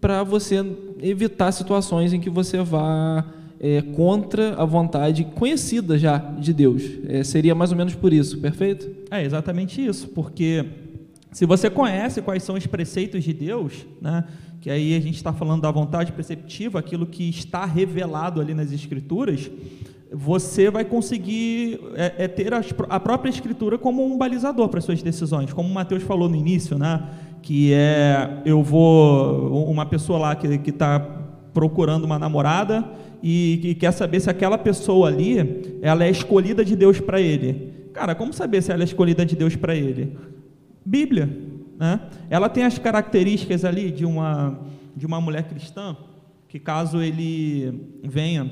para 0.00 0.22
você 0.22 0.64
evitar 1.00 1.50
situações 1.52 2.12
em 2.12 2.20
que 2.20 2.28
você 2.28 2.62
vá 2.62 3.24
é, 3.58 3.80
contra 3.80 4.54
a 4.54 4.64
vontade 4.64 5.24
conhecida 5.24 5.98
já 5.98 6.18
de 6.18 6.52
Deus. 6.52 6.82
É, 7.08 7.24
seria 7.24 7.54
mais 7.54 7.72
ou 7.72 7.78
menos 7.78 7.94
por 7.94 8.12
isso, 8.12 8.38
perfeito? 8.38 8.88
É 9.10 9.24
exatamente 9.24 9.84
isso, 9.84 10.08
porque 10.08 10.64
se 11.32 11.46
você 11.46 11.70
conhece 11.70 12.22
quais 12.22 12.42
são 12.42 12.56
os 12.56 12.66
preceitos 12.66 13.24
de 13.24 13.32
Deus, 13.32 13.86
né, 14.00 14.24
que 14.60 14.70
aí 14.70 14.94
a 14.94 15.00
gente 15.00 15.16
está 15.16 15.32
falando 15.32 15.62
da 15.62 15.70
vontade 15.70 16.12
perceptiva, 16.12 16.78
aquilo 16.78 17.06
que 17.06 17.28
está 17.28 17.64
revelado 17.64 18.40
ali 18.40 18.54
nas 18.54 18.72
Escrituras, 18.72 19.50
você 20.12 20.70
vai 20.70 20.84
conseguir 20.84 21.80
é, 21.94 22.24
é 22.24 22.28
ter 22.28 22.52
a, 22.54 23.00
própria 23.00 23.30
Escritura 23.30 23.76
como 23.76 24.04
um 24.04 24.16
balizador 24.16 24.68
para 24.68 24.80
suas 24.80 25.02
decisões, 25.02 25.52
como 25.52 25.68
o 25.68 25.74
Mateus 25.74 26.02
falou 26.02 26.28
no 26.28 26.36
início, 26.36 26.78
né, 26.78 27.08
que 27.42 27.72
é 27.72 28.42
eu 28.44 28.62
vou 28.62 29.70
uma 29.70 29.86
pessoa 29.86 30.18
lá 30.18 30.36
que 30.36 30.46
está 30.70 31.00
procurando 31.52 32.04
uma 32.04 32.18
namorada 32.18 32.84
e, 33.22 33.60
e 33.70 33.74
quer 33.74 33.92
saber 33.92 34.20
se 34.20 34.30
aquela 34.30 34.58
pessoa 34.58 35.08
ali 35.08 35.78
ela 35.82 36.04
é 36.04 36.10
escolhida 36.10 36.64
de 36.64 36.76
Deus 36.76 37.00
para 37.00 37.20
ele. 37.20 37.72
Cara, 37.92 38.14
como 38.14 38.32
saber 38.32 38.62
se 38.62 38.70
ela 38.70 38.82
é 38.82 38.84
escolhida 38.84 39.24
de 39.24 39.34
Deus 39.34 39.56
para 39.56 39.74
ele? 39.74 40.16
Bíblia, 40.84 41.28
né? 41.78 42.00
Ela 42.28 42.48
tem 42.48 42.64
as 42.64 42.78
características 42.78 43.64
ali 43.64 43.90
de 43.90 44.04
uma 44.04 44.58
de 44.94 45.04
uma 45.04 45.20
mulher 45.20 45.42
cristã 45.42 45.96
que 46.48 46.58
caso 46.58 47.02
ele 47.02 47.98
venha 48.02 48.50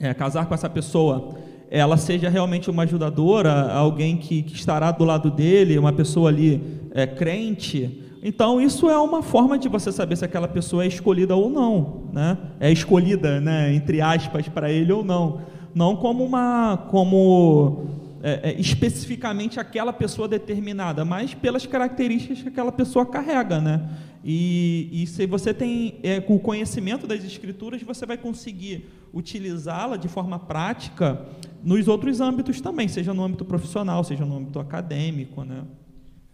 é, 0.00 0.14
casar 0.14 0.46
com 0.46 0.54
essa 0.54 0.68
pessoa, 0.68 1.34
ela 1.70 1.96
seja 1.96 2.28
realmente 2.28 2.70
uma 2.70 2.82
ajudadora, 2.82 3.70
alguém 3.72 4.16
que, 4.16 4.42
que 4.42 4.54
estará 4.54 4.90
do 4.90 5.04
lado 5.04 5.30
dele, 5.30 5.78
uma 5.78 5.92
pessoa 5.92 6.30
ali 6.30 6.80
é, 6.92 7.06
crente, 7.06 8.02
Então, 8.22 8.60
isso 8.60 8.90
é 8.90 8.98
uma 8.98 9.22
forma 9.22 9.58
de 9.58 9.68
você 9.68 9.90
saber 9.90 10.16
se 10.16 10.24
aquela 10.24 10.48
pessoa 10.48 10.84
é 10.84 10.86
escolhida 10.86 11.34
ou 11.34 11.48
não, 11.48 12.02
né? 12.12 12.36
É 12.58 12.70
escolhida, 12.70 13.40
né, 13.40 13.72
entre 13.74 14.00
aspas, 14.00 14.46
para 14.48 14.70
ele 14.70 14.92
ou 14.92 15.02
não. 15.04 15.40
Não 15.74 15.96
como 15.96 16.24
uma, 16.24 16.76
como 16.90 17.84
é, 18.22 18.50
é, 18.50 18.60
especificamente 18.60 19.58
aquela 19.58 19.92
pessoa 19.92 20.28
determinada, 20.28 21.04
mas 21.04 21.32
pelas 21.32 21.64
características 21.64 22.42
que 22.42 22.48
aquela 22.48 22.70
pessoa 22.70 23.06
carrega, 23.06 23.60
né? 23.60 23.88
E, 24.22 24.90
e 24.92 25.06
se 25.06 25.24
você 25.26 25.54
tem 25.54 25.98
é, 26.02 26.22
o 26.28 26.38
conhecimento 26.38 27.06
das 27.06 27.24
escrituras, 27.24 27.82
você 27.82 28.04
vai 28.04 28.18
conseguir 28.18 28.90
utilizá-la 29.14 29.96
de 29.96 30.06
forma 30.06 30.38
prática 30.38 31.24
nos 31.64 31.88
outros 31.88 32.20
âmbitos 32.20 32.60
também, 32.60 32.88
seja 32.88 33.14
no 33.14 33.24
âmbito 33.24 33.44
profissional, 33.44 34.04
seja 34.04 34.26
no 34.26 34.36
âmbito 34.36 34.60
acadêmico, 34.60 35.42
né? 35.42 35.62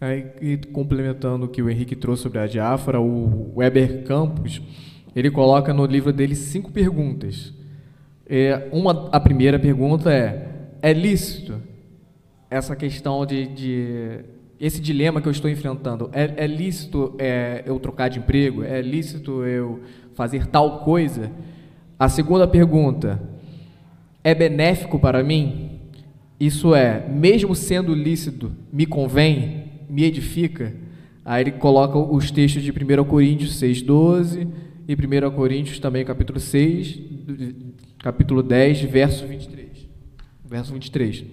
É, 0.01 0.35
e 0.41 0.57
complementando 0.57 1.45
o 1.45 1.49
que 1.49 1.61
o 1.61 1.69
Henrique 1.69 1.95
trouxe 1.95 2.23
sobre 2.23 2.39
a 2.39 2.47
diáfora, 2.47 2.99
o 2.99 3.53
Weber 3.55 4.03
Campos, 4.03 4.61
ele 5.15 5.31
coloca 5.31 5.73
no 5.73 5.85
livro 5.85 6.11
dele 6.11 6.35
cinco 6.35 6.69
perguntas. 6.69 7.53
É, 8.27 8.67
uma, 8.73 9.09
a 9.09 9.19
primeira 9.21 9.57
pergunta 9.57 10.13
é: 10.13 10.67
é 10.81 10.91
lícito 10.91 11.66
essa 12.49 12.75
questão 12.75 13.25
de, 13.25 13.47
de 13.47 14.19
esse 14.59 14.81
dilema 14.81 15.21
que 15.21 15.27
eu 15.27 15.31
estou 15.31 15.49
enfrentando? 15.49 16.09
É, 16.13 16.45
é 16.45 16.47
lícito 16.47 17.15
é, 17.17 17.63
eu 17.65 17.79
trocar 17.79 18.09
de 18.09 18.19
emprego? 18.19 18.63
É 18.63 18.81
lícito 18.81 19.43
eu 19.43 19.81
fazer 20.15 20.47
tal 20.47 20.79
coisa? 20.79 21.31
A 21.97 22.09
segunda 22.09 22.47
pergunta: 22.47 23.21
é 24.23 24.33
benéfico 24.33 24.99
para 24.99 25.23
mim? 25.23 25.79
Isso 26.39 26.75
é, 26.75 27.07
mesmo 27.07 27.55
sendo 27.55 27.95
lícito, 27.95 28.51
me 28.71 28.85
convém? 28.85 29.67
me 29.89 30.03
edifica. 30.03 30.73
Aí 31.23 31.43
ele 31.43 31.51
coloca 31.51 31.97
os 31.97 32.31
textos 32.31 32.63
de 32.63 32.71
1 32.71 33.03
Coríntios 33.05 33.59
6,12 33.59 34.47
e 34.87 34.93
1 34.93 35.31
Coríntios 35.31 35.79
também, 35.79 36.05
capítulo 36.05 36.39
6, 36.39 36.99
capítulo 37.99 38.41
10, 38.41 38.81
verso 38.83 39.25
23. 39.25 39.67
Verso 40.45 40.73
23. 40.73 41.25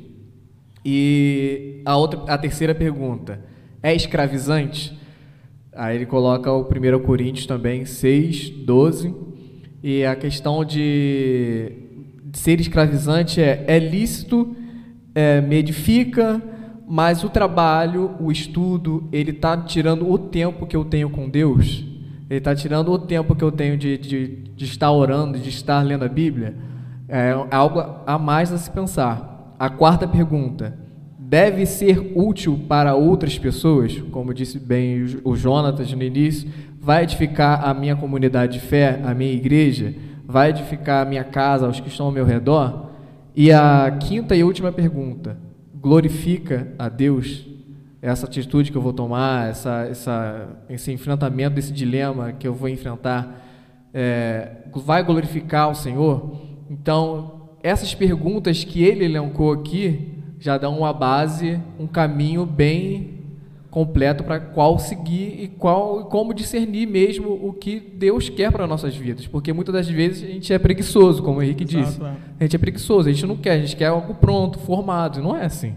E 0.85 1.81
a, 1.85 1.97
outra, 1.97 2.21
a 2.29 2.37
terceira 2.37 2.75
pergunta, 2.75 3.41
é 3.83 3.95
escravizante? 3.95 4.99
Aí 5.73 5.97
ele 5.97 6.07
coloca 6.07 6.53
o 6.53 6.63
1 6.63 7.01
Coríntios 7.01 7.47
também, 7.47 7.85
6, 7.85 8.51
12. 8.51 9.15
E 9.83 10.05
a 10.05 10.15
questão 10.15 10.65
de, 10.65 11.85
ser 12.35 12.61
escravizante 12.61 13.41
é, 13.41 13.65
é 13.67 13.79
lícito, 13.79 14.55
é, 15.15 15.41
me 15.41 15.57
edifica, 15.57 16.43
mas 16.87 17.25
o 17.25 17.31
trabalho, 17.31 18.15
o 18.21 18.31
estudo, 18.31 19.09
ele 19.13 19.31
está 19.31 19.57
tirando 19.57 20.11
o 20.11 20.19
tempo 20.19 20.67
que 20.67 20.77
eu 20.77 20.85
tenho 20.85 21.09
com 21.09 21.29
Deus, 21.29 21.85
ele 22.29 22.39
está 22.39 22.55
tirando 22.55 22.91
o 22.91 22.99
tempo 22.99 23.35
que 23.35 23.45
eu 23.45 23.53
tenho 23.53 23.77
de, 23.77 23.97
de, 23.97 24.29
de, 24.55 24.65
estar 24.65 24.91
orando, 24.91 25.39
de 25.39 25.49
estar 25.49 25.81
lendo 25.83 26.05
a 26.05 26.09
Bíblia. 26.09 26.57
É 27.09 27.35
algo 27.51 27.81
a 28.07 28.19
mais 28.19 28.51
a 28.51 28.59
se 28.59 28.71
pensar. 28.71 29.34
A 29.59 29.69
quarta 29.69 30.07
pergunta: 30.07 30.77
deve 31.19 31.67
ser 31.67 32.13
útil 32.15 32.61
para 32.69 32.95
outras 32.95 33.39
pessoas? 33.39 34.01
Como 34.11 34.35
disse 34.35 34.59
bem 34.59 35.05
o 35.25 35.35
Jonatas 35.35 35.93
no 35.93 36.03
início, 36.03 36.49
vai 36.81 37.05
edificar 37.05 37.67
a 37.67 37.73
minha 37.73 37.97
comunidade 37.97 38.55
de 38.55 38.61
fé, 38.61 39.01
a 39.05 39.15
minha 39.15 39.33
igreja? 39.33 39.95
Vai 40.27 40.51
edificar 40.51 41.07
a 41.07 41.09
minha 41.09 41.25
casa, 41.25 41.69
os 41.69 41.81
que 41.81 41.89
estão 41.89 42.07
ao 42.07 42.13
meu 42.13 42.25
redor? 42.25 42.91
E 43.35 43.51
a 43.53 43.91
quinta 44.01 44.37
e 44.37 44.45
última 44.45 44.71
pergunta: 44.71 45.37
glorifica 45.75 46.69
a 46.79 46.89
Deus, 46.89 47.47
essa 48.01 48.27
atitude 48.27 48.71
que 48.71 48.77
eu 48.77 48.83
vou 48.83 48.93
tomar, 48.93 49.49
essa, 49.49 49.87
essa, 49.91 50.49
esse 50.69 50.93
enfrentamento 50.93 51.57
desse 51.57 51.73
dilema 51.73 52.33
que 52.33 52.47
eu 52.47 52.55
vou 52.55 52.69
enfrentar, 52.69 53.43
é, 53.93 54.63
vai 54.75 55.03
glorificar 55.03 55.71
o 55.71 55.75
Senhor? 55.75 56.39
Então, 56.71 57.34
essas 57.65 57.95
perguntas 57.95 58.63
que 58.63 58.83
ele 58.85 59.07
elencou 59.07 59.51
aqui 59.51 60.13
já 60.39 60.59
dão 60.59 60.79
uma 60.79 60.93
base, 60.93 61.59
um 61.81 61.87
caminho 61.87 62.45
bem 62.45 63.15
completo 63.71 64.23
para 64.23 64.39
qual 64.39 64.79
seguir 64.79 65.43
e 65.43 65.49
qual 65.49 66.05
como 66.05 66.35
discernir 66.35 66.87
mesmo 66.87 67.31
o 67.31 67.55
que 67.55 67.81
Deus 67.81 68.29
quer 68.29 68.53
para 68.53 68.67
nossas 68.67 68.95
vidas, 68.95 69.27
porque 69.27 69.51
muitas 69.51 69.73
das 69.73 69.89
vezes 69.89 70.23
a 70.23 70.27
gente 70.31 70.53
é 70.53 70.59
preguiçoso, 70.59 71.23
como 71.23 71.39
o 71.39 71.43
Henrique 71.43 71.65
Exato, 71.65 71.87
disse. 71.87 72.03
É. 72.03 72.15
A 72.39 72.45
gente 72.45 72.55
é 72.55 72.59
preguiçoso, 72.59 73.09
a 73.09 73.13
gente 73.13 73.27
não 73.27 73.37
quer, 73.37 73.53
a 73.53 73.59
gente 73.59 73.75
quer 73.75 73.87
algo 73.87 74.15
pronto, 74.15 74.59
formado, 74.59 75.23
não 75.23 75.35
é 75.35 75.47
assim. 75.47 75.75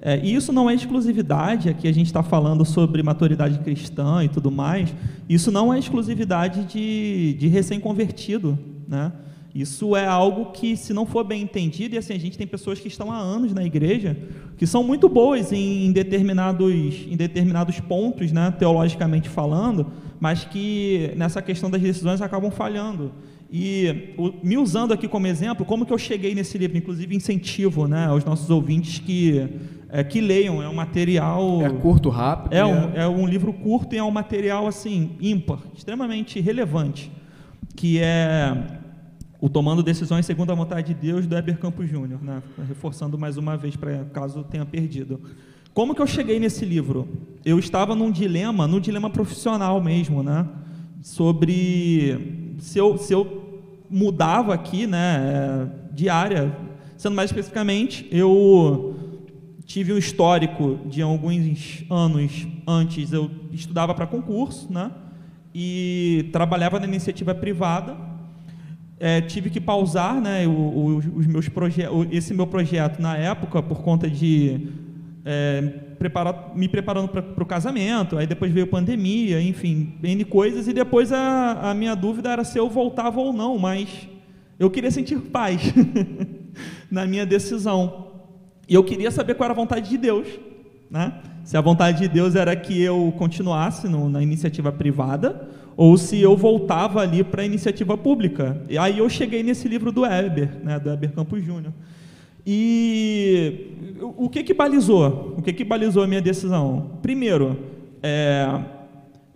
É, 0.00 0.20
e 0.24 0.36
isso 0.36 0.52
não 0.52 0.70
é 0.70 0.74
exclusividade, 0.74 1.68
aqui 1.68 1.88
a 1.88 1.92
gente 1.92 2.06
está 2.06 2.22
falando 2.22 2.64
sobre 2.64 3.02
maturidade 3.02 3.58
cristã 3.58 4.22
e 4.22 4.28
tudo 4.28 4.52
mais, 4.52 4.94
isso 5.28 5.50
não 5.50 5.74
é 5.74 5.80
exclusividade 5.80 6.64
de, 6.64 7.34
de 7.34 7.48
recém-convertido, 7.48 8.56
né? 8.86 9.10
Isso 9.54 9.94
é 9.94 10.04
algo 10.04 10.46
que, 10.46 10.76
se 10.76 10.92
não 10.92 11.06
for 11.06 11.22
bem 11.22 11.42
entendido, 11.42 11.94
e 11.94 11.98
assim, 11.98 12.12
a 12.12 12.18
gente 12.18 12.36
tem 12.36 12.44
pessoas 12.44 12.80
que 12.80 12.88
estão 12.88 13.12
há 13.12 13.16
anos 13.16 13.54
na 13.54 13.64
igreja, 13.64 14.16
que 14.56 14.66
são 14.66 14.82
muito 14.82 15.08
boas 15.08 15.52
em, 15.52 15.92
determinados, 15.92 16.74
em 17.08 17.16
determinados 17.16 17.78
pontos, 17.78 18.32
né, 18.32 18.52
teologicamente 18.58 19.28
falando, 19.28 19.92
mas 20.18 20.44
que 20.44 21.12
nessa 21.16 21.40
questão 21.40 21.70
das 21.70 21.80
decisões 21.80 22.20
acabam 22.20 22.50
falhando. 22.50 23.12
E 23.48 24.14
o, 24.18 24.32
me 24.42 24.58
usando 24.58 24.92
aqui 24.92 25.06
como 25.06 25.28
exemplo, 25.28 25.64
como 25.64 25.86
que 25.86 25.92
eu 25.92 25.98
cheguei 25.98 26.34
nesse 26.34 26.58
livro, 26.58 26.76
inclusive 26.76 27.14
incentivo 27.14 27.86
né, 27.86 28.06
aos 28.06 28.24
nossos 28.24 28.50
ouvintes 28.50 28.98
que, 28.98 29.48
é, 29.88 30.02
que 30.02 30.20
leiam, 30.20 30.60
é 30.60 30.68
um 30.68 30.74
material... 30.74 31.62
É 31.62 31.70
curto, 31.70 32.08
rápido. 32.08 32.52
É 32.52 32.66
um, 32.66 32.92
é 32.92 33.06
um 33.06 33.24
livro 33.24 33.52
curto 33.52 33.94
e 33.94 33.98
é 33.98 34.02
um 34.02 34.10
material 34.10 34.66
assim 34.66 35.12
ímpar, 35.20 35.60
extremamente 35.76 36.40
relevante, 36.40 37.12
que 37.76 38.00
é 38.00 38.82
o 39.44 39.48
Tomando 39.50 39.82
Decisões 39.82 40.24
Segundo 40.24 40.52
a 40.52 40.54
Vontade 40.54 40.94
de 40.94 40.94
Deus, 40.94 41.26
do 41.26 41.36
Heber 41.36 41.58
Campos 41.58 41.86
Júnior, 41.86 42.18
né? 42.24 42.42
reforçando 42.66 43.18
mais 43.18 43.36
uma 43.36 43.58
vez, 43.58 43.76
para 43.76 44.06
caso 44.06 44.42
tenha 44.42 44.64
perdido. 44.64 45.20
Como 45.74 45.94
que 45.94 46.00
eu 46.00 46.06
cheguei 46.06 46.40
nesse 46.40 46.64
livro? 46.64 47.06
Eu 47.44 47.58
estava 47.58 47.94
num 47.94 48.10
dilema, 48.10 48.66
num 48.66 48.80
dilema 48.80 49.10
profissional 49.10 49.82
mesmo, 49.82 50.22
né? 50.22 50.48
sobre 51.02 52.56
se 52.58 52.78
eu, 52.78 52.96
se 52.96 53.12
eu 53.12 53.60
mudava 53.90 54.54
aqui 54.54 54.86
né, 54.86 55.68
de 55.92 56.08
área, 56.08 56.56
sendo 56.96 57.14
mais 57.14 57.28
especificamente, 57.28 58.08
eu 58.10 58.96
tive 59.66 59.92
um 59.92 59.98
histórico 59.98 60.78
de 60.86 61.02
alguns 61.02 61.84
anos 61.90 62.46
antes, 62.66 63.12
eu 63.12 63.30
estudava 63.52 63.92
para 63.94 64.06
concurso, 64.06 64.72
né? 64.72 64.90
E 65.54 66.30
trabalhava 66.32 66.80
na 66.80 66.86
iniciativa 66.86 67.34
privada 67.34 68.13
é, 69.04 69.20
tive 69.20 69.50
que 69.50 69.60
pausar 69.60 70.18
né, 70.18 70.46
o, 70.46 70.50
o, 70.50 70.96
os 70.96 71.26
meus 71.26 71.46
esse 72.10 72.32
meu 72.32 72.46
projeto 72.46 73.02
na 73.02 73.14
época 73.14 73.62
por 73.62 73.82
conta 73.82 74.08
de 74.08 74.68
é, 75.22 75.60
preparar, 75.98 76.52
me 76.54 76.66
preparando 76.70 77.08
para 77.08 77.42
o 77.42 77.44
casamento, 77.44 78.16
aí 78.16 78.26
depois 78.26 78.50
veio 78.50 78.66
pandemia, 78.66 79.42
enfim, 79.42 79.92
N 80.02 80.24
coisas, 80.24 80.68
e 80.68 80.72
depois 80.72 81.12
a, 81.12 81.70
a 81.70 81.74
minha 81.74 81.94
dúvida 81.94 82.30
era 82.30 82.44
se 82.44 82.56
eu 82.56 82.66
voltava 82.70 83.20
ou 83.20 83.30
não, 83.30 83.58
mas 83.58 84.08
eu 84.58 84.70
queria 84.70 84.90
sentir 84.90 85.18
paz 85.18 85.60
na 86.90 87.04
minha 87.04 87.26
decisão. 87.26 88.06
E 88.66 88.72
eu 88.72 88.82
queria 88.82 89.10
saber 89.10 89.34
qual 89.34 89.44
era 89.44 89.52
a 89.52 89.56
vontade 89.56 89.90
de 89.90 89.98
Deus. 89.98 90.26
Né? 90.90 91.12
Se 91.44 91.58
a 91.58 91.60
vontade 91.60 91.98
de 91.98 92.08
Deus 92.08 92.34
era 92.34 92.56
que 92.56 92.80
eu 92.80 93.12
continuasse 93.18 93.86
no, 93.86 94.08
na 94.08 94.22
iniciativa 94.22 94.72
privada 94.72 95.46
ou 95.76 95.96
se 95.96 96.20
eu 96.20 96.36
voltava 96.36 97.00
ali 97.00 97.24
para 97.24 97.42
a 97.42 97.44
iniciativa 97.44 97.96
pública. 97.96 98.62
E 98.68 98.78
aí 98.78 98.98
eu 98.98 99.08
cheguei 99.08 99.42
nesse 99.42 99.66
livro 99.68 99.90
do 99.90 100.02
Weber, 100.02 100.50
né, 100.62 100.78
do 100.78 100.90
Weber 100.90 101.12
Campos 101.12 101.42
Júnior. 101.42 101.72
E 102.46 103.70
o 104.00 104.28
que 104.28 104.42
que 104.42 104.52
balizou? 104.52 105.34
O 105.38 105.42
que 105.42 105.52
que 105.52 105.64
balizou 105.64 106.02
a 106.02 106.06
minha 106.06 106.20
decisão? 106.20 106.98
Primeiro, 107.00 107.58
é, 108.02 108.60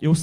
eu, 0.01 0.13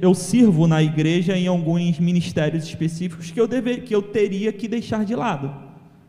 eu 0.00 0.14
sirvo 0.14 0.66
na 0.66 0.82
igreja 0.82 1.36
em 1.36 1.48
alguns 1.48 1.98
ministérios 1.98 2.64
específicos 2.64 3.30
que 3.30 3.40
eu, 3.40 3.48
deve, 3.48 3.78
que 3.78 3.94
eu 3.94 4.00
teria 4.00 4.52
que 4.52 4.68
deixar 4.68 5.04
de 5.04 5.14
lado 5.14 5.65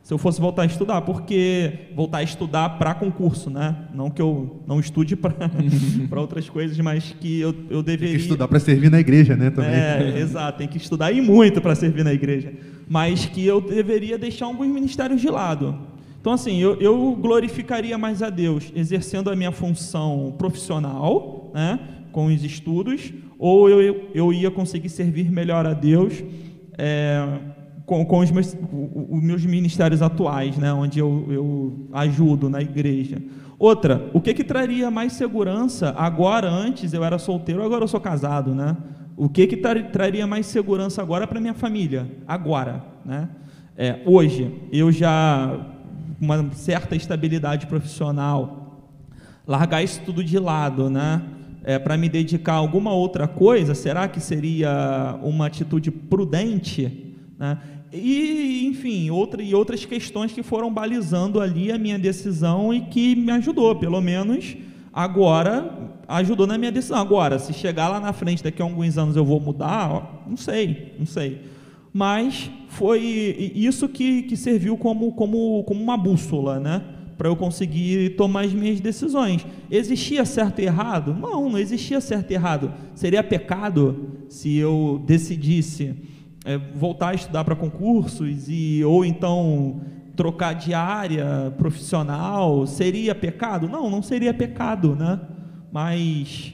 se 0.07 0.13
eu 0.13 0.17
fosse 0.17 0.39
voltar 0.39 0.61
a 0.61 0.65
estudar, 0.65 1.01
porque 1.01 1.89
voltar 1.93 2.19
a 2.19 2.23
estudar 2.23 2.77
para 2.77 2.93
concurso, 2.93 3.49
né? 3.49 3.75
Não 3.93 4.09
que 4.09 4.21
eu 4.21 4.63
não 4.65 4.79
estude 4.79 5.17
para 5.17 5.35
outras 6.15 6.49
coisas, 6.49 6.79
mas 6.79 7.13
que 7.19 7.41
eu, 7.41 7.53
eu 7.69 7.83
deveria. 7.83 8.11
Tem 8.11 8.17
que 8.19 8.23
estudar 8.23 8.47
para 8.47 8.57
servir 8.57 8.89
na 8.89 9.01
igreja, 9.01 9.35
né? 9.35 9.49
Também. 9.49 9.69
É, 9.69 10.13
exato, 10.23 10.59
tem 10.59 10.67
que 10.69 10.77
estudar 10.77 11.11
e 11.11 11.19
muito 11.19 11.59
para 11.59 11.75
servir 11.75 12.05
na 12.05 12.13
igreja. 12.13 12.53
Mas 12.87 13.25
que 13.25 13.45
eu 13.45 13.59
deveria 13.59 14.17
deixar 14.17 14.45
alguns 14.45 14.69
ministérios 14.69 15.19
de 15.19 15.27
lado. 15.27 15.77
Então, 16.21 16.31
assim, 16.31 16.57
eu, 16.57 16.79
eu 16.79 17.13
glorificaria 17.19 17.97
mais 17.97 18.23
a 18.23 18.29
Deus 18.29 18.71
exercendo 18.73 19.29
a 19.29 19.35
minha 19.35 19.51
função 19.51 20.33
profissional, 20.37 21.51
né? 21.53 21.81
Com 22.13 22.27
os 22.27 22.45
estudos, 22.45 23.11
ou 23.37 23.69
eu, 23.69 24.07
eu 24.13 24.31
ia 24.31 24.49
conseguir 24.49 24.87
servir 24.87 25.29
melhor 25.29 25.65
a 25.65 25.73
Deus. 25.73 26.23
É, 26.77 27.56
com, 27.87 28.05
com 28.05 28.19
os, 28.19 28.29
meus, 28.29 28.53
os 29.09 29.23
meus 29.23 29.45
ministérios 29.45 30.01
atuais, 30.01 30.57
né, 30.57 30.73
onde 30.73 30.99
eu, 30.99 31.25
eu 31.29 31.87
ajudo 31.93 32.49
na 32.49 32.61
igreja. 32.61 33.17
Outra, 33.57 34.11
o 34.13 34.19
que, 34.19 34.33
que 34.33 34.43
traria 34.43 34.91
mais 34.91 35.13
segurança 35.13 35.95
agora, 35.97 36.49
antes 36.49 36.93
eu 36.93 37.01
era 37.01 37.17
solteiro, 37.17 37.63
agora 37.63 37.85
eu 37.85 37.87
sou 37.87 38.01
casado, 38.01 38.53
né? 38.53 38.75
O 39.15 39.27
que, 39.29 39.47
que 39.47 39.57
traria 39.57 40.27
mais 40.27 40.45
segurança 40.45 41.01
agora 41.01 41.25
para 41.25 41.39
minha 41.39 41.55
família? 41.55 42.07
Agora, 42.27 42.83
né? 43.03 43.29
É, 43.75 44.01
hoje, 44.05 44.53
eu 44.71 44.91
já 44.91 45.57
uma 46.19 46.51
certa 46.51 46.95
estabilidade 46.95 47.67
profissional, 47.67 48.91
largar 49.47 49.81
isso 49.81 50.01
tudo 50.05 50.23
de 50.23 50.37
lado, 50.37 50.89
né? 50.89 51.21
É, 51.63 51.79
para 51.79 51.97
me 51.97 52.09
dedicar 52.09 52.53
a 52.53 52.57
alguma 52.57 52.91
outra 52.93 53.27
coisa, 53.27 53.73
será 53.73 54.07
que 54.07 54.19
seria 54.19 55.17
uma 55.23 55.47
atitude 55.47 55.89
prudente? 55.89 57.15
Né? 57.37 57.57
E, 57.91 58.65
enfim, 58.67 59.09
outra, 59.09 59.41
e 59.41 59.55
outras 59.55 59.85
questões 59.85 60.31
que 60.31 60.43
foram 60.43 60.71
balizando 60.71 61.39
ali 61.39 61.71
a 61.71 61.77
minha 61.77 61.97
decisão 61.97 62.73
e 62.73 62.81
que 62.81 63.15
me 63.15 63.31
ajudou, 63.31 63.75
pelo 63.75 64.01
menos 64.01 64.57
agora, 64.91 65.93
ajudou 66.07 66.45
na 66.45 66.57
minha 66.57 66.71
decisão. 66.71 66.97
Agora, 66.97 67.39
se 67.39 67.53
chegar 67.53 67.87
lá 67.87 67.99
na 67.99 68.11
frente, 68.11 68.43
daqui 68.43 68.61
a 68.61 68.65
alguns 68.65 68.97
anos 68.97 69.15
eu 69.15 69.23
vou 69.23 69.39
mudar, 69.39 70.23
não 70.27 70.35
sei, 70.35 70.93
não 70.99 71.05
sei. 71.05 71.41
Mas 71.93 72.49
foi 72.69 73.51
isso 73.55 73.87
que, 73.87 74.23
que 74.23 74.35
serviu 74.35 74.77
como, 74.77 75.13
como, 75.13 75.63
como 75.63 75.81
uma 75.81 75.97
bússola, 75.97 76.59
né? 76.59 76.81
para 77.17 77.27
eu 77.27 77.35
conseguir 77.35 78.11
tomar 78.11 78.45
as 78.45 78.53
minhas 78.53 78.79
decisões. 78.79 79.45
Existia 79.71 80.23
certo 80.23 80.59
e 80.59 80.65
errado? 80.65 81.15
Não, 81.19 81.49
não 81.49 81.57
existia 81.57 81.99
certo 81.99 82.29
e 82.29 82.35
errado. 82.35 82.71
Seria 82.93 83.23
pecado 83.23 84.19
se 84.29 84.55
eu 84.55 85.03
decidisse 85.05 85.95
é, 86.47 86.57
voltar 86.57 87.09
a 87.09 87.13
estudar 87.13 87.43
para 87.43 87.57
concursos 87.57 88.47
e 88.47 88.81
ou 88.85 89.03
então 89.03 89.81
trocar 90.15 90.53
de 90.53 90.73
área 90.73 91.53
profissional? 91.57 92.65
Seria 92.65 93.13
pecado? 93.13 93.67
Não, 93.67 93.89
não 93.89 94.01
seria 94.01 94.33
pecado, 94.33 94.95
né? 94.95 95.19
Mas 95.69 96.53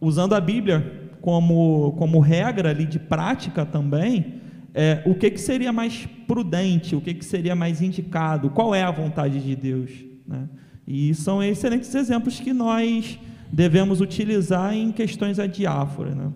usando 0.00 0.34
a 0.34 0.40
Bíblia 0.40 1.10
como, 1.20 1.92
como 1.98 2.18
regra 2.18 2.70
ali 2.70 2.86
de 2.86 2.98
prática 2.98 3.66
também, 3.66 4.40
é, 4.72 5.02
o 5.04 5.14
que, 5.14 5.30
que 5.30 5.40
seria 5.40 5.70
mais 5.70 6.08
prudente, 6.26 6.96
o 6.96 7.00
que, 7.02 7.12
que 7.12 7.24
seria 7.24 7.54
mais 7.54 7.82
indicado, 7.82 8.48
qual 8.48 8.74
é 8.74 8.82
a 8.82 8.90
vontade 8.90 9.38
de 9.38 9.54
Deus. 9.54 9.90
Né? 10.26 10.48
E 10.86 11.14
são 11.14 11.42
excelentes 11.42 11.94
exemplos 11.94 12.40
que 12.40 12.54
nós 12.54 13.18
devemos 13.52 14.00
utilizar 14.00 14.74
em 14.74 14.90
questões 14.92 15.38
adiáforas. 15.38 16.16
Né? 16.16 16.30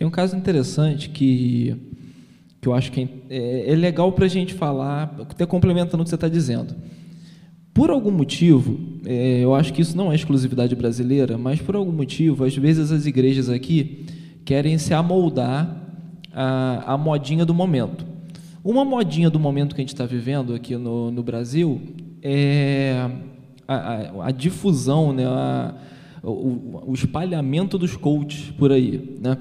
Tem 0.00 0.06
um 0.06 0.10
caso 0.10 0.34
interessante 0.34 1.10
que, 1.10 1.76
que 2.58 2.66
eu 2.66 2.72
acho 2.72 2.90
que 2.90 3.06
é, 3.28 3.70
é 3.70 3.76
legal 3.76 4.10
para 4.12 4.24
a 4.24 4.28
gente 4.28 4.54
falar, 4.54 5.14
até 5.28 5.44
complementando 5.44 6.00
o 6.00 6.04
que 6.04 6.08
você 6.08 6.14
está 6.14 6.26
dizendo. 6.26 6.74
Por 7.74 7.90
algum 7.90 8.10
motivo, 8.10 8.80
é, 9.04 9.40
eu 9.40 9.54
acho 9.54 9.74
que 9.74 9.82
isso 9.82 9.94
não 9.94 10.10
é 10.10 10.14
exclusividade 10.14 10.74
brasileira, 10.74 11.36
mas 11.36 11.60
por 11.60 11.76
algum 11.76 11.92
motivo, 11.92 12.44
às 12.46 12.56
vezes 12.56 12.90
as 12.90 13.04
igrejas 13.04 13.50
aqui 13.50 14.06
querem 14.42 14.78
se 14.78 14.94
amoldar 14.94 15.86
a, 16.32 16.94
a 16.94 16.96
modinha 16.96 17.44
do 17.44 17.52
momento. 17.52 18.06
Uma 18.64 18.86
modinha 18.86 19.28
do 19.28 19.38
momento 19.38 19.74
que 19.74 19.82
a 19.82 19.84
gente 19.84 19.92
está 19.92 20.06
vivendo 20.06 20.54
aqui 20.54 20.78
no, 20.78 21.10
no 21.10 21.22
Brasil 21.22 21.78
é 22.22 23.06
a, 23.68 23.74
a, 23.74 24.28
a 24.28 24.30
difusão, 24.30 25.12
né, 25.12 25.26
a, 25.26 25.74
o, 26.22 26.84
o, 26.86 26.94
espalhamento 26.94 27.76
dos 27.76 27.96
coaches 27.96 28.50
por 28.52 28.72
aí, 28.72 29.18
né? 29.20 29.36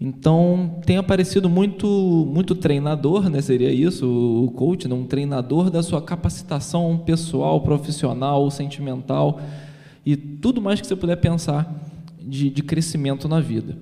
Então 0.00 0.80
tem 0.86 0.96
aparecido 0.96 1.48
muito 1.48 1.86
muito 2.32 2.54
treinador, 2.54 3.28
né? 3.28 3.42
Seria 3.42 3.70
isso 3.70 4.06
o 4.06 4.50
coach, 4.52 4.88
né? 4.88 4.94
um 4.94 5.04
treinador 5.04 5.68
da 5.68 5.82
sua 5.82 6.00
capacitação 6.00 7.02
pessoal, 7.04 7.60
profissional, 7.60 8.50
sentimental 8.50 9.40
e 10.04 10.16
tudo 10.16 10.62
mais 10.62 10.80
que 10.80 10.86
você 10.86 10.96
puder 10.96 11.16
pensar 11.16 11.70
de, 12.20 12.48
de 12.48 12.62
crescimento 12.62 13.28
na 13.28 13.40
vida. 13.40 13.76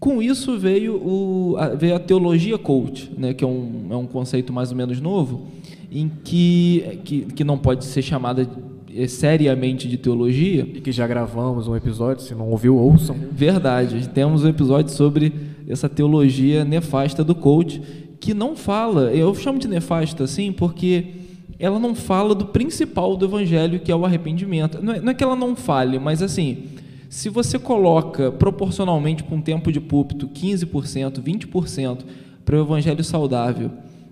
Com 0.00 0.22
isso 0.22 0.56
veio, 0.56 0.94
o, 0.94 1.56
a, 1.58 1.68
veio 1.70 1.96
a 1.96 1.98
teologia 1.98 2.56
coach, 2.56 3.10
né, 3.18 3.34
que 3.34 3.42
é 3.42 3.46
um, 3.46 3.88
é 3.90 3.96
um 3.96 4.06
conceito 4.06 4.52
mais 4.52 4.70
ou 4.70 4.76
menos 4.76 5.00
novo, 5.00 5.48
em 5.90 6.08
que, 6.08 7.00
que, 7.04 7.20
que 7.22 7.44
não 7.44 7.58
pode 7.58 7.84
ser 7.84 8.02
chamada 8.02 8.48
eh, 8.94 9.08
seriamente 9.08 9.88
de 9.88 9.96
teologia. 9.96 10.62
E 10.62 10.80
que 10.80 10.92
já 10.92 11.06
gravamos 11.06 11.66
um 11.66 11.74
episódio, 11.74 12.22
se 12.22 12.32
não 12.32 12.48
ouviu, 12.48 12.76
ouçam. 12.76 13.16
Verdade, 13.32 14.08
temos 14.10 14.44
um 14.44 14.48
episódio 14.48 14.92
sobre 14.92 15.32
essa 15.68 15.88
teologia 15.88 16.64
nefasta 16.64 17.22
do 17.22 17.34
coach, 17.34 17.80
que 18.18 18.32
não 18.32 18.56
fala, 18.56 19.12
eu 19.12 19.34
chamo 19.34 19.58
de 19.58 19.68
nefasta 19.68 20.24
assim, 20.24 20.50
porque 20.50 21.14
ela 21.58 21.78
não 21.78 21.94
fala 21.94 22.34
do 22.34 22.46
principal 22.46 23.16
do 23.16 23.26
evangelho, 23.26 23.80
que 23.80 23.90
é 23.90 23.96
o 23.96 24.04
arrependimento. 24.04 24.82
Não 24.82 24.92
é, 24.92 25.00
não 25.00 25.10
é 25.10 25.14
que 25.14 25.22
ela 25.22 25.36
não 25.36 25.54
fale, 25.54 25.98
mas 25.98 26.22
assim, 26.22 26.64
se 27.08 27.28
você 27.28 27.58
coloca 27.58 28.30
proporcionalmente 28.30 29.22
para 29.22 29.34
um 29.34 29.40
tempo 29.40 29.72
de 29.72 29.80
púlpito 29.80 30.28
15%, 30.28 31.22
20% 31.22 31.98
para 32.44 32.56
o 32.56 32.60
evangelho 32.60 33.02
saudável 33.02 33.70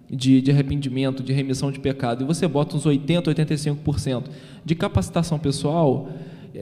de, 0.08 0.40
de 0.40 0.50
arrependimento, 0.50 1.22
de 1.22 1.32
remissão 1.32 1.70
de 1.70 1.80
pecado, 1.80 2.22
e 2.22 2.26
você 2.26 2.46
bota 2.46 2.76
uns 2.76 2.84
80%, 2.84 3.24
85% 3.24 4.24
de 4.64 4.74
capacitação 4.74 5.38
pessoal, 5.38 6.08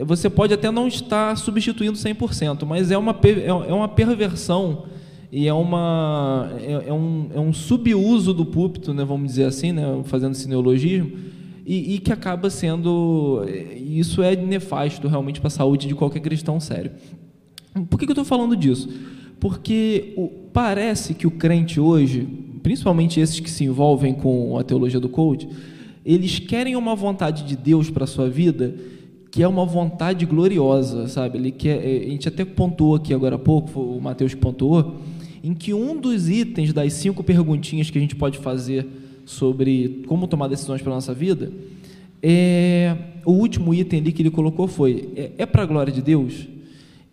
você 0.03 0.29
pode 0.29 0.53
até 0.53 0.71
não 0.71 0.87
estar 0.87 1.37
substituindo 1.37 1.97
100%, 1.97 2.65
mas 2.65 2.91
é 2.91 2.97
uma, 2.97 3.17
é, 3.23 3.47
é 3.47 3.73
uma 3.73 3.87
perversão 3.87 4.85
e 5.31 5.47
é, 5.47 5.53
uma, 5.53 6.49
é, 6.61 6.89
é, 6.89 6.93
um, 6.93 7.29
é 7.33 7.39
um 7.39 7.51
subuso 7.51 8.33
do 8.33 8.45
púlpito, 8.45 8.93
né, 8.93 9.03
vamos 9.03 9.27
dizer 9.27 9.45
assim, 9.45 9.71
né, 9.71 9.83
fazendo 10.05 10.31
esse 10.31 10.47
neologismo, 10.47 11.11
e, 11.65 11.95
e 11.95 11.99
que 11.99 12.11
acaba 12.13 12.49
sendo. 12.49 13.43
Isso 13.75 14.21
é 14.21 14.35
nefasto 14.35 15.07
realmente 15.07 15.41
para 15.41 15.47
a 15.47 15.51
saúde 15.51 15.87
de 15.87 15.95
qualquer 15.95 16.19
cristão 16.19 16.59
sério. 16.59 16.91
Por 17.89 17.99
que, 17.99 18.05
que 18.05 18.11
eu 18.11 18.13
estou 18.13 18.23
falando 18.23 18.55
disso? 18.55 18.87
Porque 19.39 20.13
o, 20.15 20.29
parece 20.53 21.13
que 21.15 21.25
o 21.25 21.31
crente 21.31 21.79
hoje, 21.79 22.27
principalmente 22.61 23.19
esses 23.19 23.39
que 23.39 23.49
se 23.49 23.63
envolvem 23.63 24.13
com 24.13 24.57
a 24.57 24.63
teologia 24.63 24.99
do 24.99 25.09
coach, 25.09 25.49
eles 26.05 26.37
querem 26.37 26.75
uma 26.75 26.95
vontade 26.95 27.43
de 27.43 27.55
Deus 27.55 27.89
para 27.89 28.03
a 28.03 28.07
sua 28.07 28.29
vida 28.29 28.75
que 29.35 29.43
é 29.43 29.47
uma 29.49 29.65
vontade 29.65 30.25
gloriosa, 30.25 31.09
sabe? 31.09 31.37
Ele 31.37 31.51
quer, 31.51 31.79
a 31.79 32.09
gente 32.09 32.25
até 32.25 32.45
pontuou 32.45 32.95
aqui 32.95 33.13
agora 33.13 33.35
há 33.35 33.37
pouco, 33.37 33.81
o 33.81 33.99
Mateus 33.99 34.33
pontuou, 34.33 34.95
em 35.43 35.53
que 35.53 35.73
um 35.73 35.99
dos 35.99 36.29
itens 36.29 36.71
das 36.71 36.93
cinco 36.93 37.21
perguntinhas 37.21 37.89
que 37.89 37.97
a 37.97 38.01
gente 38.01 38.15
pode 38.15 38.37
fazer 38.37 38.87
sobre 39.25 40.05
como 40.07 40.25
tomar 40.25 40.47
decisões 40.47 40.81
para 40.81 40.93
nossa 40.93 41.13
vida, 41.13 41.51
é, 42.23 42.95
o 43.25 43.33
último 43.33 43.73
item 43.73 43.99
ali 43.99 44.13
que 44.13 44.21
ele 44.21 44.31
colocou 44.31 44.69
foi: 44.69 45.09
é, 45.17 45.31
é 45.39 45.45
para 45.45 45.63
a 45.63 45.65
glória 45.65 45.91
de 45.91 46.01
Deus? 46.01 46.47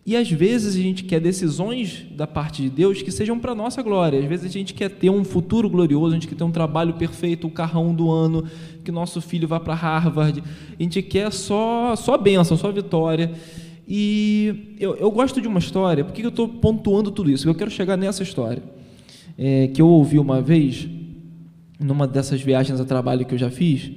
E 0.05 0.17
às 0.17 0.29
vezes 0.29 0.75
a 0.75 0.81
gente 0.81 1.05
quer 1.05 1.21
decisões 1.21 2.05
da 2.17 2.27
parte 2.27 2.63
de 2.63 2.69
Deus 2.69 3.03
que 3.03 3.13
sejam 3.13 3.39
para 3.39 3.55
nossa 3.55 3.83
glória. 3.83 4.19
Às 4.19 4.25
vezes 4.27 4.47
a 4.47 4.49
gente 4.49 4.75
quer 4.75 4.91
ter 4.91 5.11
um 5.11 5.23
futuro 5.23 5.71
glorioso, 5.71 6.09
a 6.09 6.15
gente 6.15 6.27
quer 6.27 6.35
ter 6.35 6.43
um 6.43 6.51
trabalho 6.51 6.95
perfeito, 6.95 7.47
o 7.47 7.51
carrão 7.51 7.95
do 7.95 8.11
ano, 8.11 8.45
que 8.83 8.93
nosso 8.93 9.21
filho 9.21 9.49
vá 9.49 9.59
para 9.59 9.75
Harvard. 9.75 10.43
A 10.79 10.83
gente 10.83 11.01
quer 11.03 11.33
só, 11.33 11.95
só 11.97 12.19
bênção, 12.19 12.57
só 12.57 12.71
vitória. 12.71 13.33
E 13.87 14.77
eu, 14.79 14.95
eu 14.97 15.11
gosto 15.11 15.41
de 15.41 15.49
uma 15.49 15.59
história, 15.59 16.05
por 16.05 16.13
que 16.13 16.23
eu 16.23 16.29
estou 16.29 16.49
pontuando 16.49 17.11
tudo 17.11 17.31
isso? 17.31 17.49
Eu 17.49 17.55
quero 17.55 17.71
chegar 17.71 17.97
nessa 17.97 18.23
história, 18.23 18.63
é, 19.37 19.69
que 19.69 19.83
eu 19.83 19.89
ouvi 19.89 20.19
uma 20.19 20.41
vez 20.41 20.89
numa 21.79 22.07
dessas 22.07 22.41
viagens 22.41 22.81
a 22.81 22.85
trabalho 22.85 23.27
que 23.27 23.35
eu 23.35 23.39
já 23.39 23.51
fiz, 23.51 23.91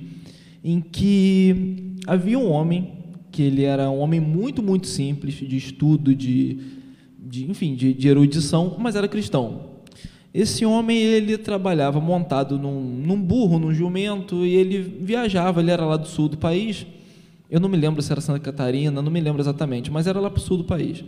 em 0.63 0.81
que 0.81 1.95
havia 2.07 2.37
um 2.39 2.49
homem 2.49 2.93
que 3.31 3.43
ele 3.43 3.63
era 3.63 3.89
um 3.89 3.99
homem 3.99 4.19
muito 4.19 4.63
muito 4.63 4.87
simples 4.87 5.35
de 5.35 5.55
estudo, 5.55 6.15
de, 6.15 6.57
de 7.19 7.49
enfim, 7.49 7.75
de, 7.75 7.93
de 7.93 8.07
erudição, 8.07 8.75
mas 8.79 8.95
era 8.95 9.07
cristão. 9.07 9.74
Esse 10.35 10.65
homem 10.65 10.97
ele 10.97 11.37
trabalhava 11.37 12.01
montado 12.01 12.59
num, 12.59 12.81
num 12.81 13.21
burro, 13.21 13.57
num 13.57 13.73
jumento, 13.73 14.45
e 14.45 14.53
ele 14.53 14.79
viajava. 14.81 15.61
Ele 15.61 15.71
era 15.71 15.85
lá 15.85 15.95
do 15.95 16.09
sul 16.09 16.27
do 16.27 16.35
país. 16.35 16.85
Eu 17.49 17.57
não 17.57 17.69
me 17.69 17.77
lembro 17.77 18.01
se 18.01 18.11
era 18.11 18.19
Santa 18.19 18.39
Catarina, 18.41 19.01
não 19.01 19.09
me 19.09 19.21
lembro 19.21 19.41
exatamente, 19.41 19.89
mas 19.89 20.07
era 20.07 20.19
lá 20.19 20.29
para 20.29 20.39
o 20.39 20.41
sul 20.41 20.57
do 20.57 20.65
país. 20.65 21.05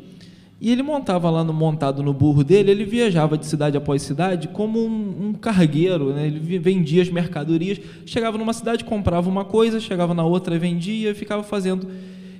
E 0.61 0.71
ele 0.71 0.82
montava 0.82 1.30
lá 1.30 1.43
no 1.43 1.51
montado 1.51 2.01
no 2.01 2.13
burro 2.13 2.41
dele, 2.41 2.71
ele 2.71 2.86
viajava 2.86 3.38
de 3.38 3.45
cidade 3.45 3.75
após 3.75 4.01
cidade 4.01 4.47
como 4.47 4.80
um, 4.80 5.28
um 5.28 5.34
cargueiro, 5.34 6.13
né? 6.13 6.25
ele 6.25 6.57
vendia 6.57 7.01
as 7.01 7.09
mercadorias, 7.09 7.82
chegava 8.05 8.38
numa 8.38 8.53
cidade, 8.53 8.86
comprava 8.86 9.30
uma 9.30 9.43
coisa, 9.43 9.78
chegava 9.78 10.13
na 10.13 10.23
outra, 10.23 10.57
vendia 10.57 11.11
e 11.11 11.13
ficava 11.13 11.43
fazendo 11.43 11.86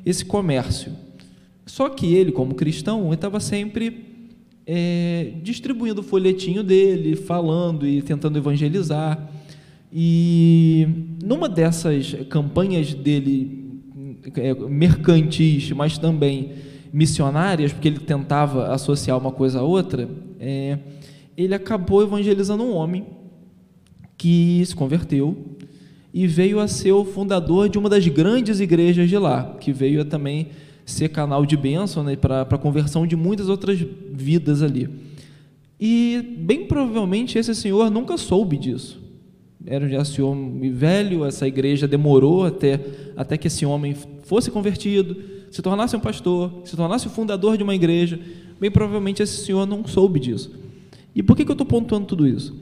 esse 0.06 0.24
comércio. 0.24 0.94
Só 1.66 1.90
que 1.90 2.16
ele, 2.16 2.32
como 2.32 2.56
cristão, 2.56 3.14
estava 3.14 3.42
sempre 3.42 4.07
é, 4.70 5.32
distribuindo 5.42 6.02
o 6.02 6.04
folhetinho 6.04 6.62
dele, 6.62 7.16
falando 7.16 7.88
e 7.88 8.02
tentando 8.02 8.38
evangelizar. 8.38 9.32
E 9.92 10.86
numa 11.24 11.48
dessas 11.48 12.14
campanhas 12.30 12.94
dele 12.94 13.82
é, 14.36 14.54
mercantis, 14.54 15.72
mas 15.72 15.98
também 15.98 16.52
missionárias, 16.92 17.72
porque 17.72 17.88
ele 17.88 18.00
tentava 18.00 18.68
associar 18.74 19.18
uma 19.18 19.32
coisa 19.32 19.60
a 19.60 19.64
outra, 19.64 20.10
é, 20.38 20.78
ele 21.38 21.56
acabou 21.56 22.04
evangelizando 22.04 22.64
um 22.64 22.76
homem 22.76 23.06
que 24.18 24.62
se 24.66 24.76
converteu 24.76 25.56
e 26.14 26.28
veio 26.28 26.60
a 26.60 26.68
ser 26.68 26.92
o 26.92 27.06
fundador 27.06 27.70
de 27.70 27.78
uma 27.78 27.90
das 27.90 28.06
grandes 28.08 28.60
igrejas 28.60 29.08
de 29.08 29.18
lá, 29.18 29.56
que 29.62 29.72
veio 29.72 30.02
a 30.02 30.06
também 30.06 30.48
ser 30.88 31.10
canal 31.10 31.46
de 31.46 31.58
bênção 31.58 32.02
né, 32.02 32.16
para 32.16 32.42
a 32.42 32.58
conversão 32.58 33.06
de 33.06 33.16
muitas 33.16 33.50
outras 33.50 33.78
vidas 34.12 34.64
ali. 34.64 34.90
E 35.80 36.38
bem 36.40 36.66
provavelmente 36.66 37.38
esse 37.38 37.54
senhor 37.54 37.92
nunca 37.92 38.18
soube 38.18 38.58
disso. 38.58 39.00
Era 39.66 39.88
já 39.90 40.02
esse 40.02 40.22
homem 40.22 40.72
velho, 40.72 41.26
essa 41.26 41.46
igreja 41.46 41.88
demorou 41.88 42.46
até, 42.46 42.80
até 43.18 43.38
que 43.38 43.48
esse 43.48 43.66
homem 43.66 43.96
fosse 44.24 44.50
convertido, 44.50 45.18
se 45.52 45.62
tornasse 45.62 45.96
um 45.96 46.00
pastor, 46.00 46.62
se 46.64 46.76
tornasse 46.76 47.06
o 47.06 47.10
fundador 47.10 47.58
de 47.58 47.64
uma 47.64 47.76
igreja. 47.76 48.18
Bem 48.60 48.72
provavelmente 48.72 49.22
esse 49.22 49.46
senhor 49.46 49.68
não 49.68 49.86
soube 49.86 50.22
disso. 50.22 50.52
E 51.14 51.22
por 51.22 51.36
que, 51.36 51.44
que 51.44 51.52
eu 51.52 51.54
estou 51.54 51.68
pontuando 51.68 52.08
tudo 52.08 52.26
isso? 52.26 52.56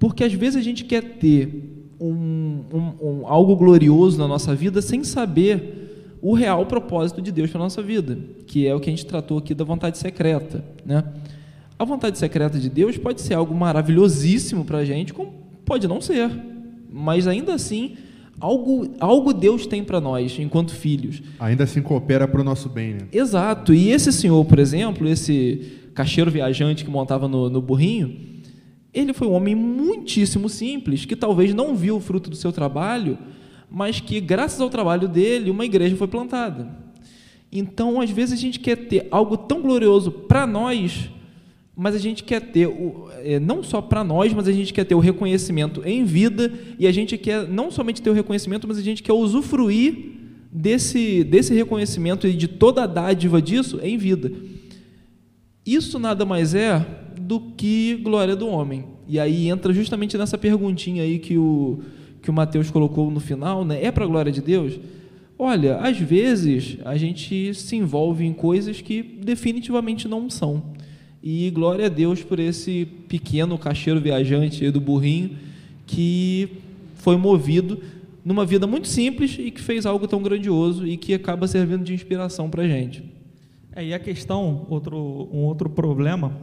Porque 0.00 0.24
às 0.24 0.32
vezes 0.32 0.56
a 0.56 0.62
gente 0.62 0.84
quer 0.84 1.02
ter 1.18 1.86
um, 2.00 2.60
um, 2.72 2.92
um, 3.00 3.26
algo 3.26 3.54
glorioso 3.54 4.18
na 4.18 4.26
nossa 4.26 4.52
vida 4.54 4.82
sem 4.82 5.04
saber 5.04 5.87
o 6.20 6.34
real 6.34 6.66
propósito 6.66 7.22
de 7.22 7.30
Deus 7.30 7.50
para 7.50 7.60
a 7.60 7.64
nossa 7.64 7.82
vida, 7.82 8.18
que 8.46 8.66
é 8.66 8.74
o 8.74 8.80
que 8.80 8.90
a 8.90 8.92
gente 8.92 9.06
tratou 9.06 9.38
aqui 9.38 9.54
da 9.54 9.64
vontade 9.64 9.98
secreta. 9.98 10.64
Né? 10.84 11.04
A 11.78 11.84
vontade 11.84 12.18
secreta 12.18 12.58
de 12.58 12.68
Deus 12.68 12.96
pode 12.96 13.20
ser 13.20 13.34
algo 13.34 13.54
maravilhosíssimo 13.54 14.64
para 14.64 14.78
a 14.78 14.84
gente, 14.84 15.14
como 15.14 15.32
pode 15.64 15.86
não 15.86 16.00
ser, 16.00 16.30
mas 16.90 17.26
ainda 17.26 17.54
assim 17.54 17.96
algo, 18.40 18.94
algo 18.98 19.32
Deus 19.32 19.66
tem 19.66 19.84
para 19.84 20.00
nós 20.00 20.38
enquanto 20.38 20.72
filhos. 20.72 21.22
Ainda 21.38 21.64
assim 21.64 21.82
coopera 21.82 22.26
para 22.26 22.40
o 22.40 22.44
nosso 22.44 22.68
bem, 22.68 22.94
né? 22.94 23.00
Exato. 23.12 23.74
E 23.74 23.90
esse 23.90 24.12
senhor, 24.12 24.44
por 24.44 24.58
exemplo, 24.58 25.06
esse 25.08 25.90
cacheiro 25.94 26.30
viajante 26.30 26.84
que 26.84 26.90
montava 26.90 27.28
no, 27.28 27.50
no 27.50 27.60
burrinho, 27.60 28.16
ele 28.92 29.12
foi 29.12 29.28
um 29.28 29.32
homem 29.32 29.54
muitíssimo 29.54 30.48
simples, 30.48 31.04
que 31.04 31.16
talvez 31.16 31.52
não 31.54 31.74
viu 31.74 31.96
o 31.96 32.00
fruto 32.00 32.30
do 32.30 32.36
seu 32.36 32.52
trabalho, 32.52 33.18
mas 33.70 34.00
que, 34.00 34.20
graças 34.20 34.60
ao 34.60 34.70
trabalho 34.70 35.08
dele, 35.08 35.50
uma 35.50 35.64
igreja 35.64 35.96
foi 35.96 36.08
plantada. 36.08 36.68
Então, 37.50 38.00
às 38.00 38.10
vezes, 38.10 38.38
a 38.38 38.40
gente 38.40 38.60
quer 38.60 38.76
ter 38.76 39.06
algo 39.10 39.36
tão 39.36 39.62
glorioso 39.62 40.10
para 40.10 40.46
nós, 40.46 41.10
mas 41.76 41.94
a 41.94 41.98
gente 41.98 42.24
quer 42.24 42.40
ter, 42.40 42.66
o, 42.66 43.08
é, 43.22 43.38
não 43.38 43.62
só 43.62 43.80
para 43.80 44.02
nós, 44.02 44.32
mas 44.32 44.48
a 44.48 44.52
gente 44.52 44.72
quer 44.72 44.84
ter 44.84 44.94
o 44.94 45.00
reconhecimento 45.00 45.82
em 45.84 46.04
vida, 46.04 46.52
e 46.78 46.86
a 46.86 46.92
gente 46.92 47.16
quer 47.16 47.48
não 47.48 47.70
somente 47.70 48.02
ter 48.02 48.10
o 48.10 48.14
reconhecimento, 48.14 48.66
mas 48.66 48.78
a 48.78 48.82
gente 48.82 49.02
quer 49.02 49.12
usufruir 49.12 50.18
desse, 50.50 51.22
desse 51.24 51.54
reconhecimento 51.54 52.26
e 52.26 52.32
de 52.32 52.48
toda 52.48 52.82
a 52.82 52.86
dádiva 52.86 53.40
disso 53.40 53.78
em 53.82 53.96
vida. 53.96 54.32
Isso 55.64 55.98
nada 55.98 56.24
mais 56.24 56.54
é 56.54 56.84
do 57.20 57.38
que 57.40 57.96
glória 57.96 58.34
do 58.34 58.48
homem. 58.48 58.84
E 59.06 59.18
aí 59.18 59.48
entra 59.48 59.72
justamente 59.72 60.16
nessa 60.16 60.38
perguntinha 60.38 61.02
aí 61.02 61.18
que 61.18 61.36
o, 61.38 61.80
que 62.22 62.30
o 62.30 62.32
Mateus 62.32 62.70
colocou 62.70 63.10
no 63.10 63.20
final, 63.20 63.64
né? 63.64 63.82
É 63.84 63.90
para 63.90 64.04
a 64.04 64.08
glória 64.08 64.32
de 64.32 64.40
Deus? 64.40 64.78
Olha, 65.38 65.76
às 65.76 65.96
vezes 65.98 66.78
a 66.84 66.96
gente 66.96 67.54
se 67.54 67.76
envolve 67.76 68.24
em 68.24 68.32
coisas 68.32 68.80
que 68.80 69.02
definitivamente 69.02 70.08
não 70.08 70.28
são. 70.28 70.62
E 71.22 71.50
glória 71.50 71.86
a 71.86 71.88
Deus 71.88 72.22
por 72.22 72.38
esse 72.38 72.86
pequeno 73.08 73.56
cacheiro 73.56 74.00
viajante 74.00 74.70
do 74.70 74.80
burrinho 74.80 75.36
que 75.86 76.48
foi 76.94 77.16
movido 77.16 77.80
numa 78.24 78.44
vida 78.44 78.66
muito 78.66 78.88
simples 78.88 79.36
e 79.38 79.50
que 79.50 79.60
fez 79.60 79.86
algo 79.86 80.06
tão 80.06 80.22
grandioso 80.22 80.86
e 80.86 80.96
que 80.96 81.14
acaba 81.14 81.46
servindo 81.46 81.82
de 81.82 81.94
inspiração 81.94 82.50
para 82.50 82.62
a 82.62 82.68
gente. 82.68 83.02
É, 83.74 83.84
e 83.84 83.94
a 83.94 83.98
questão, 83.98 84.66
outro, 84.68 84.96
um 85.32 85.44
outro 85.44 85.70
problema 85.70 86.36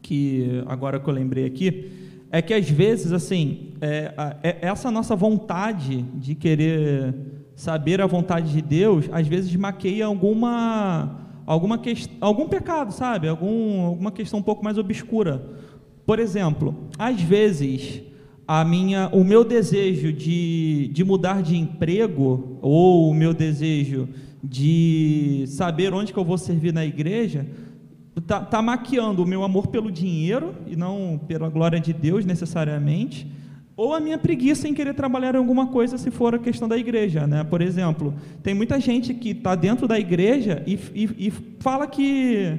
que 0.00 0.62
agora 0.66 1.00
que 1.00 1.08
eu 1.08 1.14
lembrei 1.14 1.46
aqui, 1.46 1.90
é 2.32 2.40
que 2.40 2.54
às 2.54 2.68
vezes, 2.68 3.12
assim, 3.12 3.74
é, 3.78 4.10
é, 4.42 4.56
essa 4.62 4.90
nossa 4.90 5.14
vontade 5.14 6.00
de 6.14 6.34
querer 6.34 7.14
saber 7.54 8.00
a 8.00 8.06
vontade 8.06 8.50
de 8.50 8.62
Deus, 8.62 9.04
às 9.12 9.28
vezes 9.28 9.54
maqueia 9.54 10.06
alguma, 10.06 11.28
alguma 11.44 11.76
que, 11.76 11.92
algum 12.22 12.48
pecado, 12.48 12.90
sabe? 12.90 13.28
Algum, 13.28 13.82
alguma 13.82 14.10
questão 14.10 14.40
um 14.40 14.42
pouco 14.42 14.64
mais 14.64 14.78
obscura. 14.78 15.44
Por 16.06 16.18
exemplo, 16.18 16.74
às 16.98 17.20
vezes 17.20 18.00
a 18.48 18.64
minha, 18.64 19.10
o 19.12 19.22
meu 19.22 19.44
desejo 19.44 20.10
de, 20.10 20.88
de 20.90 21.04
mudar 21.04 21.42
de 21.42 21.54
emprego 21.54 22.58
ou 22.62 23.10
o 23.10 23.14
meu 23.14 23.34
desejo 23.34 24.08
de 24.42 25.44
saber 25.48 25.92
onde 25.92 26.14
que 26.14 26.18
eu 26.18 26.24
vou 26.24 26.38
servir 26.38 26.72
na 26.72 26.84
igreja 26.84 27.46
está 28.16 28.40
tá 28.40 28.60
maquiando 28.60 29.22
o 29.22 29.26
meu 29.26 29.42
amor 29.42 29.68
pelo 29.68 29.90
dinheiro 29.90 30.54
e 30.66 30.76
não 30.76 31.20
pela 31.26 31.48
glória 31.48 31.80
de 31.80 31.92
Deus 31.92 32.24
necessariamente, 32.24 33.26
ou 33.74 33.94
a 33.94 34.00
minha 34.00 34.18
preguiça 34.18 34.68
em 34.68 34.74
querer 34.74 34.94
trabalhar 34.94 35.34
em 35.34 35.38
alguma 35.38 35.68
coisa 35.68 35.96
se 35.96 36.10
for 36.10 36.34
a 36.34 36.38
questão 36.38 36.68
da 36.68 36.76
igreja, 36.76 37.26
né? 37.26 37.42
Por 37.42 37.62
exemplo, 37.62 38.14
tem 38.42 38.52
muita 38.54 38.78
gente 38.78 39.14
que 39.14 39.30
está 39.30 39.54
dentro 39.54 39.88
da 39.88 39.98
igreja 39.98 40.62
e, 40.66 40.78
e, 40.94 41.28
e, 41.28 41.32
fala 41.58 41.86
que 41.86 42.58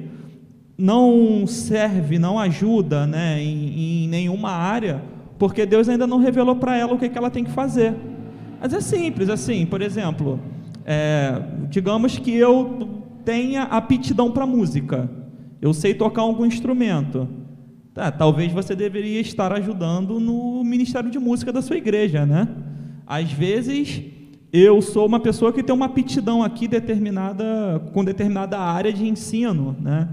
não 0.76 1.46
serve, 1.46 2.18
não 2.18 2.36
ajuda, 2.36 3.06
né, 3.06 3.40
em, 3.40 4.04
em 4.04 4.08
nenhuma 4.08 4.50
área, 4.50 5.02
porque 5.38 5.64
Deus 5.64 5.88
ainda 5.88 6.04
não 6.04 6.18
revelou 6.18 6.56
para 6.56 6.76
ela 6.76 6.94
o 6.94 6.98
que, 6.98 7.08
que 7.08 7.16
ela 7.16 7.30
tem 7.30 7.44
que 7.44 7.52
fazer. 7.52 7.94
Mas 8.60 8.72
é 8.72 8.80
simples, 8.80 9.28
assim, 9.28 9.64
por 9.64 9.80
exemplo, 9.80 10.40
é, 10.84 11.40
digamos 11.68 12.18
que 12.18 12.34
eu 12.34 13.04
tenha 13.24 13.62
aptidão 13.62 14.32
para 14.32 14.44
música 14.44 15.08
eu 15.64 15.72
sei 15.72 15.94
tocar 15.94 16.20
algum 16.20 16.44
instrumento. 16.44 17.26
Tá, 17.94 18.10
talvez 18.10 18.52
você 18.52 18.76
deveria 18.76 19.18
estar 19.18 19.50
ajudando 19.50 20.20
no 20.20 20.62
ministério 20.62 21.10
de 21.10 21.18
música 21.18 21.50
da 21.50 21.62
sua 21.62 21.76
igreja, 21.76 22.26
né? 22.26 22.46
Às 23.06 23.32
vezes 23.32 24.02
eu 24.52 24.82
sou 24.82 25.06
uma 25.06 25.18
pessoa 25.18 25.54
que 25.54 25.62
tem 25.62 25.74
uma 25.74 25.86
aptidão 25.86 26.42
aqui 26.42 26.68
determinada 26.68 27.80
com 27.94 28.04
determinada 28.04 28.58
área 28.58 28.92
de 28.92 29.08
ensino, 29.08 29.74
né? 29.80 30.10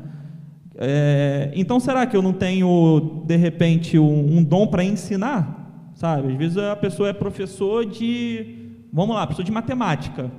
É, 0.78 1.52
então 1.54 1.82
será 1.82 2.06
que 2.06 2.16
eu 2.16 2.22
não 2.22 2.32
tenho 2.32 3.22
de 3.26 3.36
repente 3.36 4.00
um, 4.00 4.38
um 4.38 4.42
dom 4.42 4.68
para 4.68 4.86
ensinar? 4.86 5.92
Sabe? 5.96 6.32
Às 6.32 6.38
vezes 6.38 6.58
a 6.58 6.78
pessoa 6.78 7.10
é 7.10 7.14
professor 7.14 7.86
de, 7.86 8.56
vamos 8.94 9.14
lá, 9.18 9.28
professor 9.28 9.44
de 9.44 9.52
matemática. 9.52 10.32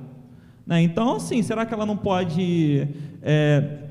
Né? 0.65 0.81
Então, 0.81 1.17
assim, 1.17 1.43
será 1.43 1.67
que 1.67 1.73
ela 1.73 1.85
não 1.85 1.97
pode 1.97 2.87
é, 3.21 3.82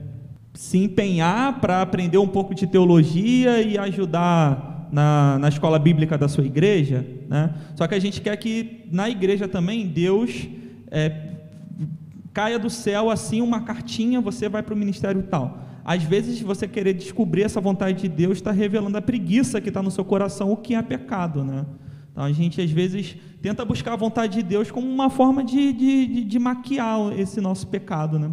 se 0.55 0.79
empenhar 0.79 1.61
para 1.61 1.81
aprender 1.81 2.19
um 2.19 2.29
pouco 2.29 2.55
de 2.55 2.67
teologia 2.67 3.63
e 3.63 3.79
ajudar 3.79 4.89
na, 4.93 5.39
na 5.39 5.49
escola 5.49 5.79
bíblica 5.79 6.19
da 6.19 6.29
sua 6.29 6.45
igreja, 6.45 7.07
né? 7.29 7.55
Só 7.75 7.87
que 7.87 7.95
a 7.95 7.99
gente 7.99 8.21
quer 8.21 8.37
que 8.37 8.87
na 8.93 9.09
igreja 9.09 9.49
também 9.49 9.87
Deus 9.87 10.47
é, 10.91 11.31
caia 12.35 12.59
do 12.59 12.69
céu 12.69 13.11
assim 13.11 13.41
uma 13.41 13.63
cartinha, 13.63 14.21
você 14.21 14.49
vai 14.49 14.63
para 14.63 14.75
o 14.75 14.77
ministério 14.77 15.23
tal. 15.23 15.59
Às 15.85 16.03
vezes 16.03 16.41
você 16.41 16.69
querer 16.69 16.93
descobrir 16.93 17.43
essa 17.43 17.61
vontade 17.61 18.03
de 18.03 18.09
Deus 18.09 18.39
está 18.39 18.53
revelando 18.53 18.97
a 18.99 19.03
preguiça 19.03 19.61
que 19.61 19.69
está 19.69 19.83
no 19.83 19.91
seu 19.91 20.05
coração, 20.05 20.53
o 20.53 20.57
que 20.57 20.75
é 20.75 20.83
pecado, 20.83 21.43
né? 21.43 21.65
Então 22.13 22.23
a 22.25 22.31
gente 22.31 22.61
às 22.61 22.71
vezes 22.71 23.17
tenta 23.41 23.65
buscar 23.65 23.95
a 23.95 23.97
vontade 23.97 24.35
de 24.35 24.43
Deus 24.43 24.71
como 24.71 24.87
uma 24.87 25.09
forma 25.09 25.43
de, 25.43 25.73
de, 25.73 26.07
de, 26.07 26.25
de 26.25 26.39
maquiar 26.39 27.19
esse 27.19 27.41
nosso 27.41 27.67
pecado, 27.67 28.19
né? 28.19 28.31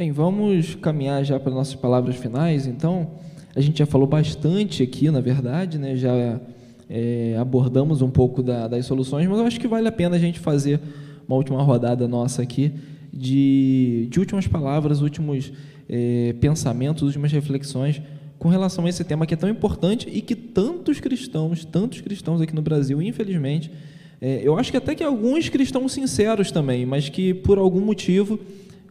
Bem, 0.00 0.12
vamos 0.12 0.76
caminhar 0.76 1.22
já 1.22 1.38
para 1.38 1.52
nossas 1.52 1.74
palavras 1.74 2.16
finais. 2.16 2.66
Então, 2.66 3.10
a 3.54 3.60
gente 3.60 3.80
já 3.80 3.84
falou 3.84 4.06
bastante 4.06 4.82
aqui, 4.82 5.10
na 5.10 5.20
verdade, 5.20 5.76
né? 5.76 5.94
já 5.94 6.40
é, 6.88 7.36
abordamos 7.38 8.00
um 8.00 8.08
pouco 8.08 8.42
da, 8.42 8.66
das 8.66 8.86
soluções, 8.86 9.28
mas 9.28 9.38
eu 9.38 9.44
acho 9.44 9.60
que 9.60 9.68
vale 9.68 9.86
a 9.86 9.92
pena 9.92 10.16
a 10.16 10.18
gente 10.18 10.40
fazer 10.40 10.80
uma 11.28 11.36
última 11.36 11.62
rodada 11.62 12.08
nossa 12.08 12.40
aqui 12.40 12.72
de, 13.12 14.08
de 14.10 14.18
últimas 14.18 14.46
palavras, 14.46 15.02
últimos 15.02 15.52
é, 15.86 16.34
pensamentos, 16.40 17.02
últimas 17.02 17.30
reflexões 17.30 18.00
com 18.38 18.48
relação 18.48 18.86
a 18.86 18.88
esse 18.88 19.04
tema 19.04 19.26
que 19.26 19.34
é 19.34 19.36
tão 19.36 19.50
importante 19.50 20.08
e 20.10 20.22
que 20.22 20.34
tantos 20.34 20.98
cristãos, 20.98 21.62
tantos 21.66 22.00
cristãos 22.00 22.40
aqui 22.40 22.54
no 22.54 22.62
Brasil, 22.62 23.02
infelizmente, 23.02 23.70
é, 24.18 24.40
eu 24.42 24.58
acho 24.58 24.70
que 24.70 24.78
até 24.78 24.94
que 24.94 25.04
alguns 25.04 25.50
cristãos 25.50 25.92
sinceros 25.92 26.50
também, 26.50 26.86
mas 26.86 27.10
que 27.10 27.34
por 27.34 27.58
algum 27.58 27.82
motivo 27.82 28.40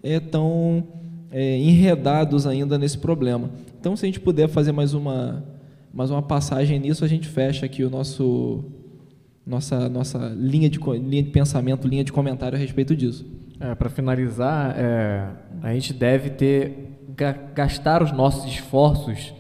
estão 0.04 0.99
é, 1.32 1.58
enredados 1.58 2.48
ainda 2.48 2.78
nesse 2.78 2.98
problema. 2.98 3.50
Então, 3.80 3.96
se 3.96 4.06
a 4.06 4.08
gente 4.08 4.20
puder 4.20 4.48
fazer 4.48 4.72
mais 4.72 4.94
uma, 4.94 5.44
mais 5.94 6.10
uma 6.12 6.22
passagem 6.22 6.80
nisso, 6.80 7.06
a 7.06 7.08
gente 7.08 7.28
fecha 7.28 7.66
aqui 7.66 7.84
o 7.84 7.90
nosso 7.90 8.64
nossa 9.46 9.90
nossa 9.90 10.32
linha 10.38 10.70
de 10.70 10.80
linha 10.80 11.24
de 11.24 11.32
pensamento, 11.32 11.88
linha 11.88 12.04
de 12.04 12.12
comentário 12.12 12.56
a 12.56 12.60
respeito 12.60 12.96
disso. 12.96 13.26
É, 13.60 13.74
Para 13.76 13.90
finalizar, 13.90 14.76
é, 14.78 15.28
a 15.62 15.74
gente 15.74 15.94
deve 15.94 16.30
ter 16.30 16.90
gastar 17.54 18.02
os 18.02 18.12
nossos 18.12 18.46
esforços 18.46 19.34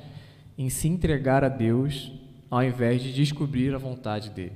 em 0.57 0.69
se 0.69 0.87
entregar 0.87 1.43
a 1.43 1.49
Deus, 1.49 2.11
ao 2.49 2.63
invés 2.63 3.01
de 3.01 3.13
descobrir 3.13 3.73
a 3.73 3.77
vontade 3.77 4.29
dele. 4.31 4.51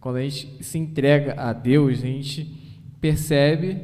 Quando 0.00 0.16
a 0.16 0.22
gente 0.22 0.62
se 0.62 0.78
entrega 0.78 1.34
a 1.40 1.52
Deus, 1.52 2.00
a 2.00 2.06
gente 2.06 2.46
percebe 3.00 3.78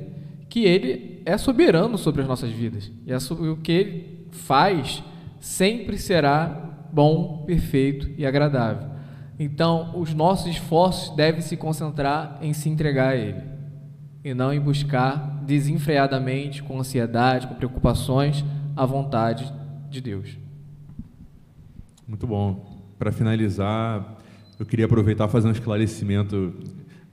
que 0.55 0.65
Ele 0.65 1.21
é 1.27 1.37
soberano 1.37 1.99
sobre 1.99 2.23
as 2.23 2.29
nossas 2.29 2.53
vidas. 2.53 2.89
E 3.05 3.13
é 3.13 3.17
o 3.17 3.57
que 3.57 3.73
ele 3.73 4.29
faz 4.31 5.03
sempre 5.41 5.99
será 5.99 6.87
bom, 6.93 7.43
perfeito 7.45 8.09
e 8.17 8.25
agradável. 8.25 8.89
Então, 9.37 9.99
os 9.99 10.15
nossos 10.15 10.47
esforços 10.47 11.13
devem 11.17 11.41
se 11.41 11.57
concentrar 11.57 12.39
em 12.41 12.53
se 12.53 12.69
entregar 12.69 13.15
a 13.15 13.17
Ele 13.17 13.43
e 14.23 14.33
não 14.33 14.53
em 14.53 14.61
buscar 14.61 15.43
desenfreadamente, 15.45 16.63
com 16.63 16.79
ansiedade, 16.79 17.49
com 17.49 17.57
preocupações, 17.57 18.45
a 18.77 18.87
vontade 18.87 19.53
de 19.91 20.01
Deus. 20.01 20.39
Muito 22.07 22.29
bom. 22.29 22.95
Para 22.97 23.11
finalizar, 23.11 24.19
eu 24.57 24.65
queria 24.65 24.85
aproveitar 24.85 25.27
e 25.27 25.31
fazer 25.33 25.49
um 25.49 25.51
esclarecimento 25.53 26.55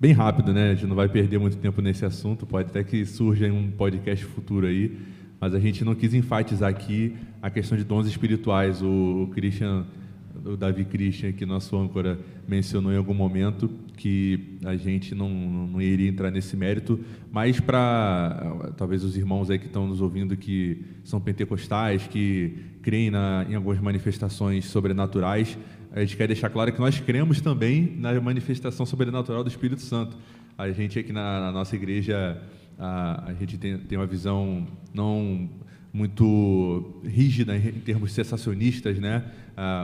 bem 0.01 0.13
rápido, 0.13 0.51
né? 0.51 0.71
A 0.71 0.73
gente 0.73 0.87
não 0.87 0.95
vai 0.95 1.07
perder 1.07 1.37
muito 1.37 1.57
tempo 1.57 1.79
nesse 1.79 2.03
assunto, 2.03 2.43
pode 2.43 2.69
até 2.69 2.83
que 2.83 3.05
surja 3.05 3.47
em 3.47 3.51
um 3.51 3.69
podcast 3.69 4.25
futuro 4.25 4.65
aí, 4.65 4.97
mas 5.39 5.53
a 5.53 5.59
gente 5.59 5.85
não 5.85 5.93
quis 5.93 6.15
enfatizar 6.15 6.71
aqui 6.71 7.15
a 7.39 7.51
questão 7.51 7.77
de 7.77 7.83
dons 7.83 8.07
espirituais. 8.07 8.81
O 8.81 9.29
Christian 9.31 9.85
o 10.43 10.57
Davi 10.57 10.85
Christian, 10.85 11.31
que 11.33 11.45
nosso 11.45 11.77
âncora 11.77 12.19
mencionou 12.47 12.91
em 12.91 12.97
algum 12.97 13.13
momento, 13.13 13.69
que 13.95 14.57
a 14.65 14.75
gente 14.75 15.13
não, 15.13 15.29
não 15.29 15.79
iria 15.79 16.09
entrar 16.09 16.31
nesse 16.31 16.57
mérito, 16.57 16.99
mas 17.31 17.59
para 17.59 18.71
talvez 18.75 19.03
os 19.03 19.15
irmãos 19.15 19.51
aí 19.51 19.59
que 19.59 19.67
estão 19.67 19.85
nos 19.85 20.01
ouvindo 20.01 20.35
que 20.35 20.83
são 21.03 21.21
pentecostais, 21.21 22.07
que 22.07 22.57
creem 22.81 23.11
na, 23.11 23.45
em 23.47 23.53
algumas 23.53 23.79
manifestações 23.79 24.65
sobrenaturais, 24.65 25.57
a 25.91 25.99
gente 25.99 26.15
quer 26.15 26.27
deixar 26.27 26.49
claro 26.49 26.71
que 26.71 26.79
nós 26.79 26.99
cremos 26.99 27.41
também 27.41 27.95
na 27.97 28.19
manifestação 28.19 28.85
sobrenatural 28.85 29.43
do 29.43 29.49
Espírito 29.49 29.81
Santo. 29.81 30.17
A 30.57 30.71
gente 30.71 30.97
aqui 30.97 31.11
na, 31.11 31.39
na 31.39 31.51
nossa 31.51 31.75
igreja, 31.75 32.41
a, 32.79 33.29
a 33.29 33.33
gente 33.33 33.57
tem, 33.57 33.77
tem 33.77 33.97
uma 33.97 34.07
visão 34.07 34.67
não 34.93 35.49
muito 35.93 37.01
rígida 37.03 37.57
em 37.57 37.71
termos 37.73 38.13
sensacionistas, 38.13 38.97
né? 38.99 39.25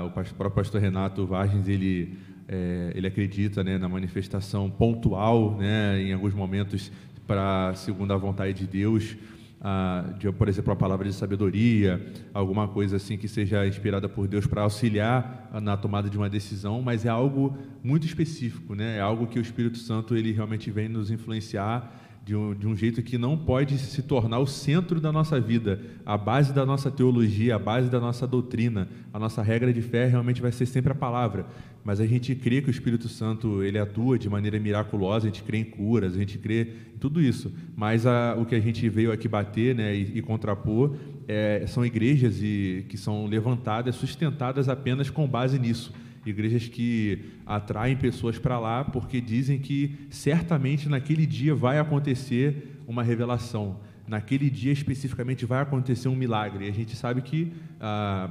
O 0.05 0.09
próprio 0.09 0.51
pastor 0.51 0.79
Renato 0.79 1.25
Vargens 1.25 1.67
ele 1.67 2.17
é, 2.47 2.91
ele 2.95 3.05
acredita 3.07 3.63
né, 3.63 3.77
na 3.77 3.89
manifestação 3.89 4.69
pontual, 4.69 5.57
né, 5.57 6.01
em 6.01 6.13
alguns 6.13 6.33
momentos 6.33 6.91
para 7.25 7.73
segundo 7.75 8.13
a 8.13 8.17
vontade 8.17 8.53
de 8.53 8.65
Deus, 8.65 9.17
ah, 9.59 10.13
de, 10.17 10.31
por 10.31 10.47
exemplo, 10.47 10.71
a 10.71 10.75
palavra 10.75 11.07
de 11.07 11.13
sabedoria, 11.13 12.05
alguma 12.33 12.67
coisa 12.67 12.97
assim 12.97 13.17
que 13.17 13.27
seja 13.27 13.65
inspirada 13.65 14.07
por 14.07 14.27
Deus 14.27 14.45
para 14.45 14.61
auxiliar 14.61 15.49
na 15.61 15.75
tomada 15.75 16.09
de 16.09 16.17
uma 16.17 16.29
decisão, 16.29 16.81
mas 16.81 17.05
é 17.05 17.09
algo 17.09 17.57
muito 17.83 18.05
específico, 18.05 18.75
né? 18.75 18.97
É 18.97 19.01
algo 19.01 19.25
que 19.27 19.39
o 19.39 19.41
Espírito 19.41 19.77
Santo 19.77 20.15
ele 20.15 20.31
realmente 20.31 20.69
vem 20.69 20.87
nos 20.87 21.09
influenciar 21.09 22.06
de 22.27 22.35
um, 22.35 22.53
de 22.53 22.67
um 22.67 22.75
jeito 22.75 23.01
que 23.01 23.17
não 23.17 23.37
pode 23.37 23.77
se 23.77 24.01
tornar 24.01 24.39
o 24.39 24.45
centro 24.45 24.99
da 24.99 25.13
nossa 25.13 25.39
vida, 25.39 25.79
a 26.05 26.17
base 26.17 26.51
da 26.51 26.65
nossa 26.65 26.91
teologia, 26.91 27.55
a 27.55 27.59
base 27.59 27.89
da 27.89 28.01
nossa 28.01 28.27
doutrina, 28.27 28.89
a 29.13 29.17
nossa 29.17 29.41
regra 29.41 29.71
de 29.71 29.81
fé 29.81 30.07
realmente 30.07 30.41
vai 30.41 30.51
ser 30.51 30.65
sempre 30.65 30.91
a 30.91 30.95
palavra. 30.95 31.45
Mas 31.85 32.01
a 32.01 32.05
gente 32.05 32.35
crê 32.35 32.61
que 32.61 32.67
o 32.67 32.71
Espírito 32.71 33.07
Santo 33.07 33.63
ele 33.63 33.79
atua 33.79 34.19
de 34.19 34.29
maneira 34.29 34.59
miraculosa, 34.59 35.25
a 35.25 35.29
gente 35.29 35.41
crê 35.41 35.59
em 35.59 35.63
curas, 35.63 36.15
a 36.15 36.19
gente 36.19 36.37
crê 36.37 36.67
em 36.93 36.97
tudo 36.99 37.21
isso. 37.21 37.49
Mas 37.77 38.05
a, 38.05 38.35
o 38.37 38.45
que 38.45 38.55
a 38.55 38.59
gente 38.59 38.89
veio 38.89 39.09
aqui 39.13 39.29
bater 39.29 39.73
né, 39.73 39.95
e, 39.95 40.17
e 40.17 40.21
contrapor 40.21 40.97
é, 41.29 41.63
são 41.65 41.85
igrejas 41.85 42.41
e, 42.41 42.85
que 42.89 42.97
são 42.97 43.25
levantadas, 43.25 43.95
sustentadas 43.95 44.67
apenas 44.67 45.09
com 45.09 45.25
base 45.25 45.57
nisso 45.57 45.93
igrejas 46.25 46.67
que 46.67 47.31
atraem 47.45 47.95
pessoas 47.95 48.37
para 48.37 48.59
lá 48.59 48.83
porque 48.83 49.21
dizem 49.21 49.59
que 49.59 49.95
certamente 50.09 50.89
naquele 50.89 51.25
dia 51.25 51.55
vai 51.55 51.79
acontecer 51.79 52.81
uma 52.87 53.03
revelação, 53.03 53.79
naquele 54.07 54.49
dia 54.49 54.71
especificamente 54.71 55.45
vai 55.45 55.61
acontecer 55.61 56.07
um 56.07 56.15
milagre. 56.15 56.65
E 56.65 56.69
a 56.69 56.73
gente 56.73 56.95
sabe 56.95 57.21
que 57.21 57.53
ah, 57.79 58.29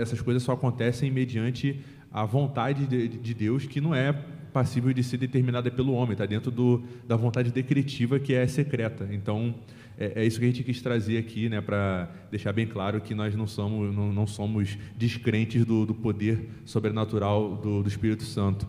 essas 0.00 0.20
coisas 0.20 0.42
só 0.42 0.52
acontecem 0.52 1.10
mediante 1.10 1.80
a 2.12 2.24
vontade 2.24 2.86
de, 2.86 3.08
de 3.08 3.34
Deus, 3.34 3.66
que 3.66 3.80
não 3.80 3.94
é 3.94 4.12
passível 4.52 4.90
de 4.92 5.02
ser 5.02 5.18
determinada 5.18 5.70
pelo 5.70 5.92
homem, 5.92 6.12
está 6.12 6.24
dentro 6.24 6.50
do, 6.50 6.82
da 7.06 7.14
vontade 7.14 7.50
decretiva 7.52 8.18
que 8.18 8.32
é 8.32 8.46
secreta. 8.46 9.06
Então, 9.10 9.54
é, 9.98 10.22
é, 10.22 10.26
isso 10.26 10.38
que 10.38 10.44
a 10.44 10.48
gente 10.48 10.62
quis 10.62 10.82
trazer 10.82 11.18
aqui, 11.18 11.48
né, 11.48 11.60
para 11.60 12.10
deixar 12.30 12.52
bem 12.52 12.66
claro 12.66 13.00
que 13.00 13.14
nós 13.14 13.34
não 13.34 13.46
somos, 13.46 13.94
não, 13.94 14.12
não 14.12 14.26
somos 14.26 14.76
descrentes 14.96 15.64
do, 15.64 15.86
do 15.86 15.94
poder 15.94 16.48
sobrenatural 16.64 17.56
do, 17.56 17.82
do, 17.82 17.88
Espírito 17.88 18.22
Santo. 18.22 18.66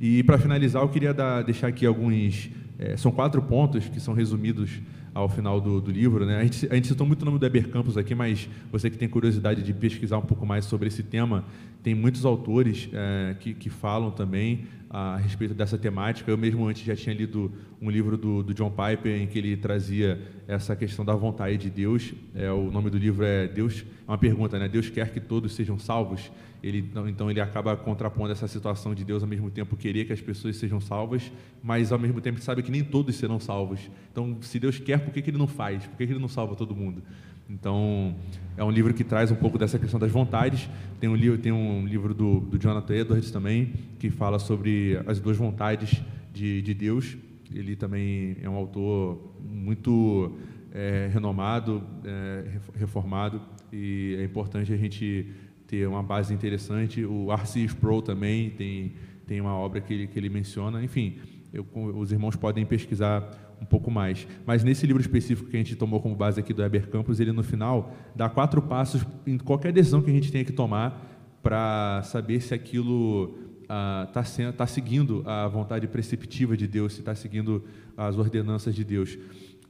E 0.00 0.22
para 0.22 0.38
finalizar, 0.38 0.82
eu 0.82 0.88
queria 0.88 1.12
dar, 1.12 1.42
deixar 1.42 1.68
aqui 1.68 1.84
alguns. 1.84 2.50
É, 2.78 2.96
são 2.96 3.12
quatro 3.12 3.40
pontos 3.42 3.88
que 3.88 4.00
são 4.00 4.14
resumidos 4.14 4.80
ao 5.14 5.28
final 5.28 5.60
do, 5.60 5.80
do 5.80 5.90
livro. 5.90 6.26
Né? 6.26 6.38
A, 6.38 6.42
gente, 6.42 6.66
a 6.70 6.74
gente 6.74 6.88
citou 6.88 7.06
muito 7.06 7.22
o 7.22 7.24
nome 7.24 7.38
do 7.38 7.46
Eber 7.46 7.68
Campos 7.68 7.96
aqui, 7.96 8.14
mas 8.14 8.48
você 8.72 8.90
que 8.90 8.98
tem 8.98 9.08
curiosidade 9.08 9.62
de 9.62 9.72
pesquisar 9.72 10.18
um 10.18 10.22
pouco 10.22 10.44
mais 10.44 10.64
sobre 10.64 10.88
esse 10.88 11.02
tema, 11.02 11.44
tem 11.82 11.94
muitos 11.94 12.24
autores 12.24 12.88
é, 12.92 13.36
que, 13.38 13.54
que 13.54 13.70
falam 13.70 14.10
também 14.10 14.64
a 14.94 15.16
respeito 15.16 15.52
dessa 15.52 15.76
temática. 15.76 16.30
Eu 16.30 16.38
mesmo 16.38 16.64
antes 16.68 16.84
já 16.84 16.94
tinha 16.94 17.12
lido 17.12 17.50
um 17.82 17.90
livro 17.90 18.16
do, 18.16 18.44
do, 18.44 18.54
John 18.54 18.70
Piper 18.70 19.20
em 19.20 19.26
que 19.26 19.36
ele 19.36 19.56
trazia 19.56 20.22
essa 20.46 20.76
questão 20.76 21.04
da 21.04 21.16
vontade 21.16 21.56
de 21.56 21.68
Deus. 21.68 22.14
É, 22.32 22.48
o 22.52 22.70
nome 22.70 22.90
do 22.90 22.96
livro 22.96 23.24
é 23.24 23.48
Deus, 23.48 23.84
é 24.06 24.10
uma 24.10 24.16
pergunta, 24.16 24.56
né? 24.56 24.68
Deus 24.68 24.88
quer 24.88 25.12
que 25.12 25.18
todos 25.18 25.52
sejam 25.52 25.80
salvos. 25.80 26.30
Ele, 26.62 26.78
então, 26.78 27.08
então 27.08 27.28
ele 27.28 27.40
acaba 27.40 27.76
contrapondo 27.76 28.30
essa 28.30 28.46
situação 28.46 28.94
de 28.94 29.04
Deus 29.04 29.20
ao 29.24 29.28
mesmo 29.28 29.50
tempo 29.50 29.76
querer 29.76 30.04
que 30.04 30.12
as 30.12 30.20
pessoas 30.20 30.54
sejam 30.56 30.80
salvas, 30.80 31.30
mas 31.60 31.90
ao 31.90 31.98
mesmo 31.98 32.20
tempo 32.20 32.40
sabe 32.40 32.62
que 32.62 32.70
nem 32.70 32.84
todos 32.84 33.16
serão 33.16 33.40
salvos. 33.40 33.90
Então, 34.12 34.38
se 34.42 34.60
Deus 34.60 34.78
quer, 34.78 35.00
por 35.00 35.12
que, 35.12 35.20
que 35.20 35.30
ele 35.30 35.38
não 35.38 35.48
faz? 35.48 35.84
Por 35.88 35.96
que, 35.96 36.06
que 36.06 36.12
ele 36.12 36.20
não 36.20 36.28
salva 36.28 36.54
todo 36.54 36.72
mundo? 36.72 37.02
Então, 37.48 38.14
é 38.56 38.64
um 38.64 38.70
livro 38.70 38.94
que 38.94 39.04
traz 39.04 39.30
um 39.30 39.36
pouco 39.36 39.58
dessa 39.58 39.78
questão 39.78 40.00
das 40.00 40.10
vontades. 40.10 40.68
Tem 40.98 41.08
um 41.08 41.16
livro, 41.16 41.38
tem 41.38 41.52
um 41.52 41.86
livro 41.86 42.14
do, 42.14 42.40
do 42.40 42.58
Jonathan 42.58 42.94
Edwards 42.94 43.30
também, 43.30 43.72
que 43.98 44.10
fala 44.10 44.38
sobre 44.38 45.00
as 45.06 45.20
duas 45.20 45.36
vontades 45.36 46.02
de, 46.32 46.62
de 46.62 46.74
Deus. 46.74 47.16
Ele 47.54 47.76
também 47.76 48.36
é 48.42 48.48
um 48.48 48.54
autor 48.54 49.34
muito 49.42 50.32
é, 50.72 51.08
renomado, 51.12 51.82
é, 52.04 52.44
reformado, 52.76 53.40
e 53.72 54.16
é 54.18 54.24
importante 54.24 54.72
a 54.72 54.76
gente 54.76 55.30
ter 55.66 55.86
uma 55.86 56.02
base 56.02 56.32
interessante. 56.32 57.04
O 57.04 57.32
R.C. 57.32 57.60
Sproul 57.60 58.02
também 58.02 58.50
tem, 58.50 58.92
tem 59.26 59.40
uma 59.40 59.54
obra 59.54 59.80
que 59.80 59.92
ele, 59.92 60.06
que 60.06 60.18
ele 60.18 60.28
menciona. 60.28 60.82
Enfim, 60.82 61.18
eu, 61.54 61.64
os 61.96 62.10
irmãos 62.10 62.34
podem 62.34 62.66
pesquisar 62.66 63.56
um 63.62 63.64
pouco 63.64 63.90
mais. 63.90 64.26
Mas 64.44 64.64
nesse 64.64 64.86
livro 64.86 65.00
específico 65.00 65.48
que 65.48 65.56
a 65.56 65.58
gente 65.58 65.76
tomou 65.76 66.00
como 66.00 66.14
base 66.14 66.40
aqui 66.40 66.52
do 66.52 66.62
Eber 66.62 66.88
Campos, 66.90 67.20
ele 67.20 67.32
no 67.32 67.42
final 67.42 67.94
dá 68.14 68.28
quatro 68.28 68.60
passos 68.60 69.06
em 69.26 69.38
qualquer 69.38 69.72
decisão 69.72 70.02
que 70.02 70.10
a 70.10 70.14
gente 70.14 70.30
tenha 70.32 70.44
que 70.44 70.52
tomar 70.52 71.10
para 71.42 72.02
saber 72.02 72.40
se 72.40 72.52
aquilo 72.52 73.38
está 73.62 74.20
ah, 74.20 74.52
tá 74.52 74.66
seguindo 74.66 75.22
a 75.24 75.46
vontade 75.46 75.86
preceptiva 75.86 76.56
de 76.56 76.66
Deus, 76.66 76.94
se 76.94 77.00
está 77.00 77.14
seguindo 77.14 77.64
as 77.96 78.18
ordenanças 78.18 78.74
de 78.74 78.84
Deus. 78.84 79.16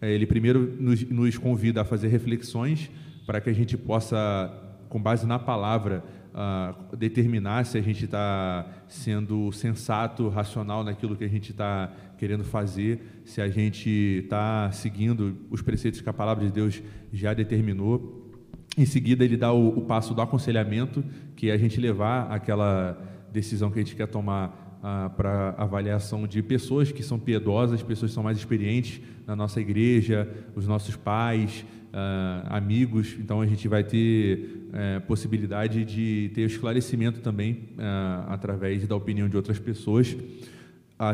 É, 0.01 0.13
ele 0.13 0.27
primeiro 0.27 0.75
nos, 0.81 1.03
nos 1.09 1.39
convida 1.39 1.83
a 1.83 1.85
fazer 1.85 2.09
reflexões 2.09 2.91
para 3.27 3.41
que 3.41 3.51
a 3.51 3.53
gente 3.53 3.77
possa, 3.77 4.53
com 4.89 5.01
base 5.01 5.27
na 5.27 5.39
palavra, 5.39 6.03
uh, 6.35 6.97
determinar 6.97 7.65
se 7.65 7.79
a 7.79 7.81
gente 7.81 8.05
está 8.05 8.67
sendo 8.89 9.51
sensato, 9.53 10.29
racional 10.29 10.83
naquilo 10.83 11.17
que 11.17 11.25
a 11.25 11.29
gente 11.29 11.53
está 11.53 11.93
querendo 12.19 12.45
fazer, 12.45 13.23
se 13.25 13.41
a 13.41 13.49
gente 13.49 13.89
está 14.25 14.71
seguindo 14.73 15.37
os 15.51 15.63
preceitos 15.63 16.01
que 16.01 16.09
a 16.09 16.13
palavra 16.13 16.45
de 16.45 16.53
Deus 16.53 16.83
já 17.13 17.33
determinou. 17.33 18.33
Em 18.77 18.85
seguida, 18.85 19.25
ele 19.25 19.37
dá 19.37 19.53
o, 19.53 19.79
o 19.79 19.83
passo 19.83 20.15
do 20.15 20.21
aconselhamento, 20.21 21.05
que 21.37 21.51
é 21.51 21.53
a 21.53 21.59
gente 21.59 21.81
levar 21.81 22.31
aquela 22.31 22.99
decisão 23.33 23.71
que 23.71 23.79
a 23.79 23.83
gente 23.83 23.95
quer 23.95 24.09
tomar 24.09 24.81
ah, 24.83 25.11
para 25.17 25.55
avaliação 25.57 26.27
de 26.27 26.43
pessoas 26.43 26.93
que 26.93 27.03
são 27.03 27.19
piedosas, 27.19 27.83
pessoas 27.83 28.11
que 28.11 28.15
são 28.15 28.23
mais 28.23 28.37
experientes 28.37 29.01
na 29.27 29.35
nossa 29.35 29.61
igreja, 29.61 30.29
os 30.55 30.67
nossos 30.67 30.95
pais, 30.95 31.65
ah, 31.93 32.47
amigos. 32.51 33.17
Então 33.19 33.41
a 33.41 33.47
gente 33.47 33.67
vai 33.67 33.83
ter 33.83 34.64
eh, 34.77 34.99
possibilidade 35.07 35.85
de 35.85 36.33
ter 36.35 36.41
esclarecimento 36.41 37.21
também 37.21 37.69
ah, 37.79 38.27
através 38.31 38.85
da 38.89 38.97
opinião 38.97 39.29
de 39.29 39.37
outras 39.37 39.57
pessoas. 39.57 40.17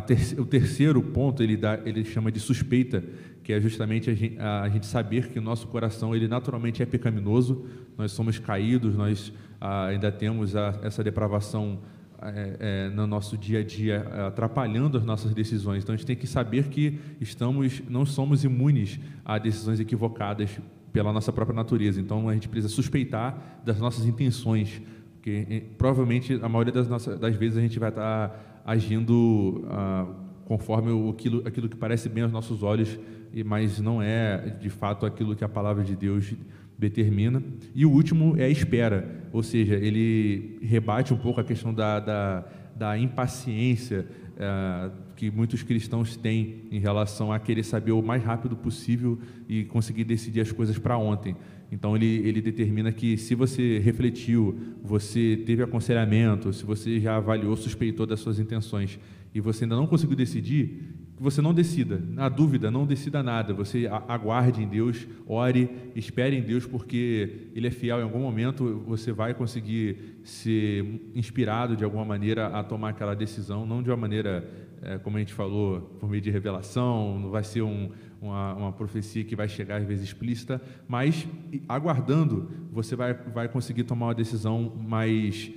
Ter 0.06 0.40
o 0.40 0.46
terceiro 0.46 1.02
ponto 1.02 1.42
ele, 1.42 1.58
dá, 1.58 1.78
ele 1.84 2.02
chama 2.02 2.32
de 2.32 2.40
suspeita, 2.40 3.04
que 3.44 3.52
é 3.52 3.60
justamente 3.60 4.08
a 4.08 4.14
gente, 4.14 4.38
a 4.38 4.66
gente, 4.70 4.86
saber 4.86 5.28
que 5.28 5.38
o 5.38 5.42
nosso 5.42 5.66
coração 5.68 6.16
ele 6.16 6.26
naturalmente 6.26 6.82
é 6.82 6.86
pecaminoso, 6.86 7.66
nós 7.98 8.12
somos 8.12 8.38
caídos, 8.38 8.96
nós 8.96 9.30
ainda 9.60 10.10
temos 10.10 10.56
a, 10.56 10.80
essa 10.82 11.04
depravação 11.04 11.80
é, 12.22 12.56
é, 12.60 12.90
no 12.90 13.06
nosso 13.06 13.36
dia 13.36 13.60
a 13.60 13.62
dia 13.62 14.00
atrapalhando 14.26 14.96
as 14.96 15.04
nossas 15.04 15.34
decisões. 15.34 15.82
Então 15.82 15.94
a 15.94 15.96
gente 15.96 16.06
tem 16.06 16.16
que 16.16 16.26
saber 16.26 16.68
que 16.68 16.98
estamos, 17.20 17.82
não 17.90 18.06
somos 18.06 18.42
imunes 18.42 18.98
a 19.22 19.36
decisões 19.36 19.80
equivocadas 19.80 20.58
pela 20.92 21.12
nossa 21.12 21.32
própria 21.32 21.54
natureza. 21.54 22.00
Então 22.00 22.28
a 22.28 22.34
gente 22.34 22.48
precisa 22.48 22.72
suspeitar 22.72 23.60
das 23.64 23.78
nossas 23.78 24.06
intenções, 24.06 24.80
porque 25.14 25.64
provavelmente 25.76 26.38
a 26.42 26.48
maioria 26.48 26.72
das, 26.72 26.88
nossas, 26.88 27.18
das 27.18 27.36
vezes 27.36 27.58
a 27.58 27.60
gente 27.60 27.78
vai 27.78 27.90
estar 27.90 28.62
agindo 28.64 29.64
ah, 29.68 30.06
conforme 30.44 31.10
aquilo, 31.10 31.46
aquilo 31.46 31.68
que 31.68 31.76
parece 31.76 32.08
bem 32.08 32.24
aos 32.24 32.32
nossos 32.32 32.62
olhos, 32.62 32.98
mas 33.44 33.80
não 33.80 34.02
é 34.02 34.56
de 34.60 34.68
fato 34.68 35.06
aquilo 35.06 35.36
que 35.36 35.44
a 35.44 35.48
palavra 35.48 35.84
de 35.84 35.94
Deus 35.94 36.34
determina. 36.76 37.42
E 37.74 37.86
o 37.86 37.90
último 37.90 38.36
é 38.36 38.44
a 38.44 38.48
espera, 38.48 39.28
ou 39.32 39.42
seja, 39.42 39.74
ele 39.74 40.58
rebate 40.62 41.14
um 41.14 41.16
pouco 41.16 41.40
a 41.40 41.44
questão 41.44 41.72
da, 41.72 42.00
da, 42.00 42.44
da 42.74 42.98
impaciência 42.98 44.06
é, 44.36 44.90
que 45.20 45.30
muitos 45.30 45.62
cristãos 45.62 46.16
têm 46.16 46.62
em 46.70 46.78
relação 46.78 47.30
a 47.30 47.38
querer 47.38 47.62
saber 47.62 47.92
o 47.92 48.00
mais 48.00 48.24
rápido 48.24 48.56
possível 48.56 49.18
e 49.46 49.64
conseguir 49.64 50.02
decidir 50.02 50.40
as 50.40 50.50
coisas 50.50 50.78
para 50.78 50.96
ontem. 50.96 51.36
Então 51.70 51.94
ele, 51.94 52.26
ele 52.26 52.40
determina 52.40 52.90
que 52.90 53.18
se 53.18 53.34
você 53.34 53.78
refletiu, 53.80 54.58
você 54.82 55.38
teve 55.44 55.62
aconselhamento, 55.62 56.54
se 56.54 56.64
você 56.64 56.98
já 56.98 57.16
avaliou, 57.16 57.54
suspeitou 57.54 58.06
das 58.06 58.20
suas 58.20 58.38
intenções 58.38 58.98
e 59.34 59.42
você 59.42 59.64
ainda 59.64 59.76
não 59.76 59.86
conseguiu 59.86 60.16
decidir, 60.16 60.90
que 61.20 61.22
você 61.22 61.42
não 61.42 61.52
decida. 61.52 62.02
Na 62.12 62.30
dúvida, 62.30 62.70
não 62.70 62.86
decida 62.86 63.22
nada. 63.22 63.52
Você 63.52 63.86
aguarde 64.08 64.62
em 64.62 64.66
Deus, 64.66 65.06
ore, 65.26 65.68
espere 65.94 66.34
em 66.34 66.40
Deus, 66.40 66.64
porque 66.64 67.50
Ele 67.54 67.66
é 67.66 67.70
fiel. 67.70 68.00
Em 68.00 68.04
algum 68.04 68.20
momento 68.20 68.82
você 68.86 69.12
vai 69.12 69.34
conseguir 69.34 70.18
ser 70.24 71.10
inspirado 71.14 71.76
de 71.76 71.84
alguma 71.84 72.06
maneira 72.06 72.46
a 72.46 72.64
tomar 72.64 72.88
aquela 72.88 73.14
decisão, 73.14 73.66
não 73.66 73.82
de 73.82 73.90
uma 73.90 73.98
maneira, 73.98 74.48
é, 74.82 74.98
como 74.98 75.16
a 75.16 75.20
gente 75.20 75.34
falou, 75.34 75.80
por 76.00 76.08
meio 76.08 76.22
de 76.22 76.30
revelação, 76.30 77.18
não 77.18 77.30
vai 77.30 77.44
ser 77.44 77.62
um, 77.62 77.90
uma, 78.20 78.54
uma, 78.54 78.72
profecia 78.72 79.24
que 79.24 79.36
vai 79.36 79.48
chegar 79.48 79.76
às 79.76 79.86
vezes 79.86 80.04
explícita, 80.04 80.60
mas 80.88 81.26
aguardando, 81.68 82.50
você 82.72 82.96
vai, 82.96 83.14
vai 83.14 83.48
conseguir 83.48 83.84
tomar 83.84 84.06
uma 84.06 84.14
decisão 84.14 84.72
mais 84.76 85.50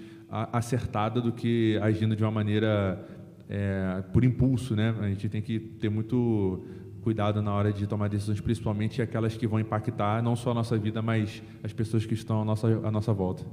acertada 0.51 1.21
do 1.21 1.32
que 1.32 1.80
agindo 1.82 2.15
de 2.15 2.24
uma 2.24 2.32
maneira 2.32 3.07
é, 3.47 4.03
por 4.11 4.24
impulso, 4.24 4.76
né? 4.76 4.95
A 4.99 5.07
gente 5.07 5.30
tem 5.30 5.41
que 5.41 5.59
ter 5.59 5.89
muito 5.89 6.65
cuidado 7.01 7.41
na 7.41 7.53
hora 7.53 7.71
de 7.71 7.86
tomar 7.86 8.07
decisões, 8.07 8.41
principalmente 8.41 9.01
aquelas 9.01 9.36
que 9.38 9.45
vão 9.45 9.59
impactar 9.59 10.24
não 10.24 10.36
só 10.36 10.51
a 10.51 10.53
nossa 10.53 10.78
vida, 10.78 11.01
mas 11.01 11.43
as 11.61 11.71
pessoas 11.71 12.05
que 12.05 12.13
estão 12.13 12.41
à 12.41 12.45
nossa, 12.45 12.67
à 12.67 12.89
nossa 12.89 13.13
volta. 13.13 13.45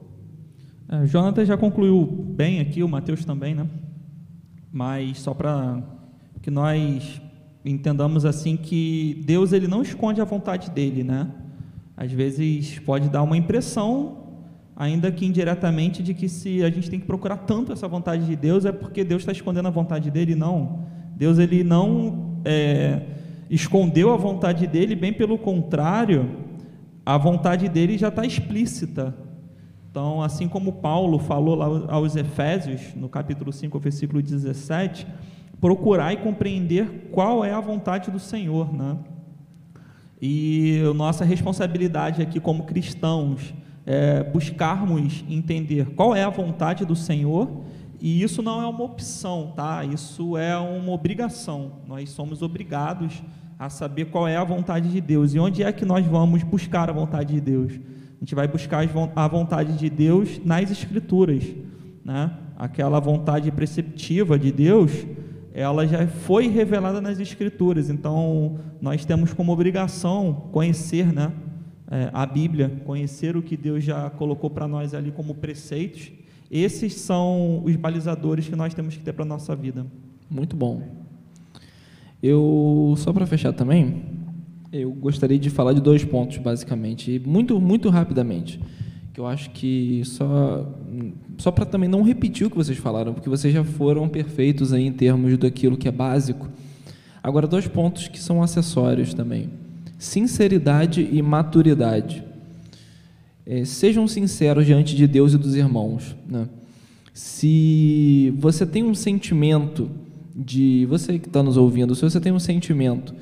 É, 0.89 1.05
Jonathan 1.07 1.45
já 1.45 1.57
concluiu 1.57 2.07
bem 2.07 2.61
aqui, 2.61 2.83
o 2.83 2.89
Mateus 2.89 3.25
também, 3.25 3.55
né? 3.55 3.69
Mas 4.73 5.19
só 5.19 5.35
para 5.35 5.83
que 6.41 6.51
nós 6.51 7.21
entendamos 7.65 8.25
assim 8.25 8.57
que 8.57 9.23
Deus 9.27 9.53
ele 9.53 9.69
não 9.69 9.83
esconde 9.83 10.21
a 10.21 10.25
vontade 10.25 10.71
dele, 10.71 11.05
né? 11.05 11.29
Às 11.97 12.13
vezes 12.13 12.79
pode 12.79 13.09
dar 13.09 13.23
uma 13.23 13.37
impressão 13.37 14.21
ainda 14.81 15.13
que 15.13 15.27
indiretamente, 15.27 16.03
de 16.03 16.15
que 16.15 16.27
se 16.27 16.65
a 16.65 16.71
gente 16.71 16.89
tem 16.89 16.99
que 16.99 17.05
procurar 17.05 17.37
tanto 17.37 17.71
essa 17.71 17.87
vontade 17.87 18.25
de 18.25 18.35
Deus 18.35 18.65
é 18.65 18.73
porque 18.73 19.05
Deus 19.05 19.21
está 19.21 19.33
escondendo 19.33 19.69
a 19.69 19.71
vontade 19.71 20.11
dele. 20.11 20.35
Não. 20.35 20.87
Deus 21.15 21.39
ele 21.39 21.63
não 21.63 22.41
é, 22.47 23.03
escondeu 23.51 24.11
a 24.11 24.17
vontade 24.17 24.67
dele, 24.67 24.97
bem 24.97 25.13
pelo 25.13 25.37
contrário, 25.37 26.31
a 27.05 27.19
vontade 27.19 27.69
dele 27.69 27.99
já 27.99 28.09
está 28.09 28.25
explícita. 28.25 29.15
Então, 29.91 30.23
assim 30.23 30.47
como 30.47 30.75
Paulo 30.75 31.19
falou 31.19 31.57
lá 31.57 31.67
aos 31.93 32.15
Efésios, 32.15 32.95
no 32.95 33.09
capítulo 33.09 33.53
5, 33.53 33.77
versículo 33.81 34.23
17, 34.23 35.05
procurar 35.61 36.13
e 36.13 36.19
compreender 36.19 37.09
qual 37.11 37.45
é 37.45 37.53
a 37.53 37.59
vontade 37.59 38.09
do 38.09 38.21
Senhor, 38.21 38.73
né? 38.73 38.97
E 40.23 40.81
nossa 40.95 41.25
responsabilidade 41.25 42.23
aqui 42.23 42.39
como 42.39 42.65
cristãos 42.67 43.53
é, 43.85 44.23
buscarmos 44.23 45.25
entender 45.29 45.87
qual 45.97 46.15
é 46.15 46.23
a 46.23 46.31
vontade 46.31 46.85
do 46.85 46.95
Senhor, 46.95 47.51
e 48.01 48.23
isso 48.23 48.43
não 48.43 48.63
é 48.63 48.67
uma 48.69 48.85
opção, 48.85 49.53
tá? 49.57 49.85
Isso 49.85 50.37
é 50.37 50.57
uma 50.57 50.93
obrigação. 50.93 51.73
Nós 51.89 52.11
somos 52.11 52.43
obrigados 52.43 53.21
a 53.59 53.69
saber 53.69 54.05
qual 54.05 54.29
é 54.29 54.37
a 54.37 54.45
vontade 54.45 54.89
de 54.89 55.01
Deus. 55.01 55.35
E 55.35 55.41
onde 55.41 55.65
é 55.65 55.73
que 55.73 55.85
nós 55.85 56.07
vamos 56.07 56.45
buscar 56.45 56.89
a 56.89 56.93
vontade 56.93 57.35
de 57.35 57.41
Deus? 57.41 57.79
A 58.21 58.25
gente 58.25 58.35
vai 58.35 58.47
buscar 58.47 58.87
a 59.17 59.29
vontade 59.29 59.79
de 59.79 59.89
Deus 59.89 60.41
nas 60.45 60.71
Escrituras, 60.71 61.45
né? 62.05 62.31
Aquela 62.57 63.01
vontade 63.01 63.51
preceptiva 63.51 64.39
de 64.39 64.53
Deus, 64.53 64.93
ela 65.55 65.87
já 65.87 66.07
foi 66.07 66.49
revelada 66.49 67.01
nas 67.01 67.19
Escrituras. 67.19 67.89
Então, 67.89 68.59
nós 68.81 69.05
temos 69.05 69.33
como 69.33 69.53
obrigação 69.53 70.49
conhecer, 70.53 71.13
né? 71.13 71.33
é, 71.91 72.09
a 72.13 72.25
Bíblia, 72.25 72.71
conhecer 72.85 73.37
o 73.37 73.43
que 73.43 73.57
Deus 73.57 73.83
já 73.83 74.09
colocou 74.11 74.49
para 74.49 74.69
nós 74.69 74.95
ali 74.95 75.11
como 75.11 75.35
preceitos, 75.35 76.13
esses 76.49 76.95
são 76.95 77.63
os 77.65 77.75
balizadores 77.77 78.49
que 78.49 78.55
nós 78.55 78.73
temos 78.73 78.97
que 78.97 79.03
ter 79.03 79.13
para 79.13 79.25
a 79.25 79.29
nossa 79.29 79.57
vida. 79.57 79.85
Muito 80.31 80.55
bom. 80.55 80.83
Eu, 82.23 82.95
só 82.97 83.13
para 83.13 83.27
fechar 83.27 83.53
também, 83.53 84.10
eu 84.73 84.91
gostaria 84.93 85.39
de 85.39 85.51
falar 85.51 85.73
de 85.73 85.81
dois 85.81 86.05
pontos, 86.05 86.39
basicamente, 86.39 87.21
muito, 87.25 87.61
muito 87.61 87.89
rapidamente, 87.89 88.61
que 89.13 89.21
eu 89.21 89.27
acho 89.27 89.51
que 89.51 90.03
só, 90.05 90.67
só 91.39 91.51
para 91.51 91.65
também 91.65 91.89
não 91.89 92.03
repetir 92.03 92.47
o 92.47 92.51
que 92.51 92.57
vocês 92.57 92.79
falaram, 92.79 93.13
porque 93.13 93.29
vocês 93.29 93.53
já 93.53 93.65
foram 93.65 94.09
perfeitos 94.09 94.73
aí 94.73 94.87
em 94.87 94.93
termos 94.93 95.37
daquilo 95.37 95.77
que 95.77 95.89
é 95.89 95.93
básico. 95.93 96.49
Agora, 97.23 97.47
dois 97.47 97.67
pontos 97.67 98.09
que 98.09 98.21
são 98.21 98.43
acessórios 98.43 99.13
também 99.13 99.51
sinceridade 100.01 101.07
e 101.13 101.21
maturidade. 101.21 102.25
É, 103.47 103.65
sejam 103.67 104.09
sinceros 104.09 104.65
diante 104.65 104.97
de 104.97 105.07
Deus 105.07 105.35
e 105.35 105.39
dos 105.39 105.55
irmãos. 105.55 106.17
Né? 106.27 106.49
Se 107.13 108.33
você 108.39 108.65
tem 108.65 108.83
um 108.83 108.95
sentimento 108.95 109.91
de. 110.35 110.87
Você 110.87 111.19
que 111.19 111.29
está 111.29 111.43
nos 111.43 111.59
ouvindo, 111.59 111.95
se 111.95 112.01
você 112.01 112.19
tem 112.19 112.33
um 112.33 112.41
sentimento 112.41 113.15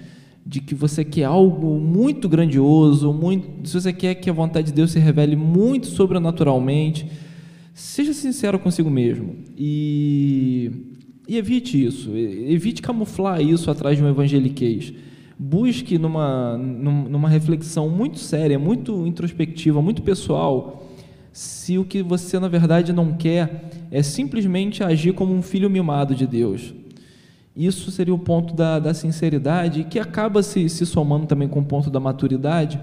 de 0.49 0.61
que 0.63 0.75
você 0.75 1.05
quer 1.05 1.25
algo 1.25 1.79
muito 1.79 2.27
grandioso, 2.27 3.13
muito, 3.13 3.69
se 3.69 3.79
você 3.79 3.93
quer 3.93 4.15
que 4.15 4.31
a 4.31 4.33
vontade 4.33 4.69
de 4.69 4.73
Deus 4.73 4.93
se 4.93 4.99
revele 4.99 5.37
muito 5.37 5.89
sobrenaturalmente, 5.89 7.07
seja 7.75 8.15
sincero 8.15 8.59
consigo 8.59 8.89
mesmo 8.89 9.37
e, 9.55 10.71
e 11.29 11.37
evite 11.37 11.85
isso, 11.85 12.17
evite 12.17 12.81
camuflar 12.81 13.43
isso 13.43 13.71
atrás 13.71 13.99
de 13.99 14.03
um 14.03 14.09
evangeliquez 14.09 14.95
busque 15.39 15.99
numa, 15.99 16.59
numa 16.59 17.29
reflexão 17.29 17.89
muito 17.89 18.19
séria, 18.19 18.59
muito 18.59 19.07
introspectiva, 19.07 19.81
muito 19.81 20.03
pessoal, 20.03 20.89
se 21.33 21.79
o 21.79 21.85
que 21.85 22.03
você 22.03 22.41
na 22.41 22.49
verdade 22.49 22.93
não 22.93 23.13
quer 23.13 23.71
é 23.91 24.03
simplesmente 24.03 24.83
agir 24.83 25.13
como 25.13 25.33
um 25.33 25.43
filho 25.43 25.71
mimado 25.71 26.15
de 26.15 26.27
Deus. 26.27 26.75
Isso 27.59 27.91
seria 27.91 28.15
o 28.15 28.19
ponto 28.21 28.55
da, 28.55 28.79
da 28.79 28.95
sinceridade, 28.95 29.83
que 29.83 29.99
acaba 29.99 30.45
se, 30.45 30.69
se 30.69 30.87
somando 30.87 31.27
também 31.27 31.49
com 31.49 31.59
o 31.59 31.65
ponto 31.65 31.91
da 31.91 31.99
maturidade, 31.99 32.81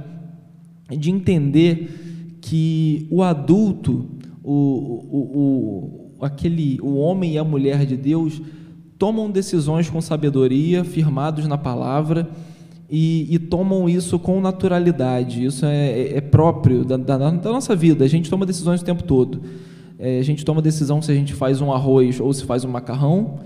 de 0.90 1.10
entender 1.10 2.38
que 2.42 3.08
o 3.10 3.24
adulto, 3.24 4.06
o, 4.44 4.52
o, 4.52 6.18
o, 6.20 6.26
aquele, 6.26 6.78
o 6.82 6.98
homem 6.98 7.36
e 7.36 7.38
a 7.38 7.44
mulher 7.46 7.86
de 7.86 7.96
Deus, 7.96 8.42
tomam 9.00 9.32
decisões 9.32 9.90
com 9.90 10.02
sabedoria, 10.02 10.84
firmados 10.84 11.48
na 11.48 11.58
palavra, 11.58 12.30
e, 12.90 13.34
e 13.34 13.40
tomam 13.40 13.88
isso 13.88 14.20
com 14.20 14.42
naturalidade. 14.42 15.46
Isso 15.46 15.66
é, 15.66 15.88
é, 15.88 16.18
é 16.18 16.22
próprio 16.22 16.84
da, 16.84 16.98
da, 16.98 17.18
da, 17.18 17.50
nossa 17.50 17.74
vida. 17.78 18.04
A 18.04 18.10
gente 18.10 18.30
toma 18.30 18.46
decisões 18.46 18.82
o 18.82 18.86
tempo 18.86 19.04
todo. 19.04 19.42
É, 19.98 20.20
a 20.20 20.24
gente 20.24 20.44
toma 20.44 20.62
decisão 20.62 21.02
se 21.02 21.14
a 21.14 21.16
gente 21.16 21.34
faz 21.34 21.62
um 21.62 21.72
arroz 21.72 22.20
ou 22.20 22.34
se 22.34 22.44
faz 22.44 22.66
um 22.66 22.70
macarrão, 22.70 23.40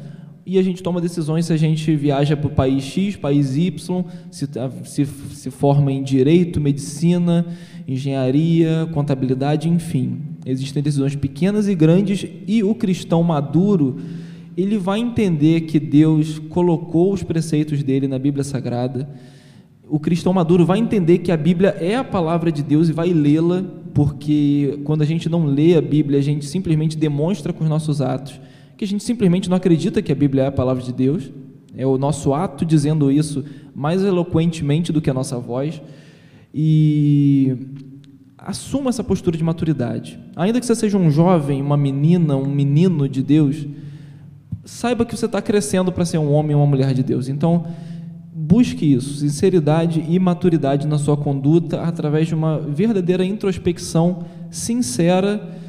e 0.49 0.57
a 0.57 0.63
gente 0.63 0.81
toma 0.81 0.99
decisões 0.99 1.45
se 1.45 1.53
a 1.53 1.57
gente 1.57 1.95
viaja 1.95 2.35
para 2.35 2.47
o 2.47 2.49
país 2.49 2.83
X, 2.83 3.15
país 3.15 3.55
Y, 3.55 4.03
se, 4.31 4.49
se, 4.83 5.05
se 5.05 5.51
forma 5.51 5.91
em 5.91 6.01
direito, 6.01 6.59
medicina, 6.59 7.45
engenharia, 7.87 8.89
contabilidade, 8.91 9.69
enfim. 9.69 10.17
Existem 10.43 10.81
decisões 10.81 11.15
pequenas 11.15 11.67
e 11.67 11.75
grandes, 11.75 12.25
e 12.47 12.63
o 12.63 12.73
cristão 12.73 13.21
maduro 13.21 13.97
ele 14.57 14.79
vai 14.79 14.99
entender 14.99 15.61
que 15.61 15.79
Deus 15.79 16.39
colocou 16.39 17.13
os 17.13 17.21
preceitos 17.21 17.83
dele 17.83 18.07
na 18.07 18.17
Bíblia 18.17 18.43
Sagrada. 18.43 19.07
O 19.87 19.99
cristão 19.99 20.33
maduro 20.33 20.65
vai 20.65 20.79
entender 20.79 21.19
que 21.19 21.31
a 21.31 21.37
Bíblia 21.37 21.77
é 21.79 21.95
a 21.95 22.03
palavra 22.03 22.51
de 22.51 22.63
Deus 22.63 22.89
e 22.89 22.91
vai 22.91 23.13
lê-la, 23.13 23.63
porque 23.93 24.79
quando 24.83 25.03
a 25.03 25.05
gente 25.05 25.29
não 25.29 25.45
lê 25.45 25.75
a 25.75 25.81
Bíblia, 25.81 26.17
a 26.17 26.23
gente 26.23 26.43
simplesmente 26.47 26.97
demonstra 26.97 27.53
com 27.53 27.63
os 27.63 27.69
nossos 27.69 28.01
atos 28.01 28.39
que 28.79 28.85
a 28.85 28.87
gente 28.87 29.03
simplesmente 29.03 29.49
não 29.49 29.57
acredita 29.57 30.01
que 30.01 30.09
a 30.09 30.15
Bíblia 30.15 30.43
é 30.43 30.47
a 30.47 30.51
palavra 30.53 30.81
de 30.81 30.93
Deus. 30.93 31.29
É 31.75 31.85
o 31.85 31.97
nosso 31.97 32.33
ato 32.33 32.63
dizendo 32.63 33.11
isso 33.11 33.43
mais 33.75 34.01
eloquentemente 34.01 34.93
do 34.93 35.01
que 35.01 35.09
a 35.09 35.13
nossa 35.13 35.37
voz. 35.37 35.81
E 36.53 37.57
assuma 38.37 38.89
essa 38.89 39.03
postura 39.03 39.37
de 39.37 39.43
maturidade. 39.43 40.17
Ainda 40.33 40.61
que 40.61 40.65
você 40.65 40.73
seja 40.75 40.97
um 40.97 41.11
jovem, 41.11 41.61
uma 41.61 41.75
menina, 41.75 42.37
um 42.37 42.47
menino 42.47 43.09
de 43.09 43.21
Deus, 43.21 43.67
saiba 44.63 45.05
que 45.05 45.17
você 45.17 45.25
está 45.25 45.41
crescendo 45.41 45.91
para 45.91 46.05
ser 46.05 46.17
um 46.17 46.31
homem 46.31 46.55
ou 46.55 46.61
uma 46.61 46.67
mulher 46.69 46.93
de 46.93 47.03
Deus. 47.03 47.27
Então, 47.27 47.65
busque 48.33 48.93
isso, 48.93 49.15
sinceridade 49.15 50.05
e 50.07 50.17
maturidade 50.17 50.87
na 50.87 50.97
sua 50.97 51.17
conduta 51.17 51.81
através 51.81 52.29
de 52.29 52.33
uma 52.33 52.57
verdadeira 52.57 53.25
introspecção 53.25 54.23
sincera 54.49 55.59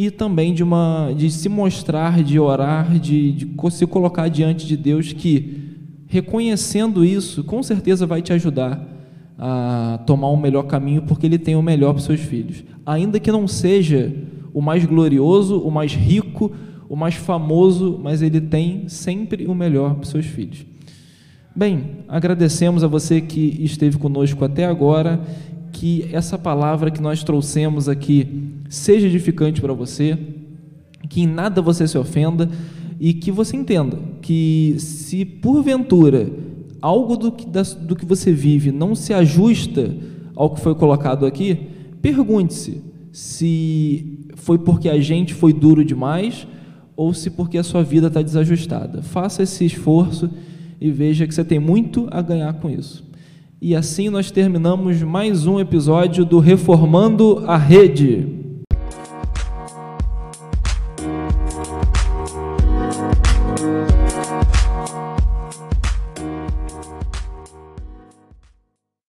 e 0.00 0.12
também 0.12 0.54
de 0.54 0.62
uma 0.62 1.12
de 1.12 1.28
se 1.28 1.48
mostrar, 1.48 2.22
de 2.22 2.38
orar, 2.38 3.00
de, 3.00 3.32
de 3.32 3.50
se 3.72 3.84
colocar 3.84 4.28
diante 4.28 4.64
de 4.64 4.76
Deus 4.76 5.12
que 5.12 5.74
reconhecendo 6.06 7.04
isso, 7.04 7.42
com 7.42 7.60
certeza 7.64 8.06
vai 8.06 8.22
te 8.22 8.32
ajudar 8.32 8.80
a 9.36 9.98
tomar 10.06 10.30
um 10.30 10.36
melhor 10.36 10.62
caminho, 10.68 11.02
porque 11.02 11.26
ele 11.26 11.36
tem 11.36 11.56
o 11.56 11.62
melhor 11.62 11.94
para 11.94 11.98
os 11.98 12.04
seus 12.04 12.20
filhos. 12.20 12.62
Ainda 12.86 13.18
que 13.18 13.32
não 13.32 13.48
seja 13.48 14.14
o 14.54 14.62
mais 14.62 14.84
glorioso, 14.84 15.58
o 15.58 15.68
mais 15.68 15.92
rico, 15.92 16.52
o 16.88 16.94
mais 16.94 17.16
famoso, 17.16 17.98
mas 18.00 18.22
ele 18.22 18.40
tem 18.40 18.88
sempre 18.88 19.48
o 19.48 19.54
melhor 19.54 19.94
para 19.94 20.04
os 20.04 20.10
seus 20.10 20.26
filhos. 20.26 20.64
Bem, 21.56 22.04
agradecemos 22.06 22.84
a 22.84 22.86
você 22.86 23.20
que 23.20 23.58
esteve 23.64 23.98
conosco 23.98 24.44
até 24.44 24.64
agora, 24.64 25.20
que 25.72 26.08
essa 26.12 26.38
palavra 26.38 26.90
que 26.90 27.00
nós 27.00 27.22
trouxemos 27.22 27.88
aqui 27.88 28.52
seja 28.68 29.06
edificante 29.06 29.60
para 29.60 29.72
você, 29.72 30.18
que 31.08 31.22
em 31.22 31.26
nada 31.26 31.62
você 31.62 31.86
se 31.86 31.96
ofenda 31.96 32.48
e 33.00 33.14
que 33.14 33.30
você 33.30 33.56
entenda 33.56 33.98
que 34.20 34.74
se 34.78 35.24
porventura 35.24 36.30
algo 36.80 37.16
do 37.16 37.32
que, 37.32 37.46
do 37.80 37.96
que 37.96 38.04
você 38.04 38.32
vive 38.32 38.70
não 38.72 38.94
se 38.94 39.12
ajusta 39.12 39.94
ao 40.34 40.50
que 40.50 40.60
foi 40.60 40.74
colocado 40.74 41.26
aqui, 41.26 41.58
pergunte-se 42.00 42.82
se 43.12 44.18
foi 44.36 44.58
porque 44.58 44.88
a 44.88 45.00
gente 45.00 45.34
foi 45.34 45.52
duro 45.52 45.84
demais 45.84 46.46
ou 46.96 47.12
se 47.14 47.30
porque 47.30 47.58
a 47.58 47.62
sua 47.62 47.82
vida 47.82 48.08
está 48.08 48.22
desajustada. 48.22 49.02
Faça 49.02 49.42
esse 49.42 49.64
esforço 49.64 50.30
e 50.80 50.90
veja 50.90 51.26
que 51.26 51.34
você 51.34 51.44
tem 51.44 51.58
muito 51.58 52.08
a 52.10 52.22
ganhar 52.22 52.52
com 52.54 52.70
isso. 52.70 53.07
E 53.60 53.74
assim 53.74 54.08
nós 54.08 54.30
terminamos 54.30 55.02
mais 55.02 55.44
um 55.44 55.58
episódio 55.58 56.24
do 56.24 56.38
Reformando 56.38 57.42
a 57.44 57.56
Rede. 57.56 58.37